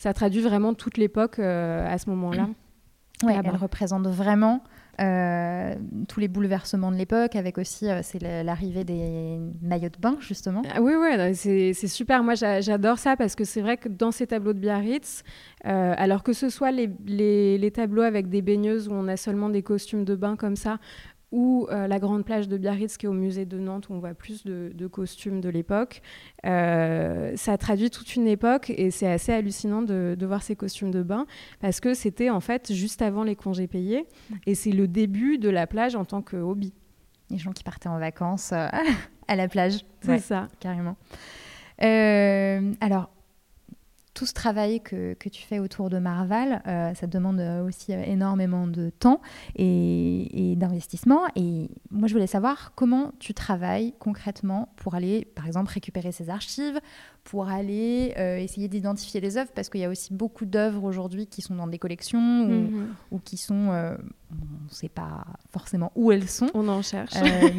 ça 0.00 0.14
traduit 0.14 0.40
vraiment 0.40 0.72
toute 0.72 0.96
l'époque 0.96 1.38
euh, 1.38 1.86
à 1.86 1.98
ce 1.98 2.08
moment-là. 2.10 2.48
Oui, 3.22 3.34
elle 3.36 3.54
représente 3.54 4.06
vraiment 4.06 4.64
euh, 4.98 5.74
tous 6.08 6.20
les 6.20 6.28
bouleversements 6.28 6.90
de 6.90 6.96
l'époque, 6.96 7.36
avec 7.36 7.58
aussi 7.58 7.86
euh, 7.90 8.00
c'est 8.02 8.18
l'arrivée 8.18 8.82
des 8.82 9.38
maillots 9.60 9.90
de 9.90 9.98
bain, 10.00 10.16
justement. 10.20 10.62
Ah 10.74 10.80
oui, 10.80 10.94
oui, 10.98 11.34
c'est 11.34 11.74
super. 11.86 12.22
Moi, 12.24 12.32
j'adore 12.34 12.98
ça 12.98 13.16
parce 13.18 13.34
que 13.34 13.44
c'est 13.44 13.60
vrai 13.60 13.76
que 13.76 13.90
dans 13.90 14.10
ces 14.10 14.26
tableaux 14.26 14.54
de 14.54 14.58
Biarritz, 14.58 15.22
alors 15.64 16.22
que 16.22 16.32
ce 16.32 16.48
soit 16.48 16.70
les, 16.70 16.88
les, 17.58 17.70
tableaux 17.70 18.00
avec 18.00 18.30
des 18.30 18.40
baigneuses 18.40 18.88
où 18.88 18.92
on 18.92 19.06
a 19.06 19.18
seulement 19.18 19.50
des 19.50 19.62
costumes 19.62 20.06
de 20.06 20.14
bain 20.14 20.34
comme 20.34 20.56
ça, 20.56 20.78
ou 21.32 21.68
euh, 21.70 21.86
la 21.86 21.98
grande 21.98 22.24
plage 22.24 22.48
de 22.48 22.56
Biarritz 22.56 22.96
qui 22.96 23.06
est 23.06 23.08
au 23.08 23.12
musée 23.12 23.44
de 23.44 23.58
Nantes 23.58 23.88
où 23.88 23.94
on 23.94 23.98
voit 23.98 24.14
plus 24.14 24.44
de, 24.44 24.86
costumes 24.88 25.40
de 25.40 25.48
l'époque. 25.48 26.02
Euh, 26.44 27.32
ça 27.36 27.56
traduit 27.56 27.90
toute 27.90 28.16
une 28.16 28.26
époque 28.26 28.70
et 28.70 28.90
c'est 28.90 29.06
assez 29.06 29.32
hallucinant 29.32 29.82
de, 29.82 30.16
voir 30.20 30.42
ces 30.42 30.56
costumes 30.56 30.90
de 30.90 31.02
bain 31.02 31.26
parce 31.60 31.80
que 31.80 31.94
c'était 31.94 32.30
en 32.30 32.40
fait 32.40 32.72
juste 32.72 33.02
avant 33.02 33.24
les 33.24 33.36
congés 33.36 33.66
payés 33.66 34.06
et 34.46 34.54
c'est 34.54 34.72
le 34.72 34.88
début 34.88 35.38
de 35.38 35.48
la 35.48 35.66
plage 35.66 35.96
en 35.96 36.04
tant 36.04 36.22
que 36.22 36.36
hobby. 36.36 36.72
Les 37.30 37.38
gens 37.38 37.52
qui 37.52 37.62
partaient 37.62 37.88
en 37.88 37.98
vacances 37.98 38.52
euh, 38.52 38.68
à 39.28 39.36
la 39.36 39.48
plage. 39.48 39.84
C'est 40.00 40.18
ça. 40.18 40.48
Carrément. 40.58 40.96
alors, 41.78 43.10
tout 44.20 44.26
ce 44.26 44.34
travail 44.34 44.82
que, 44.82 45.14
que, 45.14 45.30
tu 45.30 45.42
fais 45.42 45.60
autour 45.60 45.88
de 45.88 45.98
Marval, 45.98 46.60
euh, 46.66 46.92
ça 46.92 47.06
demande 47.06 47.40
aussi 47.66 47.90
énormément 47.92 48.66
de 48.66 48.90
temps 48.90 49.22
et, 49.56 50.56
d'investissement. 50.58 51.22
Et 51.36 51.70
moi, 51.90 52.06
je 52.06 52.12
voulais 52.12 52.26
savoir 52.26 52.72
comment 52.74 53.12
tu 53.18 53.32
travailles 53.32 53.94
concrètement 53.98 54.74
pour 54.76 54.94
aller, 54.94 55.24
par 55.24 55.46
exemple, 55.46 55.72
récupérer 55.72 56.12
ces 56.12 56.28
archives, 56.28 56.78
pour 57.24 57.48
aller 57.48 58.12
euh, 58.18 58.36
essayer 58.36 58.68
d'identifier 58.68 59.22
les 59.22 59.38
œuvres, 59.38 59.52
parce 59.54 59.70
qu'il 59.70 59.80
y 59.80 59.86
a 59.86 59.88
aussi 59.88 60.12
beaucoup 60.12 60.44
d'œuvres 60.44 60.84
aujourd'hui 60.84 61.26
qui 61.26 61.40
sont 61.40 61.54
dans 61.54 61.66
des 61.66 61.78
collections 61.78 62.42
ou, 62.42 63.16
mhm. 63.16 63.20
qui 63.24 63.38
sont, 63.38 63.70
euh, 63.70 63.96
on 64.32 64.64
ne 64.66 64.70
sait 64.70 64.90
pas 64.90 65.24
forcément 65.50 65.92
où 65.94 66.12
elles 66.12 66.28
sont. 66.28 66.50
On 66.52 66.68
en 66.68 66.82
cherche. 66.82 67.14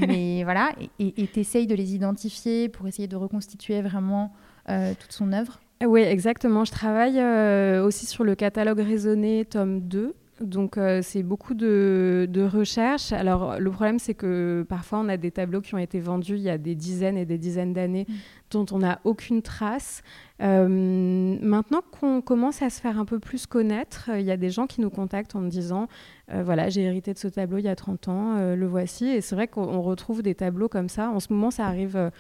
mais 0.08 0.44
voilà, 0.44 0.74
et 1.00 1.28
tu 1.28 1.40
essayes 1.40 1.66
de 1.66 1.74
les 1.74 1.96
identifier 1.96 2.70
pour 2.70 2.88
essayer 2.88 3.08
de 3.08 3.16
reconstituer 3.16 3.82
vraiment 3.82 4.32
toute 4.68 5.12
son 5.12 5.34
œuvre? 5.34 5.60
Oui, 5.86 6.02
exactement. 6.02 6.64
Je 6.64 6.72
travaille 6.72 7.20
euh, 7.20 7.84
aussi 7.84 8.06
sur 8.06 8.24
le 8.24 8.36
catalogue 8.36 8.80
raisonné 8.80 9.46
tome 9.46 9.82
2. 9.82 10.14
Donc, 10.40 10.78
euh, 10.78 11.02
c'est 11.04 11.22
beaucoup 11.22 11.54
de, 11.54 12.28
de 12.30 12.44
recherches. 12.44 13.12
Alors, 13.12 13.60
le 13.60 13.70
problème, 13.70 14.00
c'est 14.00 14.16
que 14.16 14.66
parfois, 14.68 15.00
on 15.00 15.10
a 15.10 15.18
des 15.18 15.30
tableaux 15.30 15.62
qui 15.62 15.76
ont 15.76 15.80
été 15.80 16.00
vendus 16.00 16.36
il 16.36 16.42
y 16.42 16.50
a 16.50 16.58
des 16.58 16.74
dizaines 16.74 17.18
et 17.18 17.26
des 17.26 17.38
dizaines 17.38 17.74
d'années 17.74 18.08
mm. 18.08 18.14
dont 18.52 18.66
on 18.72 18.80
n'a 18.80 19.00
aucune 19.04 19.42
trace. 19.42 20.02
Euh, 20.42 20.68
maintenant 20.68 21.82
qu'on 21.92 22.22
commence 22.22 22.62
à 22.64 22.72
se 22.72 22.82
faire 22.82 23.00
un 23.00 23.06
peu 23.06 23.20
plus 23.20 23.46
connaître, 23.46 24.10
il 24.16 24.26
y 24.26 24.32
a 24.32 24.38
des 24.38 24.50
gens 24.50 24.66
qui 24.66 24.82
nous 24.82 24.90
contactent 24.90 25.36
en 25.36 25.42
me 25.42 25.50
disant 25.50 25.88
Voilà, 26.34 26.70
j'ai 26.70 26.82
hérité 26.82 27.14
de 27.14 27.20
ce 27.20 27.28
tableau 27.28 27.58
il 27.58 27.66
y 27.66 27.70
a 27.70 27.76
30 27.76 28.08
ans, 28.08 28.56
le 28.56 28.68
voici. 28.68 29.08
Et 29.08 29.22
c'est 29.22 29.36
vrai 29.36 29.48
qu'on 29.48 29.82
retrouve 29.82 30.24
des 30.24 30.34
tableaux 30.34 30.70
comme 30.70 30.90
ça. 30.90 31.10
En 31.10 31.20
ce 31.20 31.32
moment, 31.34 31.52
ça 31.52 31.66
arrive 31.66 32.12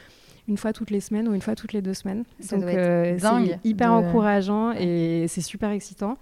une 0.51 0.57
fois 0.57 0.73
toutes 0.73 0.91
les 0.91 0.99
semaines 0.99 1.29
ou 1.29 1.33
une 1.33 1.41
fois 1.41 1.55
toutes 1.55 1.71
les 1.71 1.81
deux 1.81 1.93
semaines. 1.93 2.25
Donc 2.51 2.63
euh, 2.63 3.17
c'est 3.17 3.59
hyper 3.63 3.93
encourageant 3.93 4.73
et 4.73 5.25
c'est 5.29 5.41
super 5.41 5.71
excitant. 5.71 6.17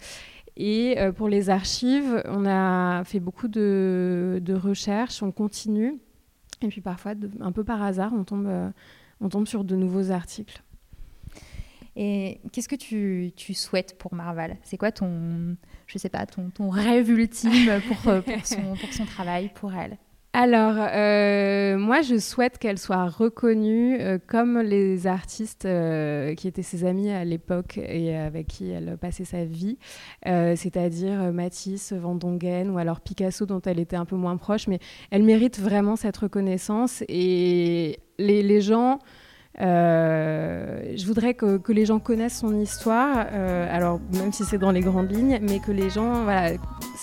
Et 0.56 1.00
euh, 1.00 1.12
pour 1.12 1.30
les 1.30 1.50
archives, 1.50 2.22
on 2.26 2.46
a 2.46 3.04
fait 3.06 3.20
beaucoup 3.20 3.48
de, 3.48 4.54
recherches, 4.54 5.24
on 5.24 5.32
continue. 5.32 5.96
Et 6.62 6.68
puis 6.68 6.82
parfois, 6.82 7.14
un 7.40 7.52
peu 7.52 7.64
par 7.64 7.82
hasard, 7.82 8.12
on 8.14 8.24
tombe, 8.24 8.48
euh, 8.48 8.70
on 9.20 9.30
tombe 9.30 9.48
sur 9.48 9.64
de 9.64 9.76
nouveaux 9.76 10.12
articles. 10.12 10.62
Et 11.96 12.40
qu'est-ce 12.52 12.70
que 12.70 12.76
tu, 12.76 13.32
tu, 13.36 13.56
souhaites 13.56 13.98
pour 13.98 14.14
Marval? 14.14 14.58
C'est 14.62 14.78
quoi 14.78 14.92
ton, 14.92 15.58
je 15.88 15.98
sais 15.98 16.10
pas, 16.10 16.26
ton, 16.28 16.52
ton 16.52 16.70
rêve 16.70 17.10
ultime 17.10 17.82
pour, 17.88 17.98
pour, 17.98 18.46
son, 18.46 18.76
pour 18.80 18.94
son 18.94 19.06
travail, 19.06 19.50
pour 19.56 19.74
elle? 19.74 19.98
Alors, 20.32 20.76
euh, 20.78 21.76
moi, 21.80 22.02
je 22.04 22.20
souhaite 22.20 22.60
qu'elle 22.60 22.78
soit 22.78 23.08
reconnue 23.08 23.98
euh, 24.00 24.20
comme 24.28 24.60
les 24.60 25.08
artistes 25.08 25.66
euh, 25.66 26.36
qui 26.36 26.48
étaient 26.48 26.62
ses 26.62 26.86
amis 26.86 27.10
à 27.10 27.26
l'époque 27.26 27.80
et 27.80 28.16
avec 28.16 28.46
qui 28.46 28.70
elle 28.70 28.96
passait 28.98 29.26
sa 29.26 29.44
vie, 29.44 29.80
c'est-à-dire 30.24 31.34
Matisse, 31.34 31.94
Van 31.94 32.14
Dongen 32.14 32.70
ou 32.70 32.78
alors 32.78 33.02
Picasso, 33.02 33.48
dont 33.48 33.62
elle 33.66 33.80
était 33.80 33.96
un 33.96 34.06
peu 34.06 34.16
moins 34.16 34.38
proche. 34.38 34.68
Mais 34.68 34.80
elle 35.10 35.24
mérite 35.24 35.60
vraiment 35.60 35.96
cette 35.96 36.18
reconnaissance 36.18 37.04
et 37.10 38.00
les, 38.20 38.62
gens. 38.62 39.00
je 39.58 41.06
voudrais 41.08 41.34
que, 41.34 41.72
les 41.72 41.86
gens 41.86 42.00
connaissent 42.00 42.40
son 42.40 42.60
histoire, 42.60 43.18
alors 43.18 44.00
même 44.14 44.32
si 44.32 44.44
c'est 44.44 44.60
dans 44.60 44.72
les 44.72 44.82
grandes 44.82 45.12
lignes, 45.12 45.40
mais 45.42 45.60
que 45.60 45.72
les 45.72 45.90
gens 45.90 46.28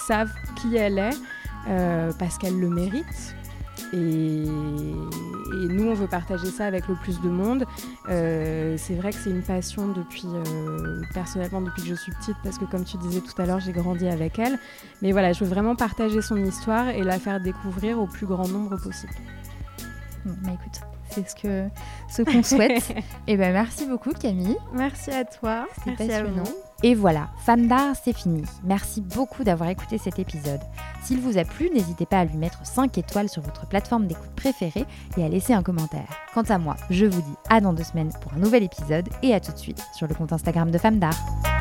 savent 0.07 0.33
qui 0.61 0.77
elle 0.77 0.99
est. 0.99 1.36
Euh, 1.69 2.13
parce 2.19 2.39
qu'elle 2.39 2.59
le 2.59 2.69
mérite. 2.69 3.35
Et, 3.93 4.45
et 4.47 5.69
nous, 5.69 5.89
on 5.89 5.95
veut 5.95 6.07
partager 6.07 6.47
ça 6.51 6.67
avec 6.67 6.89
le 6.89 6.95
plus 6.95 7.21
de 7.21 7.29
monde. 7.29 7.65
c'est 8.07 8.95
vrai 8.95 9.11
que 9.11 9.17
c'est 9.17 9.31
une 9.31 9.43
passion 9.43 9.89
depuis, 9.89 10.27
personnellement, 11.15 11.61
depuis 11.61 11.83
que 11.83 11.89
je 11.89 11.95
suis 11.95 12.13
petite, 12.13 12.37
parce 12.43 12.59
que 12.59 12.65
comme 12.65 12.85
tu 12.85 12.97
disais 12.97 13.21
tout 13.21 13.41
à 13.41 13.47
l'heure, 13.47 13.61
j'ai 13.61 13.73
grandi 13.73 14.09
avec 14.09 14.39
elle. 14.39 14.59
Mais 15.03 15.13
voilà, 15.13 15.33
je 15.33 15.45
veux 15.45 15.51
vraiment 15.51 15.77
partager 15.77 16.23
son 16.23 16.37
histoire 16.37 16.89
et 16.89 17.03
la 17.03 17.19
faire 17.19 17.41
découvrir 17.41 18.01
au 18.01 18.07
plus 18.07 18.27
grand 18.27 18.49
nombre 18.49 18.77
possible. 18.77 19.13
Bon, 20.25 20.35
bah 20.43 20.51
écoute, 20.55 20.81
c'est 21.11 21.29
ce 21.29 21.35
que 21.37 21.69
ce 22.09 22.23
qu'on 22.23 22.43
souhaite. 22.43 22.91
et 22.91 23.03
eh 23.29 23.37
ben 23.37 23.53
merci 23.53 23.87
beaucoup 23.87 24.13
Camille. 24.13 24.57
Merci 24.73 25.11
à 25.11 25.25
toi. 25.25 25.67
C'était 25.85 26.09
passionnant. 26.09 26.45
Et 26.83 26.95
voilà, 26.95 27.29
Femme 27.39 27.69
d'art, 27.69 27.95
c'est 28.03 28.13
fini. 28.13 28.43
Merci 28.65 29.01
beaucoup 29.01 29.45
d'avoir 29.45 29.71
écouté 29.71 29.99
cet 29.99 30.19
épisode. 30.19 30.61
S'il 31.03 31.21
vous 31.21 31.39
a 31.39 31.45
plu, 31.45 31.71
n'hésitez 31.71 32.05
pas 32.05 32.19
à 32.19 32.25
lui 32.25 32.37
mettre 32.37 32.67
5 32.67 32.99
étoiles 32.99 33.29
sur 33.29 33.43
votre 33.43 33.67
plateforme 33.67 34.07
d'écoute 34.07 34.35
préférée 34.37 34.85
et 35.17 35.25
à 35.25 35.29
laisser 35.29 35.55
un 35.55 35.63
commentaire. 35.63 36.09
Quant 36.35 36.43
à 36.43 36.59
moi, 36.59 36.77
je 36.91 37.07
vous 37.07 37.23
dis 37.23 37.37
à 37.49 37.61
dans 37.61 37.73
deux 37.73 37.85
semaines 37.85 38.13
pour 38.21 38.35
un 38.35 38.39
nouvel 38.39 38.63
épisode 38.63 39.09
et 39.23 39.33
à 39.33 39.41
tout 39.41 39.53
de 39.53 39.59
suite 39.59 39.83
sur 39.95 40.07
le 40.07 40.15
compte 40.15 40.33
Instagram 40.33 40.71
de 40.71 40.79
Femme 40.79 40.99
d'art. 40.99 41.56